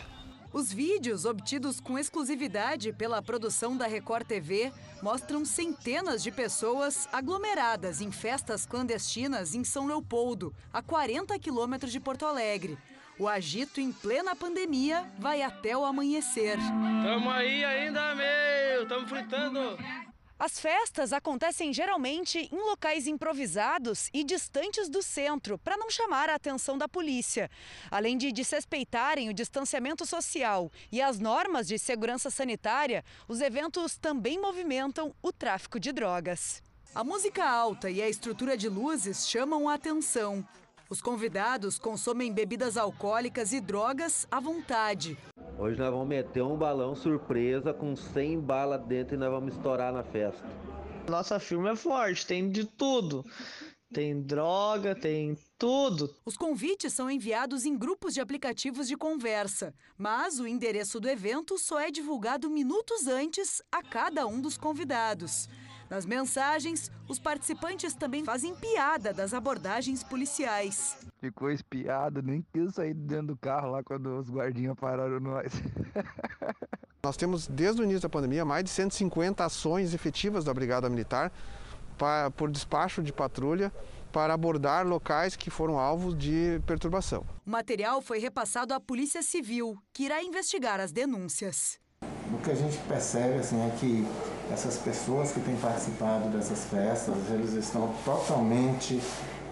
Os 0.53 0.73
vídeos 0.73 1.25
obtidos 1.25 1.81
com 1.81 1.99
exclusividade 1.99 2.93
pela 2.93 3.21
produção 3.21 3.77
da 3.77 3.87
Record 3.87 4.27
TV 4.27 4.73
mostram 5.03 5.45
centenas 5.45 6.23
de 6.23 6.31
pessoas 6.31 7.09
aglomeradas 7.13 8.01
em 8.01 8.13
festas 8.13 8.65
clandestinas 8.65 9.55
em 9.55 9.65
São 9.65 9.87
Leopoldo, 9.87 10.55
a 10.73 10.81
40 10.81 11.37
quilômetros 11.41 11.91
de 11.91 11.99
Porto 11.99 12.25
Alegre. 12.25 12.79
O 13.19 13.27
agito 13.27 13.81
em 13.81 13.91
plena 13.93 14.37
pandemia 14.37 15.11
vai 15.19 15.41
até 15.41 15.75
o 15.75 15.87
amanhecer. 15.87 16.59
Tamo 17.03 17.31
aí 17.31 17.65
ainda, 17.65 18.15
meu! 18.15 18.87
Tamo 18.87 19.09
fritando! 19.09 19.79
As 20.39 20.61
festas 20.61 21.15
acontecem 21.15 21.73
geralmente 21.73 22.47
em 22.53 22.57
locais 22.59 23.07
improvisados 23.07 24.11
e 24.13 24.23
distantes 24.23 24.87
do 24.91 25.03
centro, 25.03 25.57
para 25.57 25.79
não 25.79 25.89
chamar 25.89 26.29
a 26.29 26.35
atenção 26.35 26.77
da 26.77 26.87
polícia. 26.87 27.51
Além 27.91 28.19
de 28.19 28.31
desrespeitarem 28.31 29.31
o 29.31 29.35
distanciamento 29.35 30.05
social 30.05 30.71
e 30.93 31.01
as 31.01 31.19
normas 31.19 31.67
de 31.67 31.79
segurança 31.79 32.29
sanitária, 32.29 33.03
os 33.27 33.41
eventos 33.41 33.97
também 33.97 34.39
movimentam 34.39 35.15
o 35.23 35.33
tráfico 35.33 35.81
de 35.81 35.91
drogas. 35.91 36.63
A 36.95 37.03
música 37.03 37.43
alta 37.49 37.91
e 37.91 38.03
a 38.03 38.09
estrutura 38.09 38.59
de 38.59 38.69
luzes 38.69 39.27
chamam 39.27 39.71
a 39.71 39.75
atenção. 39.75 40.47
Os 40.89 41.03
convidados 41.03 41.81
consomem 41.81 42.33
bebidas 42.33 42.77
alcoólicas 42.77 43.53
e 43.53 43.61
drogas 43.61 44.25
à 44.31 44.39
vontade. 44.39 45.19
Hoje 45.59 45.77
nós 45.77 45.91
vamos 45.91 46.07
meter 46.07 46.43
um 46.43 46.57
balão 46.57 46.95
surpresa 46.95 47.75
com 47.75 47.97
100 47.97 48.41
balas 48.41 48.87
dentro 48.87 49.17
e 49.17 49.19
nós 49.19 49.31
vamos 49.31 49.57
estourar 49.57 49.93
na 49.93 50.05
festa. 50.05 50.47
Nossa 51.09 51.41
firma 51.41 51.71
é 51.71 51.77
forte, 51.77 52.25
tem 52.25 52.49
de 52.49 52.65
tudo. 52.65 53.25
Tem 53.93 54.21
droga, 54.21 54.95
tem 54.95 55.37
tudo. 55.59 56.15
Os 56.25 56.37
convites 56.37 56.93
são 56.93 57.11
enviados 57.11 57.65
em 57.65 57.77
grupos 57.77 58.15
de 58.15 58.21
aplicativos 58.21 58.87
de 58.87 58.97
conversa, 58.97 59.75
mas 59.99 60.39
o 60.39 60.47
endereço 60.47 61.01
do 61.01 61.09
evento 61.09 61.59
só 61.59 61.81
é 61.81 61.91
divulgado 61.91 62.49
minutos 62.49 63.09
antes 63.09 63.61
a 63.73 63.83
cada 63.83 64.27
um 64.27 64.41
dos 64.41 64.57
convidados. 64.57 65.49
Nas 65.89 66.05
mensagens, 66.05 66.91
os 67.09 67.19
participantes 67.19 67.95
também 67.95 68.25
fazem 68.25 68.55
piada 68.55 69.13
das 69.13 69.33
abordagens 69.33 70.03
policiais. 70.03 70.97
Ficou 71.21 71.51
espiado, 71.51 72.23
nem 72.23 72.45
quis 72.53 72.75
sair 72.75 72.95
dentro 72.95 73.29
do 73.29 73.37
carro 73.37 73.71
lá 73.71 73.83
quando 73.85 74.19
os 74.19 74.29
guardinhas 74.29 74.75
pararam 74.75 75.21
nós. 75.21 75.53
Nós 77.03 77.17
temos, 77.17 77.47
desde 77.47 77.81
o 77.81 77.85
início 77.85 78.03
da 78.03 78.09
pandemia, 78.09 78.45
mais 78.45 78.65
de 78.65 78.71
150 78.71 79.45
ações 79.45 79.95
efetivas 79.95 80.45
da 80.45 80.53
Brigada 80.53 80.91
Militar 80.91 81.33
para, 81.97 82.33
por 82.33 82.51
despacho 82.51 83.01
de 83.01 83.13
patrulha 83.13 83.73
para 84.13 84.35
abordar 84.35 84.87
locais 84.87 85.37
que 85.37 85.51
foram 85.51 85.79
alvos 85.79 86.17
de 86.17 86.61
perturbação. 86.67 87.25
O 87.47 87.51
material 87.51 88.01
foi 88.01 88.19
repassado 88.19 88.75
à 88.75 88.81
Polícia 88.81 89.23
Civil, 89.23 89.79
que 89.93 90.05
irá 90.05 90.23
investigar 90.23 90.81
as 90.81 90.91
denúncias. 90.91 91.79
O 92.33 92.39
que 92.39 92.51
a 92.51 92.55
gente 92.55 92.77
percebe 92.89 93.39
assim, 93.39 93.57
é 93.65 93.71
que 93.79 94.07
essas 94.53 94.77
pessoas 94.77 95.33
que 95.33 95.41
têm 95.41 95.57
participado 95.57 96.29
dessas 96.29 96.65
festas, 96.65 97.15
eles 97.31 97.53
estão 97.53 97.93
totalmente 98.05 99.01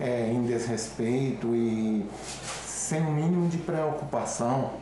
é, 0.01 0.31
em 0.31 0.45
desrespeito 0.45 1.55
e 1.55 2.05
sem 2.66 3.01
o 3.01 3.11
mínimo 3.11 3.49
de 3.49 3.59
preocupação 3.59 4.72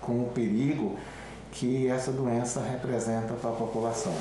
com 0.00 0.22
o 0.22 0.30
perigo 0.34 0.96
que 1.52 1.88
essa 1.88 2.12
doença 2.12 2.60
representa 2.60 3.34
para 3.34 3.50
a 3.50 3.54
população. 3.54 4.14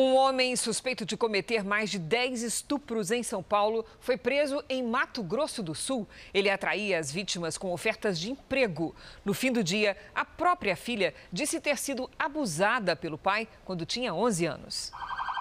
Um 0.00 0.14
homem 0.14 0.54
suspeito 0.54 1.04
de 1.04 1.16
cometer 1.16 1.64
mais 1.64 1.90
de 1.90 1.98
10 1.98 2.44
estupros 2.44 3.10
em 3.10 3.24
São 3.24 3.42
Paulo 3.42 3.84
foi 3.98 4.16
preso 4.16 4.62
em 4.68 4.80
Mato 4.80 5.24
Grosso 5.24 5.60
do 5.60 5.74
Sul. 5.74 6.06
Ele 6.32 6.48
atraía 6.48 7.00
as 7.00 7.10
vítimas 7.10 7.58
com 7.58 7.72
ofertas 7.72 8.16
de 8.16 8.30
emprego. 8.30 8.94
No 9.24 9.34
fim 9.34 9.50
do 9.50 9.64
dia, 9.64 9.96
a 10.14 10.24
própria 10.24 10.76
filha 10.76 11.12
disse 11.32 11.60
ter 11.60 11.76
sido 11.76 12.08
abusada 12.16 12.94
pelo 12.94 13.18
pai 13.18 13.48
quando 13.64 13.84
tinha 13.84 14.14
11 14.14 14.46
anos. 14.46 14.92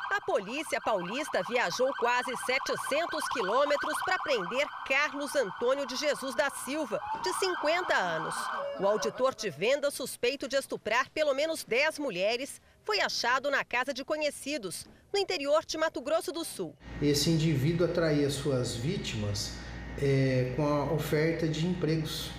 A 0.09 0.21
polícia 0.21 0.79
paulista 0.79 1.41
viajou 1.49 1.91
quase 1.99 2.31
700 2.45 3.27
quilômetros 3.29 3.93
para 4.05 4.17
prender 4.19 4.65
Carlos 4.87 5.35
Antônio 5.35 5.85
de 5.85 5.97
Jesus 5.97 6.33
da 6.33 6.49
Silva, 6.49 6.99
de 7.21 7.33
50 7.33 7.93
anos. 7.93 8.33
O 8.79 8.87
auditor 8.87 9.35
de 9.35 9.49
venda 9.49 9.91
suspeito 9.91 10.47
de 10.47 10.55
estuprar 10.55 11.09
pelo 11.09 11.33
menos 11.33 11.65
10 11.65 11.99
mulheres 11.99 12.61
foi 12.85 13.01
achado 13.01 13.51
na 13.51 13.65
casa 13.65 13.93
de 13.93 14.05
conhecidos, 14.05 14.87
no 15.11 15.19
interior 15.19 15.65
de 15.65 15.77
Mato 15.77 16.01
Grosso 16.01 16.31
do 16.31 16.45
Sul. 16.45 16.73
Esse 17.01 17.29
indivíduo 17.29 17.85
atraía 17.85 18.29
suas 18.29 18.75
vítimas 18.75 19.55
é, 20.01 20.53
com 20.55 20.65
a 20.65 20.93
oferta 20.93 21.47
de 21.47 21.67
empregos 21.67 22.31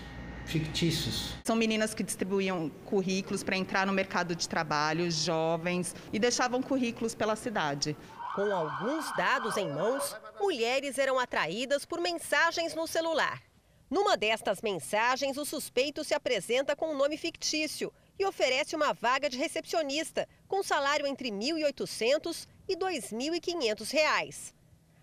fictícios. 0.48 1.34
São 1.44 1.54
meninas 1.54 1.94
que 1.94 2.02
distribuíam 2.02 2.70
currículos 2.84 3.42
para 3.42 3.56
entrar 3.56 3.86
no 3.86 3.92
mercado 3.92 4.34
de 4.34 4.48
trabalho, 4.48 5.10
jovens, 5.10 5.94
e 6.12 6.18
deixavam 6.18 6.62
currículos 6.62 7.14
pela 7.14 7.36
cidade. 7.36 7.96
Com 8.34 8.54
alguns 8.54 9.14
dados 9.16 9.56
em 9.56 9.68
mãos, 9.68 10.16
mulheres 10.40 10.98
eram 10.98 11.18
atraídas 11.18 11.84
por 11.84 12.00
mensagens 12.00 12.74
no 12.74 12.86
celular. 12.86 13.42
Numa 13.90 14.16
destas 14.16 14.60
mensagens, 14.60 15.36
o 15.38 15.44
suspeito 15.44 16.04
se 16.04 16.14
apresenta 16.14 16.76
com 16.76 16.92
um 16.92 16.96
nome 16.96 17.16
fictício 17.16 17.92
e 18.18 18.24
oferece 18.24 18.76
uma 18.76 18.92
vaga 18.92 19.30
de 19.30 19.38
recepcionista, 19.38 20.28
com 20.46 20.62
salário 20.62 21.06
entre 21.06 21.30
R$ 21.30 21.36
1.800 21.36 22.46
e 22.68 22.74
R$ 22.74 22.80
2.500. 22.80 24.57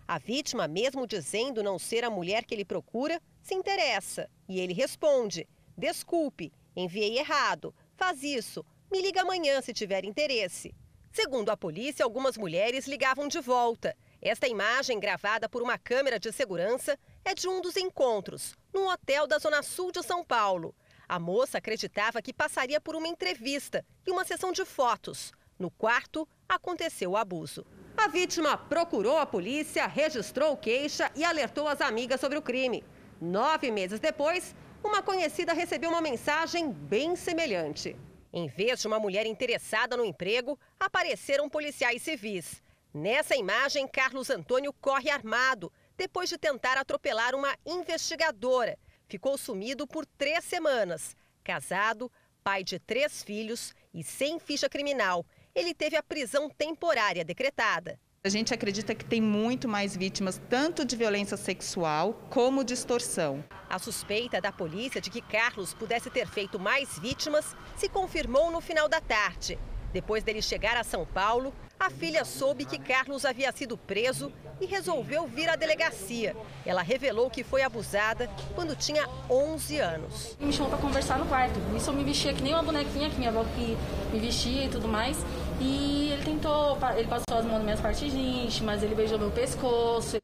A 0.08 0.18
vítima, 0.18 0.68
mesmo 0.68 1.06
dizendo 1.06 1.62
não 1.64 1.78
ser 1.78 2.04
a 2.04 2.10
mulher 2.10 2.44
que 2.44 2.54
ele 2.54 2.64
procura, 2.64 3.20
se 3.42 3.54
interessa. 3.54 4.30
E 4.48 4.60
ele 4.60 4.72
responde: 4.72 5.48
Desculpe, 5.76 6.52
enviei 6.76 7.18
errado. 7.18 7.74
Faz 7.96 8.22
isso. 8.22 8.64
Me 8.90 9.02
liga 9.02 9.22
amanhã 9.22 9.60
se 9.60 9.72
tiver 9.72 10.04
interesse. 10.04 10.72
Segundo 11.10 11.50
a 11.50 11.56
polícia, 11.56 12.04
algumas 12.04 12.36
mulheres 12.36 12.86
ligavam 12.86 13.26
de 13.26 13.40
volta. 13.40 13.96
Esta 14.22 14.46
imagem, 14.46 15.00
gravada 15.00 15.48
por 15.48 15.60
uma 15.60 15.78
câmera 15.78 16.20
de 16.20 16.30
segurança, 16.30 16.96
é 17.24 17.34
de 17.34 17.48
um 17.48 17.60
dos 17.60 17.76
encontros, 17.76 18.54
num 18.72 18.86
hotel 18.86 19.26
da 19.26 19.38
Zona 19.38 19.62
Sul 19.62 19.90
de 19.90 20.02
São 20.02 20.24
Paulo. 20.24 20.74
A 21.08 21.18
moça 21.18 21.58
acreditava 21.58 22.22
que 22.22 22.32
passaria 22.32 22.80
por 22.80 22.94
uma 22.94 23.08
entrevista 23.08 23.84
e 24.06 24.10
uma 24.10 24.24
sessão 24.24 24.52
de 24.52 24.64
fotos. 24.64 25.32
No 25.58 25.70
quarto, 25.70 26.28
aconteceu 26.48 27.12
o 27.12 27.16
abuso. 27.16 27.66
A 27.96 28.08
vítima 28.08 28.58
procurou 28.58 29.16
a 29.16 29.26
polícia, 29.26 29.86
registrou 29.86 30.56
queixa 30.56 31.10
e 31.16 31.24
alertou 31.24 31.66
as 31.66 31.80
amigas 31.80 32.20
sobre 32.20 32.36
o 32.36 32.42
crime. 32.42 32.84
Nove 33.20 33.70
meses 33.70 33.98
depois, 33.98 34.54
uma 34.84 35.02
conhecida 35.02 35.54
recebeu 35.54 35.88
uma 35.90 36.02
mensagem 36.02 36.70
bem 36.70 37.16
semelhante. 37.16 37.96
Em 38.32 38.46
vez 38.48 38.80
de 38.80 38.86
uma 38.86 39.00
mulher 39.00 39.24
interessada 39.24 39.96
no 39.96 40.04
emprego, 40.04 40.58
apareceram 40.78 41.48
policiais 41.48 42.02
civis. 42.02 42.62
Nessa 42.92 43.34
imagem, 43.34 43.88
Carlos 43.88 44.28
Antônio 44.28 44.72
corre 44.74 45.10
armado 45.10 45.72
depois 45.96 46.28
de 46.28 46.36
tentar 46.36 46.76
atropelar 46.76 47.34
uma 47.34 47.56
investigadora. 47.64 48.78
Ficou 49.08 49.38
sumido 49.38 49.86
por 49.86 50.04
três 50.04 50.44
semanas. 50.44 51.16
Casado, 51.42 52.12
pai 52.44 52.62
de 52.62 52.78
três 52.78 53.22
filhos 53.22 53.74
e 53.92 54.04
sem 54.04 54.38
ficha 54.38 54.68
criminal. 54.68 55.24
Ele 55.56 55.72
teve 55.72 55.96
a 55.96 56.02
prisão 56.02 56.50
temporária 56.50 57.24
decretada. 57.24 57.98
A 58.22 58.28
gente 58.28 58.52
acredita 58.52 58.94
que 58.94 59.06
tem 59.06 59.22
muito 59.22 59.66
mais 59.66 59.96
vítimas, 59.96 60.38
tanto 60.50 60.84
de 60.84 60.94
violência 60.94 61.34
sexual 61.34 62.12
como 62.28 62.62
de 62.62 62.74
extorsão. 62.74 63.42
A 63.66 63.78
suspeita 63.78 64.38
da 64.38 64.52
polícia 64.52 65.00
de 65.00 65.08
que 65.08 65.22
Carlos 65.22 65.72
pudesse 65.72 66.10
ter 66.10 66.28
feito 66.28 66.60
mais 66.60 66.98
vítimas 66.98 67.56
se 67.74 67.88
confirmou 67.88 68.50
no 68.50 68.60
final 68.60 68.86
da 68.86 69.00
tarde. 69.00 69.58
Depois 69.94 70.22
dele 70.22 70.42
chegar 70.42 70.76
a 70.76 70.84
São 70.84 71.06
Paulo, 71.06 71.54
a 71.80 71.88
filha 71.88 72.24
soube 72.24 72.66
que 72.66 72.78
Carlos 72.78 73.24
havia 73.24 73.50
sido 73.52 73.78
preso 73.78 74.30
e 74.60 74.66
resolveu 74.66 75.26
vir 75.26 75.48
à 75.48 75.56
delegacia. 75.56 76.36
Ela 76.64 76.82
revelou 76.82 77.30
que 77.30 77.44
foi 77.44 77.62
abusada 77.62 78.28
quando 78.54 78.74
tinha 78.74 79.08
11 79.30 79.78
anos. 79.78 80.36
Me 80.40 80.52
chamou 80.52 80.70
para 80.70 80.80
conversar 80.80 81.18
no 81.18 81.26
quarto. 81.26 81.58
Isso 81.76 81.90
eu 81.90 81.94
me 81.94 82.04
vestia 82.04 82.34
que 82.34 82.42
nem 82.42 82.52
uma 82.52 82.62
bonequinha 82.62 83.08
que 83.08 83.16
minha 83.16 83.30
avó 83.30 83.44
que 83.54 83.76
me 84.12 84.18
vestia 84.18 84.64
e 84.64 84.68
tudo 84.68 84.88
mais. 84.88 85.16
E 85.60 86.10
ele 86.12 86.24
tentou, 86.24 86.78
ele 86.96 87.08
passou 87.08 87.38
as 87.38 87.44
mãos 87.44 87.54
nas 87.54 87.62
minhas 87.64 87.80
partes 87.80 88.12
íntimas, 88.12 88.82
ele 88.82 88.94
beijou 88.94 89.18
meu 89.18 89.30
pescoço. 89.30 90.18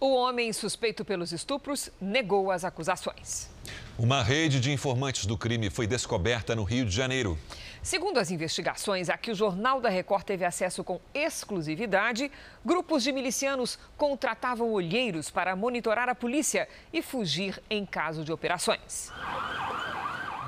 O 0.00 0.14
homem 0.14 0.52
suspeito 0.52 1.04
pelos 1.04 1.32
estupros 1.32 1.90
negou 2.00 2.50
as 2.50 2.64
acusações. 2.64 3.48
Uma 3.98 4.22
rede 4.22 4.60
de 4.60 4.72
informantes 4.72 5.24
do 5.24 5.38
crime 5.38 5.70
foi 5.70 5.86
descoberta 5.86 6.54
no 6.54 6.64
Rio 6.64 6.84
de 6.84 6.90
Janeiro. 6.90 7.38
Segundo 7.82 8.18
as 8.18 8.30
investigações 8.30 9.08
a 9.08 9.16
que 9.16 9.30
o 9.30 9.34
Jornal 9.34 9.80
da 9.80 9.88
Record 9.88 10.24
teve 10.24 10.44
acesso 10.44 10.82
com 10.82 11.00
exclusividade, 11.14 12.30
grupos 12.64 13.02
de 13.02 13.12
milicianos 13.12 13.78
contratavam 13.96 14.72
olheiros 14.72 15.30
para 15.30 15.54
monitorar 15.54 16.08
a 16.08 16.14
polícia 16.14 16.68
e 16.92 17.00
fugir 17.00 17.62
em 17.70 17.86
caso 17.86 18.24
de 18.24 18.32
operações. 18.32 19.12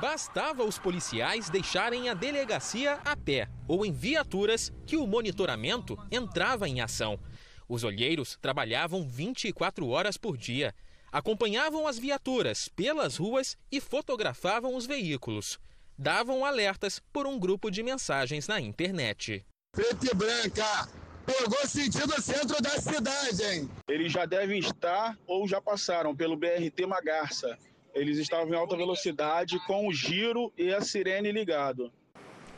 Bastava 0.01 0.63
os 0.63 0.79
policiais 0.79 1.49
deixarem 1.49 2.11
a 2.11 2.15
delegacia 2.15 3.01
a 3.03 3.17
pé 3.17 3.49
ou 3.67 3.85
em 3.85 3.91
viaturas 3.91 4.71
que 4.87 4.95
o 4.95 5.07
monitoramento 5.07 5.97
entrava 6.11 6.69
em 6.69 6.83
ação. 6.83 7.19
Os 7.67 7.83
olheiros 7.83 8.37
trabalhavam 8.43 9.09
24 9.09 9.89
horas 9.89 10.19
por 10.19 10.37
dia, 10.37 10.75
acompanhavam 11.11 11.87
as 11.87 11.99
viaturas 11.99 12.69
pelas 12.69 13.17
ruas 13.17 13.57
e 13.73 13.81
fotografavam 13.81 14.77
os 14.77 14.87
veículos. 14.87 15.59
Davam 15.99 16.45
alertas 16.45 17.01
por 17.11 17.27
um 17.27 17.39
grupo 17.39 17.71
de 17.71 17.83
mensagens 17.83 18.47
na 18.47 18.61
internet. 18.61 19.47
Preta 19.73 20.11
e 20.13 20.15
branca, 20.15 20.89
pegou 21.25 21.67
sentido 21.67 22.21
centro 22.21 22.61
da 22.61 22.79
cidade, 22.79 23.43
hein? 23.43 23.71
Eles 23.89 24.13
já 24.13 24.27
devem 24.27 24.59
estar 24.59 25.19
ou 25.27 25.49
já 25.49 25.61
passaram 25.61 26.15
pelo 26.15 26.37
BRT 26.37 26.85
Magarça 26.87 27.59
eles 27.97 28.19
estavam 28.19 28.53
em 28.53 28.57
alta 28.57 28.77
velocidade 28.77 29.59
com 29.67 29.89
o 29.89 29.93
giro 29.93 30.53
e 30.57 30.73
a 30.73 30.81
sirene 30.83 31.33
ligado. 31.33 31.91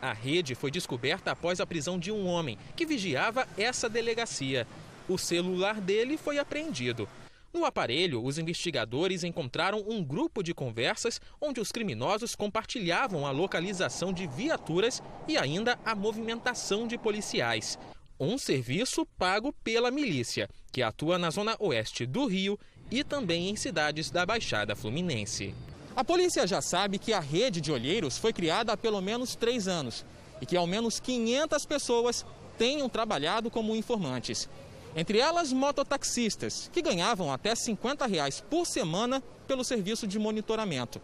A 0.02 0.12
rede 0.12 0.54
foi 0.54 0.70
descoberta 0.70 1.30
após 1.30 1.60
a 1.60 1.66
prisão 1.66 1.98
de 1.98 2.10
um 2.10 2.26
homem 2.26 2.58
que 2.76 2.84
vigiava 2.84 3.48
essa 3.56 3.88
delegacia. 3.88 4.66
O 5.08 5.16
celular 5.16 5.80
dele 5.80 6.16
foi 6.16 6.38
apreendido. 6.38 7.08
No 7.52 7.64
aparelho, 7.64 8.22
os 8.22 8.36
investigadores 8.36 9.24
encontraram 9.24 9.82
um 9.88 10.04
grupo 10.04 10.42
de 10.42 10.52
conversas 10.52 11.20
onde 11.40 11.60
os 11.60 11.72
criminosos 11.72 12.34
compartilhavam 12.34 13.26
a 13.26 13.30
localização 13.30 14.12
de 14.12 14.26
viaturas 14.26 15.02
e 15.26 15.38
ainda 15.38 15.78
a 15.84 15.94
movimentação 15.94 16.86
de 16.86 16.98
policiais. 16.98 17.78
Um 18.20 18.36
serviço 18.36 19.06
pago 19.16 19.52
pela 19.64 19.90
milícia, 19.90 20.48
que 20.72 20.82
atua 20.82 21.18
na 21.18 21.30
zona 21.30 21.56
oeste 21.58 22.04
do 22.04 22.26
Rio 22.26 22.58
e 22.90 23.04
também 23.04 23.48
em 23.48 23.56
cidades 23.56 24.10
da 24.10 24.24
Baixada 24.24 24.74
Fluminense. 24.74 25.54
A 25.94 26.04
polícia 26.04 26.46
já 26.46 26.60
sabe 26.60 26.98
que 26.98 27.12
a 27.12 27.20
rede 27.20 27.60
de 27.60 27.72
olheiros 27.72 28.18
foi 28.18 28.32
criada 28.32 28.72
há 28.72 28.76
pelo 28.76 29.00
menos 29.00 29.34
três 29.34 29.66
anos 29.66 30.04
e 30.40 30.46
que 30.46 30.56
ao 30.56 30.66
menos 30.66 31.00
500 31.00 31.66
pessoas 31.66 32.24
tenham 32.56 32.88
trabalhado 32.88 33.50
como 33.50 33.74
informantes. 33.74 34.48
Entre 34.96 35.18
elas, 35.18 35.52
mototaxistas, 35.52 36.70
que 36.72 36.82
ganhavam 36.82 37.32
até 37.32 37.54
50 37.54 38.06
reais 38.06 38.42
por 38.48 38.66
semana 38.66 39.22
pelo 39.46 39.64
serviço 39.64 40.06
de 40.06 40.18
monitoramento. 40.18 41.00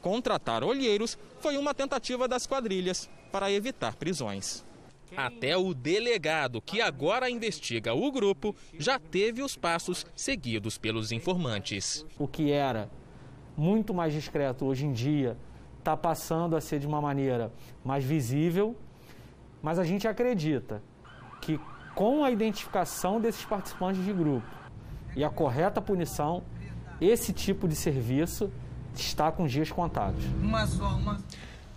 Contratar 0.00 0.64
olheiros 0.64 1.16
foi 1.40 1.56
uma 1.56 1.72
tentativa 1.72 2.26
das 2.26 2.46
quadrilhas 2.46 3.08
para 3.30 3.50
evitar 3.50 3.96
prisões. 3.96 4.64
Até 5.16 5.56
o 5.56 5.74
delegado, 5.74 6.60
que 6.60 6.80
agora 6.80 7.30
investiga 7.30 7.94
o 7.94 8.10
grupo, 8.10 8.54
já 8.78 8.98
teve 8.98 9.42
os 9.42 9.56
passos 9.56 10.06
seguidos 10.14 10.78
pelos 10.78 11.12
informantes. 11.12 12.04
O 12.18 12.26
que 12.26 12.50
era 12.50 12.90
muito 13.56 13.92
mais 13.92 14.12
discreto 14.12 14.64
hoje 14.64 14.86
em 14.86 14.92
dia 14.92 15.36
está 15.78 15.96
passando 15.96 16.56
a 16.56 16.60
ser 16.60 16.78
de 16.78 16.86
uma 16.86 17.00
maneira 17.00 17.52
mais 17.84 18.04
visível, 18.04 18.76
mas 19.60 19.78
a 19.78 19.84
gente 19.84 20.06
acredita 20.06 20.82
que 21.40 21.60
com 21.94 22.24
a 22.24 22.30
identificação 22.30 23.20
desses 23.20 23.44
participantes 23.44 24.04
de 24.04 24.12
grupo 24.12 24.46
e 25.14 25.22
a 25.24 25.28
correta 25.28 25.80
punição, 25.80 26.42
esse 27.00 27.32
tipo 27.32 27.68
de 27.68 27.74
serviço 27.74 28.50
está 28.94 29.30
com 29.30 29.46
dias 29.46 29.70
contados. 29.70 30.24
Uma 30.40 30.66
só, 30.66 30.88
uma... 30.88 31.18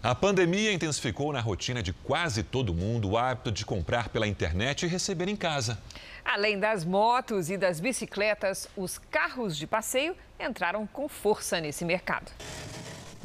A 0.05 0.13
pandemia 0.13 0.71
intensificou 0.71 1.33
na 1.33 1.39
rotina 1.39 1.81
de 1.81 1.91
quase 1.91 2.43
todo 2.43 2.75
mundo 2.75 3.09
o 3.09 3.17
hábito 3.17 3.51
de 3.51 3.65
comprar 3.65 4.09
pela 4.09 4.27
internet 4.27 4.83
e 4.83 4.87
receber 4.87 5.27
em 5.27 5.35
casa. 5.35 5.79
Além 6.23 6.59
das 6.59 6.85
motos 6.85 7.49
e 7.49 7.57
das 7.57 7.79
bicicletas, 7.79 8.69
os 8.77 8.99
carros 8.99 9.57
de 9.57 9.65
passeio 9.65 10.15
entraram 10.39 10.85
com 10.85 11.09
força 11.09 11.59
nesse 11.59 11.83
mercado. 11.83 12.31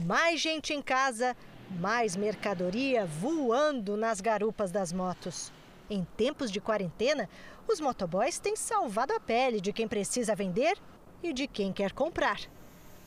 Mais 0.06 0.40
gente 0.40 0.72
em 0.72 0.80
casa, 0.80 1.36
mais 1.78 2.16
mercadoria 2.16 3.04
voando 3.04 3.94
nas 3.94 4.22
garupas 4.22 4.70
das 4.70 4.90
motos. 4.90 5.52
Em 5.90 6.06
tempos 6.16 6.50
de 6.50 6.62
quarentena, 6.62 7.28
os 7.68 7.78
motoboys 7.78 8.38
têm 8.38 8.56
salvado 8.56 9.12
a 9.12 9.20
pele 9.20 9.60
de 9.60 9.70
quem 9.70 9.86
precisa 9.86 10.34
vender 10.34 10.78
e 11.22 11.34
de 11.34 11.46
quem 11.46 11.74
quer 11.74 11.92
comprar. 11.92 12.40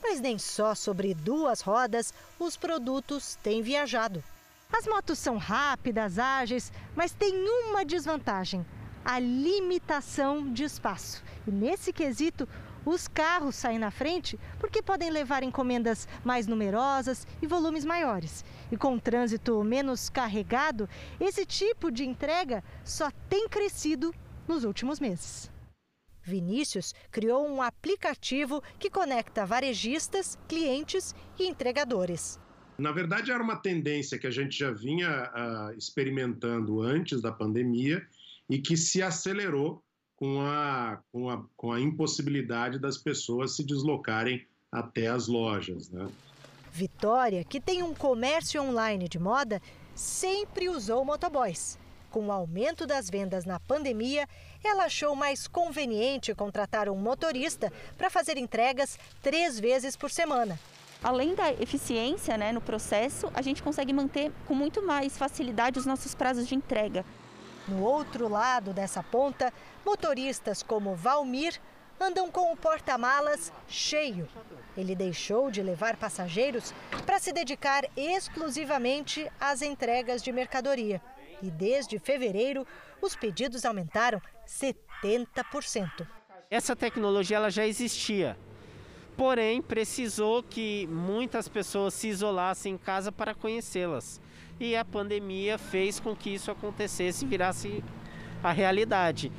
Mas 0.04 0.20
nem 0.20 0.38
só 0.38 0.76
sobre 0.76 1.14
duas 1.14 1.62
rodas 1.62 2.14
os 2.38 2.58
produtos 2.58 3.38
têm 3.42 3.62
viajado. 3.62 4.22
As 4.72 4.86
motos 4.86 5.18
são 5.18 5.38
rápidas, 5.38 6.20
ágeis, 6.20 6.74
mas 6.94 7.14
tem 7.14 7.34
uma 7.48 7.86
desvantagem: 7.86 8.66
a 9.06 9.18
limitação 9.18 10.52
de 10.52 10.66
espaço. 10.66 11.24
E 11.48 11.52
nesse 11.52 11.94
quesito, 11.94 12.50
os 12.86 13.08
carros 13.08 13.56
saem 13.56 13.80
na 13.80 13.92
frente 13.92 14.38
porque 14.60 14.82
podem 14.82 15.10
levar 15.10 15.42
encomendas 15.42 16.06
mais 16.24 16.48
numerosas 16.48 17.26
e 17.42 17.48
volumes 17.48 17.86
maiores. 17.86 18.44
E 18.70 18.76
com 18.76 18.96
o 18.96 19.00
trânsito 19.00 19.64
menos 19.64 20.10
carregado, 20.10 20.90
esse 21.18 21.46
tipo 21.46 21.90
de 21.90 22.04
entrega 22.04 22.62
só 22.84 23.10
tem 23.30 23.48
crescido 23.48 24.14
nos 24.46 24.66
últimos 24.66 25.00
meses. 25.00 25.53
Vinícius 26.24 26.94
criou 27.12 27.48
um 27.48 27.62
aplicativo 27.62 28.64
que 28.80 28.90
conecta 28.90 29.46
varejistas, 29.46 30.38
clientes 30.48 31.14
e 31.38 31.48
entregadores. 31.48 32.40
Na 32.78 32.92
verdade, 32.92 33.32
era 33.32 33.44
uma 33.44 33.58
tendência 33.58 34.18
que 34.18 34.26
a 34.26 34.32
gente 34.32 34.58
já 34.58 34.72
vinha 34.72 35.30
uh, 35.30 35.78
experimentando 35.78 36.82
antes 36.82 37.22
da 37.22 37.32
pandemia 37.32 38.06
e 38.50 38.60
que 38.60 38.76
se 38.76 39.02
acelerou 39.02 39.84
com 40.16 40.42
a, 40.42 41.00
com, 41.12 41.30
a, 41.30 41.44
com 41.56 41.72
a 41.72 41.80
impossibilidade 41.80 42.80
das 42.80 42.98
pessoas 42.98 43.56
se 43.56 43.64
deslocarem 43.64 44.46
até 44.72 45.08
as 45.08 45.28
lojas. 45.28 45.90
Né? 45.90 46.08
Vitória, 46.72 47.44
que 47.44 47.60
tem 47.60 47.84
um 47.84 47.94
comércio 47.94 48.62
online 48.62 49.08
de 49.08 49.20
moda, 49.20 49.62
sempre 49.94 50.70
usou 50.70 51.06
motoboys. 51.06 51.78
Com 52.10 52.28
o 52.28 52.32
aumento 52.32 52.86
das 52.86 53.10
vendas 53.10 53.46
na 53.46 53.60
pandemia, 53.60 54.28
ela 54.64 54.86
achou 54.86 55.16
mais 55.16 55.48
conveniente 55.48 56.34
contratar 56.34 56.90
um 56.90 56.96
motorista 56.96 57.72
para 57.98 58.10
fazer 58.10 58.38
entregas 58.38 58.98
três 59.22 59.60
vezes 59.60 59.96
por 59.96 60.10
semana. 60.10 60.60
Além 61.04 61.36
da 61.36 61.52
eficiência 61.52 62.38
né, 62.38 62.52
no 62.54 62.62
processo, 62.62 63.30
a 63.34 63.42
gente 63.42 63.62
consegue 63.62 63.92
manter 63.92 64.32
com 64.48 64.56
muito 64.56 64.82
mais 64.82 65.18
facilidade 65.18 65.78
os 65.78 65.86
nossos 65.86 66.16
prazos 66.16 66.48
de 66.48 66.56
entrega. 66.56 67.04
No 67.68 67.82
outro 67.84 68.28
lado 68.30 68.74
dessa 68.74 69.04
ponta, 69.04 69.52
motoristas 69.86 70.64
como 70.64 70.96
Valmir 70.96 71.60
andam 72.00 72.30
com 72.32 72.52
o 72.52 72.58
porta-malas 72.58 73.52
cheio. 73.68 74.28
Ele 74.76 74.96
deixou 74.96 75.52
de 75.52 75.62
levar 75.62 75.96
passageiros 75.98 76.74
para 77.06 77.20
se 77.20 77.32
dedicar 77.32 77.86
exclusivamente 77.96 79.30
às 79.40 79.62
entregas 79.62 80.22
de 80.22 80.32
mercadoria. 80.32 81.02
E 81.42 81.52
desde 81.52 82.00
fevereiro, 82.00 82.66
os 83.06 83.16
pedidos 83.16 83.66
aumentaram 83.66 84.22
70%. 84.48 86.08
Essa 86.50 86.76
tecnologia 86.76 87.38
ela 87.38 87.50
já 87.50 87.66
existia, 87.68 88.38
porém 89.18 89.62
precisou 89.62 90.42
que 90.42 90.88
muitas 90.88 91.48
pessoas 91.48 91.94
se 91.94 92.08
isolassem 92.08 92.76
em 92.76 92.78
casa 92.78 93.12
para 93.12 93.36
conhecê-las 93.36 94.22
e 94.60 94.76
a 94.76 94.86
pandemia 94.86 95.58
fez 95.58 96.00
com 96.00 96.16
que 96.16 96.30
isso 96.30 96.52
acontecesse 96.52 97.26
e 97.26 97.28
virasse 97.28 97.84
a 98.42 98.52
realidade. 98.52 99.32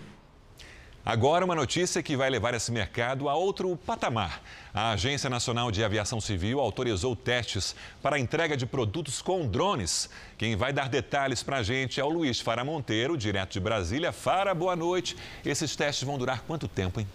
Agora, 1.06 1.44
uma 1.44 1.54
notícia 1.54 2.02
que 2.02 2.16
vai 2.16 2.30
levar 2.30 2.54
esse 2.54 2.72
mercado 2.72 3.28
a 3.28 3.34
outro 3.34 3.76
patamar. 3.76 4.40
A 4.72 4.92
Agência 4.92 5.28
Nacional 5.28 5.70
de 5.70 5.84
Aviação 5.84 6.18
Civil 6.18 6.58
autorizou 6.58 7.14
testes 7.14 7.76
para 8.02 8.16
a 8.16 8.18
entrega 8.18 8.56
de 8.56 8.64
produtos 8.64 9.20
com 9.20 9.46
drones. 9.46 10.08
Quem 10.38 10.56
vai 10.56 10.72
dar 10.72 10.88
detalhes 10.88 11.42
para 11.42 11.58
a 11.58 11.62
gente 11.62 12.00
é 12.00 12.04
o 12.04 12.08
Luiz 12.08 12.40
Fara 12.40 12.64
Monteiro, 12.64 13.18
direto 13.18 13.52
de 13.52 13.60
Brasília. 13.60 14.12
Fara, 14.12 14.54
boa 14.54 14.74
noite. 14.74 15.14
Esses 15.44 15.76
testes 15.76 16.04
vão 16.04 16.16
durar 16.16 16.40
quanto 16.40 16.66
tempo, 16.66 16.98
hein? 17.00 17.06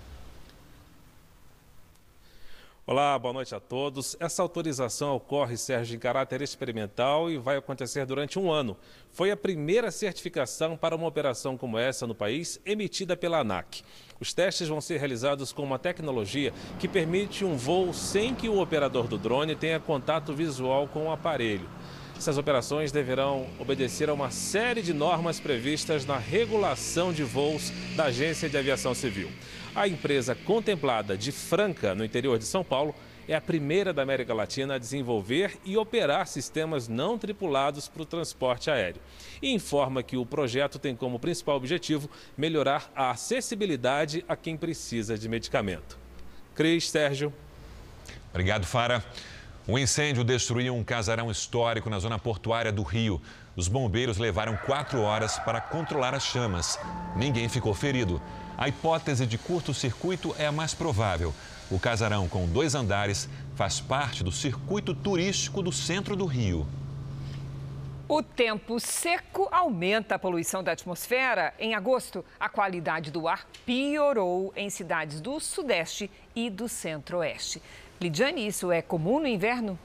Olá, 2.91 3.19
boa 3.19 3.35
noite 3.35 3.53
a 3.53 3.59
todos. 3.59 4.17
Essa 4.19 4.41
autorização 4.41 5.15
ocorre, 5.15 5.55
Sérgio, 5.55 5.95
em 5.95 5.99
caráter 5.99 6.41
experimental 6.41 7.29
e 7.29 7.37
vai 7.37 7.55
acontecer 7.55 8.03
durante 8.03 8.39
um 8.39 8.51
ano. 8.51 8.75
Foi 9.11 9.29
a 9.29 9.37
primeira 9.37 9.91
certificação 9.91 10.75
para 10.75 10.95
uma 10.95 11.05
operação 11.05 11.55
como 11.55 11.77
essa 11.77 12.07
no 12.07 12.15
país, 12.15 12.59
emitida 12.65 13.15
pela 13.15 13.41
ANAC. 13.41 13.83
Os 14.19 14.33
testes 14.33 14.69
vão 14.69 14.81
ser 14.81 14.97
realizados 14.97 15.53
com 15.53 15.61
uma 15.61 15.77
tecnologia 15.77 16.51
que 16.79 16.87
permite 16.87 17.45
um 17.45 17.55
voo 17.55 17.93
sem 17.93 18.33
que 18.33 18.49
o 18.49 18.59
operador 18.59 19.07
do 19.07 19.19
drone 19.19 19.55
tenha 19.55 19.79
contato 19.79 20.33
visual 20.33 20.87
com 20.87 21.05
o 21.05 21.11
aparelho. 21.11 21.69
Essas 22.17 22.39
operações 22.39 22.91
deverão 22.91 23.45
obedecer 23.59 24.09
a 24.09 24.13
uma 24.15 24.31
série 24.31 24.81
de 24.81 24.93
normas 24.95 25.39
previstas 25.39 26.07
na 26.07 26.17
regulação 26.17 27.13
de 27.13 27.23
voos 27.23 27.71
da 27.95 28.05
Agência 28.05 28.49
de 28.49 28.57
Aviação 28.57 28.95
Civil. 28.95 29.29
A 29.75 29.87
empresa 29.87 30.33
contemplada 30.33 31.15
de 31.15 31.31
Franca, 31.31 31.93
no 31.93 32.03
interior 32.03 32.37
de 32.37 32.45
São 32.45 32.63
Paulo, 32.63 32.93
é 33.27 33.35
a 33.35 33.41
primeira 33.41 33.93
da 33.93 34.01
América 34.01 34.33
Latina 34.33 34.75
a 34.75 34.77
desenvolver 34.79 35.59
e 35.63 35.77
operar 35.77 36.25
sistemas 36.25 36.87
não 36.87 37.17
tripulados 37.17 37.87
para 37.87 38.01
o 38.01 38.05
transporte 38.05 38.71
aéreo. 38.71 39.01
E 39.41 39.53
informa 39.53 40.01
que 40.01 40.17
o 40.17 40.25
projeto 40.25 40.79
tem 40.79 40.95
como 40.95 41.19
principal 41.19 41.55
objetivo 41.55 42.09
melhorar 42.35 42.91
a 42.95 43.11
acessibilidade 43.11 44.25
a 44.27 44.35
quem 44.35 44.57
precisa 44.57 45.15
de 45.15 45.29
medicamento. 45.29 45.99
Cris, 46.55 46.89
Sérgio. 46.89 47.31
Obrigado, 48.31 48.65
Fara. 48.65 49.05
Um 49.67 49.77
incêndio 49.77 50.23
destruiu 50.23 50.75
um 50.75 50.83
casarão 50.83 51.29
histórico 51.29 51.91
na 51.91 51.99
zona 51.99 52.17
portuária 52.17 52.71
do 52.71 52.81
Rio. 52.81 53.21
Os 53.55 53.67
bombeiros 53.67 54.17
levaram 54.17 54.57
quatro 54.57 55.01
horas 55.01 55.37
para 55.37 55.61
controlar 55.61 56.15
as 56.15 56.23
chamas. 56.23 56.79
Ninguém 57.15 57.47
ficou 57.47 57.75
ferido. 57.75 58.19
A 58.59 58.67
hipótese 58.67 59.25
de 59.25 59.37
curto-circuito 59.37 60.35
é 60.37 60.45
a 60.45 60.51
mais 60.51 60.73
provável. 60.73 61.33
O 61.71 61.79
casarão, 61.79 62.27
com 62.27 62.45
dois 62.45 62.75
andares, 62.75 63.29
faz 63.55 63.79
parte 63.79 64.21
do 64.21 64.33
circuito 64.33 64.93
turístico 64.93 65.61
do 65.61 65.71
centro 65.71 66.13
do 66.13 66.25
Rio. 66.25 66.67
O 68.05 68.21
tempo 68.21 68.77
seco 68.77 69.47
aumenta 69.49 70.15
a 70.15 70.19
poluição 70.19 70.61
da 70.61 70.73
atmosfera. 70.73 71.53
Em 71.57 71.73
agosto, 71.73 72.25
a 72.37 72.49
qualidade 72.49 73.11
do 73.11 73.29
ar 73.29 73.47
piorou 73.65 74.51
em 74.57 74.69
cidades 74.69 75.21
do 75.21 75.39
Sudeste 75.39 76.11
e 76.35 76.49
do 76.49 76.67
Centro-Oeste. 76.67 77.61
Lidiane, 78.01 78.45
isso 78.45 78.73
é 78.73 78.81
comum 78.81 79.21
no 79.21 79.27
inverno? 79.27 79.79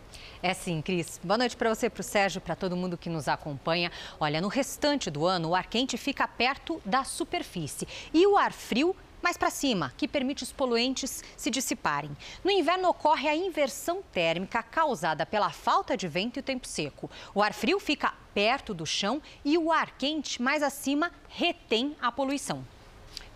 É 0.47 0.53
sim, 0.53 0.82
Cris. 0.82 1.18
Boa 1.24 1.38
noite 1.38 1.57
para 1.57 1.74
você, 1.74 1.88
para 1.88 2.03
o 2.03 2.05
Sérgio, 2.05 2.38
para 2.38 2.55
todo 2.55 2.76
mundo 2.76 2.99
que 2.99 3.09
nos 3.09 3.28
acompanha. 3.28 3.90
Olha, 4.20 4.42
no 4.42 4.49
restante 4.49 5.11
do 5.11 5.24
ano, 5.24 5.49
o 5.49 5.55
ar 5.55 5.66
quente 5.66 5.97
fica 5.97 6.28
perto 6.28 6.82
da 6.84 7.03
superfície 7.03 7.88
e 8.12 8.26
o 8.26 8.36
ar 8.36 8.53
frio 8.53 8.95
mais 9.22 9.38
para 9.38 9.49
cima, 9.49 9.95
que 9.97 10.07
permite 10.07 10.42
os 10.42 10.53
poluentes 10.53 11.24
se 11.34 11.51
dissiparem. 11.51 12.14
No 12.45 12.51
inverno 12.51 12.90
ocorre 12.90 13.26
a 13.26 13.34
inversão 13.34 14.03
térmica 14.12 14.62
causada 14.62 15.24
pela 15.24 15.49
falta 15.49 15.97
de 15.97 16.07
vento 16.07 16.38
e 16.38 16.42
tempo 16.42 16.68
seco. 16.68 17.11
O 17.34 17.42
ar 17.42 17.55
frio 17.55 17.80
fica 17.80 18.12
perto 18.34 18.74
do 18.74 18.84
chão 18.84 19.22
e 19.47 19.57
o 19.57 19.72
ar 19.72 19.97
quente 19.97 20.42
mais 20.42 20.62
acima 20.62 21.11
retém 21.26 21.97
a 22.03 22.12
poluição. 22.12 22.62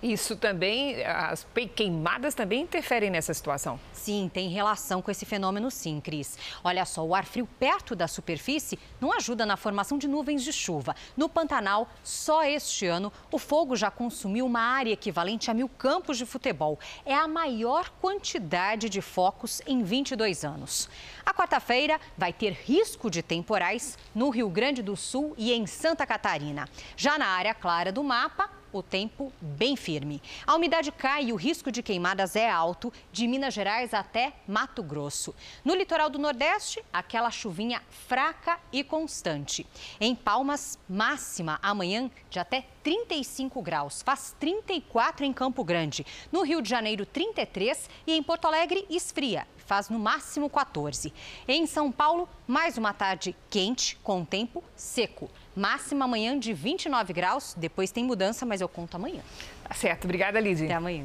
Isso 0.00 0.36
também, 0.36 1.04
as 1.04 1.44
queimadas 1.74 2.32
também 2.32 2.60
interferem 2.60 3.10
nessa 3.10 3.34
situação. 3.34 3.80
Sim, 3.92 4.30
tem 4.32 4.48
relação 4.48 5.02
com 5.02 5.10
esse 5.10 5.26
fenômeno 5.26 5.72
sim, 5.72 6.00
Cris. 6.00 6.38
Olha 6.62 6.84
só, 6.84 7.04
o 7.04 7.16
ar 7.16 7.24
frio 7.24 7.48
perto 7.58 7.96
da 7.96 8.06
superfície 8.06 8.78
não 9.00 9.12
ajuda 9.12 9.44
na 9.44 9.56
formação 9.56 9.98
de 9.98 10.06
nuvens 10.06 10.44
de 10.44 10.52
chuva. 10.52 10.94
No 11.16 11.28
Pantanal, 11.28 11.88
só 12.04 12.44
este 12.44 12.86
ano, 12.86 13.12
o 13.32 13.38
fogo 13.38 13.74
já 13.74 13.90
consumiu 13.90 14.46
uma 14.46 14.60
área 14.60 14.92
equivalente 14.92 15.50
a 15.50 15.54
mil 15.54 15.68
campos 15.68 16.16
de 16.16 16.24
futebol. 16.24 16.78
É 17.04 17.14
a 17.14 17.26
maior 17.26 17.90
quantidade 18.00 18.88
de 18.88 19.00
focos 19.00 19.60
em 19.66 19.82
22 19.82 20.44
anos. 20.44 20.88
A 21.26 21.34
quarta-feira 21.34 22.00
vai 22.16 22.32
ter 22.32 22.52
risco 22.52 23.10
de 23.10 23.20
temporais 23.20 23.98
no 24.14 24.30
Rio 24.30 24.48
Grande 24.48 24.80
do 24.80 24.96
Sul 24.96 25.34
e 25.36 25.52
em 25.52 25.66
Santa 25.66 26.06
Catarina. 26.06 26.68
Já 26.96 27.18
na 27.18 27.26
área 27.26 27.52
clara 27.52 27.90
do 27.90 28.04
mapa, 28.04 28.48
o 28.72 28.82
tempo 28.82 29.32
bem 29.40 29.76
firme. 29.76 30.22
A 30.46 30.54
umidade 30.54 30.92
cai 30.92 31.26
e 31.26 31.32
o 31.32 31.36
risco 31.36 31.70
de 31.70 31.82
queimadas 31.82 32.36
é 32.36 32.48
alto, 32.48 32.92
de 33.12 33.26
Minas 33.26 33.54
Gerais 33.54 33.94
até 33.94 34.32
Mato 34.46 34.82
Grosso. 34.82 35.34
No 35.64 35.74
litoral 35.74 36.10
do 36.10 36.18
Nordeste, 36.18 36.82
aquela 36.92 37.30
chuvinha 37.30 37.82
fraca 37.90 38.58
e 38.72 38.84
constante. 38.84 39.66
Em 40.00 40.14
Palmas, 40.14 40.78
máxima 40.88 41.58
amanhã 41.62 42.10
de 42.30 42.38
até 42.38 42.66
35 42.82 43.60
graus, 43.60 44.02
faz 44.02 44.34
34 44.40 45.24
em 45.24 45.32
Campo 45.32 45.62
Grande. 45.62 46.06
No 46.32 46.42
Rio 46.42 46.62
de 46.62 46.68
Janeiro, 46.68 47.04
33 47.04 47.88
e 48.06 48.12
em 48.12 48.22
Porto 48.22 48.46
Alegre, 48.46 48.86
esfria, 48.88 49.46
faz 49.68 49.90
no 49.90 49.98
máximo 49.98 50.48
14. 50.48 51.12
Em 51.46 51.66
São 51.66 51.92
Paulo, 51.92 52.28
mais 52.46 52.78
uma 52.78 52.94
tarde 52.94 53.36
quente 53.50 53.96
com 53.96 54.24
tempo 54.24 54.64
seco. 54.74 55.30
Máxima 55.58 56.04
amanhã 56.04 56.38
de 56.38 56.52
29 56.52 57.12
graus, 57.12 57.52
depois 57.56 57.90
tem 57.90 58.04
mudança, 58.04 58.46
mas 58.46 58.60
eu 58.60 58.68
conto 58.68 58.94
amanhã. 58.94 59.22
Tá 59.64 59.74
certo, 59.74 60.04
obrigada, 60.04 60.38
Lidia. 60.38 60.66
Até 60.66 60.74
amanhã. 60.74 61.04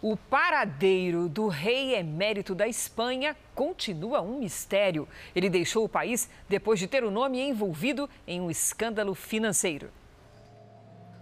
O 0.00 0.16
paradeiro 0.16 1.28
do 1.28 1.48
rei 1.48 1.94
emérito 1.94 2.54
da 2.54 2.66
Espanha 2.66 3.36
continua 3.54 4.22
um 4.22 4.38
mistério. 4.38 5.06
Ele 5.36 5.50
deixou 5.50 5.84
o 5.84 5.88
país 5.88 6.30
depois 6.48 6.80
de 6.80 6.86
ter 6.86 7.04
o 7.04 7.10
nome 7.10 7.42
envolvido 7.42 8.08
em 8.26 8.40
um 8.40 8.50
escândalo 8.50 9.14
financeiro. 9.14 9.90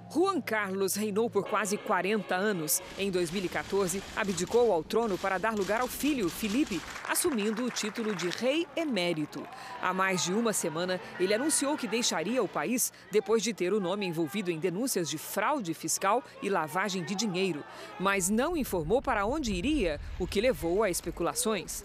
Juan 0.08 0.40
Carlos 0.40 0.94
reinou 0.94 1.28
por 1.28 1.44
quase 1.44 1.76
40 1.76 2.34
anos. 2.34 2.80
Em 2.96 3.10
2014, 3.10 4.02
abdicou 4.14 4.72
ao 4.72 4.84
trono 4.84 5.18
para 5.18 5.36
dar 5.36 5.54
lugar 5.54 5.80
ao 5.80 5.88
filho, 5.88 6.28
Felipe, 6.28 6.80
assumindo 7.08 7.64
o 7.64 7.70
título 7.70 8.14
de 8.14 8.28
rei 8.28 8.66
emérito. 8.76 9.46
Há 9.82 9.92
mais 9.92 10.24
de 10.24 10.32
uma 10.32 10.52
semana, 10.52 11.00
ele 11.18 11.34
anunciou 11.34 11.76
que 11.76 11.88
deixaria 11.88 12.42
o 12.42 12.48
país 12.48 12.92
depois 13.10 13.42
de 13.42 13.52
ter 13.52 13.72
o 13.72 13.80
nome 13.80 14.06
envolvido 14.06 14.50
em 14.50 14.58
denúncias 14.58 15.10
de 15.10 15.18
fraude 15.18 15.74
fiscal 15.74 16.22
e 16.40 16.48
lavagem 16.48 17.02
de 17.02 17.14
dinheiro, 17.14 17.64
mas 17.98 18.30
não 18.30 18.56
informou 18.56 19.02
para 19.02 19.26
onde 19.26 19.52
iria, 19.52 20.00
o 20.20 20.26
que 20.26 20.40
levou 20.40 20.84
a 20.84 20.90
especulações. 20.90 21.84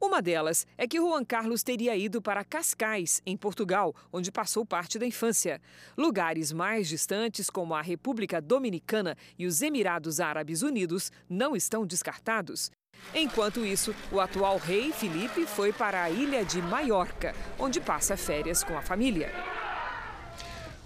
Uma 0.00 0.22
delas 0.22 0.64
é 0.76 0.86
que 0.86 0.98
Juan 0.98 1.24
Carlos 1.24 1.64
teria 1.64 1.96
ido 1.96 2.22
para 2.22 2.44
Cascais, 2.44 3.20
em 3.26 3.36
Portugal, 3.36 3.92
onde 4.12 4.30
passou 4.30 4.64
parte 4.64 4.96
da 4.96 5.04
infância. 5.04 5.60
Lugares 5.96 6.52
mais 6.52 6.88
distantes, 6.88 7.50
como 7.50 7.74
a 7.74 7.82
República 7.82 8.40
Dominicana 8.40 9.16
e 9.36 9.44
os 9.44 9.60
Emirados 9.60 10.20
Árabes 10.20 10.62
Unidos, 10.62 11.10
não 11.28 11.56
estão 11.56 11.84
descartados. 11.84 12.70
Enquanto 13.12 13.66
isso, 13.66 13.92
o 14.12 14.20
atual 14.20 14.56
rei 14.56 14.92
Felipe 14.92 15.46
foi 15.46 15.72
para 15.72 16.04
a 16.04 16.10
ilha 16.10 16.44
de 16.44 16.62
Maiorca, 16.62 17.34
onde 17.58 17.80
passa 17.80 18.16
férias 18.16 18.62
com 18.62 18.78
a 18.78 18.82
família. 18.82 19.32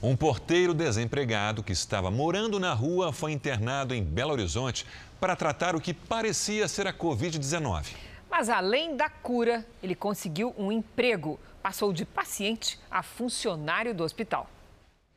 Um 0.02 0.16
porteiro 0.16 0.72
desempregado 0.72 1.62
que 1.62 1.72
estava 1.72 2.10
morando 2.10 2.58
na 2.58 2.72
rua 2.72 3.12
foi 3.12 3.32
internado 3.32 3.94
em 3.94 4.02
Belo 4.02 4.32
Horizonte 4.32 4.86
para 5.20 5.36
tratar 5.36 5.76
o 5.76 5.80
que 5.80 5.92
parecia 5.92 6.66
ser 6.66 6.86
a 6.86 6.92
Covid-19. 6.92 8.11
Mas 8.32 8.48
além 8.48 8.96
da 8.96 9.10
cura, 9.10 9.62
ele 9.82 9.94
conseguiu 9.94 10.54
um 10.56 10.72
emprego. 10.72 11.38
Passou 11.62 11.92
de 11.92 12.06
paciente 12.06 12.80
a 12.90 13.02
funcionário 13.02 13.94
do 13.94 14.02
hospital. 14.02 14.48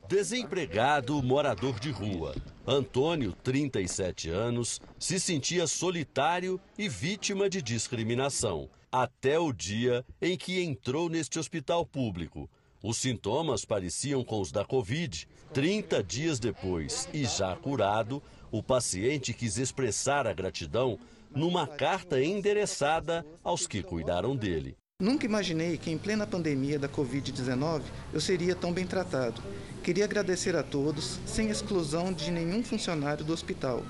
Desempregado, 0.06 1.22
morador 1.22 1.80
de 1.80 1.90
rua. 1.90 2.36
Antônio, 2.66 3.32
37 3.42 4.28
anos, 4.28 4.82
se 4.98 5.18
sentia 5.18 5.66
solitário 5.66 6.60
e 6.76 6.90
vítima 6.90 7.48
de 7.48 7.62
discriminação. 7.62 8.68
Até 8.92 9.38
o 9.38 9.50
dia 9.50 10.04
em 10.20 10.36
que 10.36 10.62
entrou 10.62 11.08
neste 11.08 11.38
hospital 11.38 11.86
público. 11.86 12.50
Os 12.82 12.98
sintomas 12.98 13.64
pareciam 13.64 14.22
com 14.22 14.42
os 14.42 14.52
da 14.52 14.62
Covid. 14.62 15.26
30 15.54 16.02
dias 16.02 16.38
depois, 16.38 17.08
e 17.14 17.24
já 17.24 17.56
curado, 17.56 18.22
o 18.52 18.62
paciente 18.62 19.32
quis 19.32 19.56
expressar 19.56 20.26
a 20.26 20.34
gratidão 20.34 20.98
numa 21.36 21.66
carta 21.66 22.20
endereçada 22.20 23.24
aos 23.44 23.66
que 23.66 23.82
cuidaram 23.82 24.34
dele. 24.34 24.74
Nunca 24.98 25.26
imaginei 25.26 25.76
que 25.76 25.90
em 25.90 25.98
plena 25.98 26.26
pandemia 26.26 26.78
da 26.78 26.88
Covid-19 26.88 27.82
eu 28.14 28.20
seria 28.20 28.54
tão 28.54 28.72
bem 28.72 28.86
tratado. 28.86 29.42
Queria 29.84 30.04
agradecer 30.04 30.56
a 30.56 30.62
todos, 30.62 31.20
sem 31.26 31.50
exclusão 31.50 32.10
de 32.10 32.30
nenhum 32.30 32.64
funcionário 32.64 33.22
do 33.22 33.34
hospital, 33.34 33.84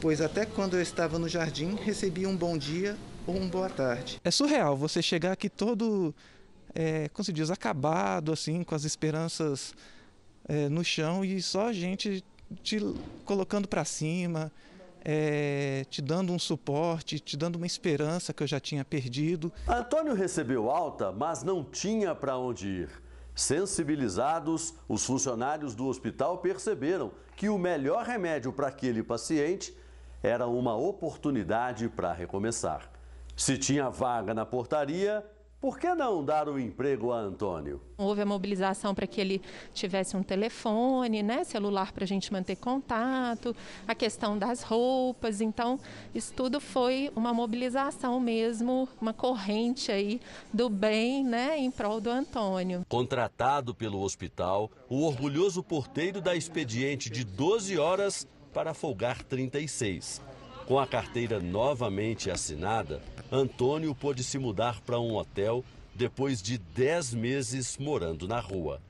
pois 0.00 0.20
até 0.20 0.44
quando 0.44 0.74
eu 0.74 0.82
estava 0.82 1.18
no 1.18 1.28
jardim 1.28 1.76
recebia 1.76 2.28
um 2.28 2.36
bom 2.36 2.58
dia 2.58 2.96
ou 3.24 3.36
uma 3.36 3.48
boa 3.48 3.70
tarde. 3.70 4.20
É 4.24 4.30
surreal 4.32 4.76
você 4.76 5.00
chegar 5.00 5.32
aqui 5.32 5.48
todo, 5.48 6.12
é, 6.74 7.08
como 7.10 7.24
se 7.24 7.32
diz, 7.32 7.50
acabado, 7.50 8.32
assim, 8.32 8.64
com 8.64 8.74
as 8.74 8.82
esperanças 8.82 9.72
é, 10.48 10.68
no 10.68 10.82
chão 10.82 11.24
e 11.24 11.40
só 11.40 11.68
a 11.68 11.72
gente 11.72 12.24
te 12.64 12.80
colocando 13.24 13.68
para 13.68 13.84
cima, 13.84 14.50
é, 15.04 15.84
te 15.88 16.00
dando 16.02 16.32
um 16.32 16.38
suporte, 16.38 17.18
te 17.18 17.36
dando 17.36 17.56
uma 17.56 17.66
esperança 17.66 18.32
que 18.32 18.42
eu 18.42 18.46
já 18.46 18.60
tinha 18.60 18.84
perdido. 18.84 19.52
Antônio 19.68 20.14
recebeu 20.14 20.70
alta, 20.70 21.12
mas 21.12 21.42
não 21.42 21.64
tinha 21.64 22.14
para 22.14 22.36
onde 22.36 22.68
ir. 22.68 22.90
Sensibilizados, 23.34 24.74
os 24.88 25.04
funcionários 25.04 25.74
do 25.74 25.86
hospital 25.86 26.38
perceberam 26.38 27.12
que 27.36 27.48
o 27.48 27.56
melhor 27.56 28.04
remédio 28.04 28.52
para 28.52 28.68
aquele 28.68 29.02
paciente 29.02 29.74
era 30.22 30.46
uma 30.46 30.76
oportunidade 30.76 31.88
para 31.88 32.12
recomeçar. 32.12 32.90
Se 33.36 33.56
tinha 33.56 33.88
vaga 33.88 34.34
na 34.34 34.44
portaria, 34.44 35.24
por 35.60 35.78
que 35.78 35.94
não 35.94 36.24
dar 36.24 36.48
o 36.48 36.58
emprego 36.58 37.12
a 37.12 37.18
Antônio? 37.18 37.82
Houve 37.98 38.22
a 38.22 38.26
mobilização 38.26 38.94
para 38.94 39.06
que 39.06 39.20
ele 39.20 39.42
tivesse 39.74 40.16
um 40.16 40.22
telefone, 40.22 41.22
né, 41.22 41.44
celular 41.44 41.92
para 41.92 42.04
a 42.04 42.06
gente 42.06 42.32
manter 42.32 42.56
contato, 42.56 43.54
a 43.86 43.94
questão 43.94 44.38
das 44.38 44.62
roupas. 44.62 45.42
Então, 45.42 45.78
isso 46.14 46.32
tudo 46.34 46.60
foi 46.60 47.12
uma 47.14 47.34
mobilização 47.34 48.18
mesmo, 48.18 48.88
uma 49.00 49.12
corrente 49.12 49.92
aí 49.92 50.18
do 50.52 50.70
bem, 50.70 51.22
né, 51.22 51.58
em 51.58 51.70
prol 51.70 52.00
do 52.00 52.08
Antônio. 52.08 52.86
Contratado 52.88 53.74
pelo 53.74 54.00
hospital, 54.00 54.70
o 54.88 55.02
orgulhoso 55.02 55.62
porteiro 55.62 56.22
dá 56.22 56.34
expediente 56.34 57.10
de 57.10 57.22
12 57.22 57.78
horas 57.78 58.26
para 58.54 58.72
folgar 58.72 59.22
36. 59.22 60.22
Com 60.66 60.78
a 60.78 60.86
carteira 60.86 61.38
novamente 61.40 62.30
assinada, 62.30 63.02
Antônio 63.32 63.94
pôde 63.94 64.24
se 64.24 64.38
mudar 64.38 64.80
para 64.80 64.98
um 64.98 65.14
hotel 65.14 65.64
depois 65.94 66.42
de 66.42 66.58
10 66.58 67.14
meses 67.14 67.78
morando 67.78 68.26
na 68.26 68.40
rua. 68.40 68.80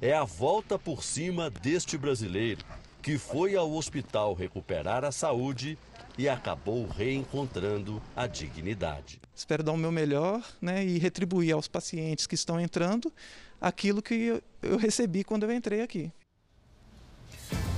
É 0.00 0.14
a 0.14 0.24
volta 0.24 0.78
por 0.78 1.04
cima 1.04 1.50
deste 1.50 1.98
brasileiro 1.98 2.64
que 3.02 3.18
foi 3.18 3.56
ao 3.56 3.72
hospital 3.72 4.34
recuperar 4.34 5.04
a 5.04 5.12
saúde 5.12 5.78
e 6.18 6.28
acabou 6.28 6.86
reencontrando 6.86 8.02
a 8.14 8.26
dignidade. 8.26 9.20
Espero 9.34 9.62
dar 9.62 9.72
o 9.72 9.76
meu 9.76 9.92
melhor 9.92 10.42
né, 10.60 10.84
e 10.84 10.98
retribuir 10.98 11.52
aos 11.52 11.68
pacientes 11.68 12.26
que 12.26 12.34
estão 12.34 12.60
entrando 12.60 13.12
aquilo 13.60 14.02
que 14.02 14.40
eu 14.62 14.76
recebi 14.76 15.24
quando 15.24 15.44
eu 15.44 15.52
entrei 15.52 15.82
aqui. 15.82 16.12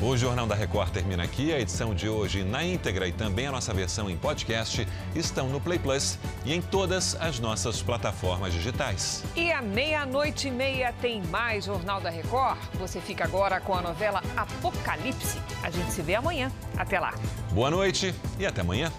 O 0.04 0.16
Jornal 0.16 0.48
da 0.48 0.56
Record 0.56 0.90
termina 0.90 1.22
aqui. 1.22 1.52
A 1.52 1.60
edição 1.60 1.94
de 1.94 2.08
hoje 2.08 2.42
na 2.42 2.64
íntegra 2.64 3.06
e 3.06 3.12
também 3.12 3.46
a 3.46 3.52
nossa 3.52 3.72
versão 3.72 4.10
em 4.10 4.16
podcast 4.16 4.84
estão 5.14 5.48
no 5.48 5.60
Play 5.60 5.78
Plus 5.78 6.18
e 6.44 6.52
em 6.52 6.60
todas 6.60 7.14
as 7.20 7.38
nossas 7.38 7.80
plataformas 7.80 8.52
digitais. 8.52 9.22
E 9.36 9.52
à 9.52 9.62
meia-noite 9.62 10.48
e 10.48 10.50
meia 10.50 10.92
tem 11.00 11.22
mais 11.22 11.66
Jornal 11.66 12.00
da 12.00 12.10
Record. 12.10 12.58
Você 12.80 13.00
fica 13.00 13.22
agora 13.22 13.60
com 13.60 13.76
a 13.76 13.80
novela 13.80 14.20
Apocalipse. 14.36 15.38
A 15.62 15.70
gente 15.70 15.92
se 15.92 16.02
vê 16.02 16.16
amanhã. 16.16 16.50
Até 16.76 16.98
lá. 16.98 17.14
Boa 17.52 17.70
noite 17.70 18.12
e 18.40 18.44
até 18.44 18.60
amanhã. 18.60 18.90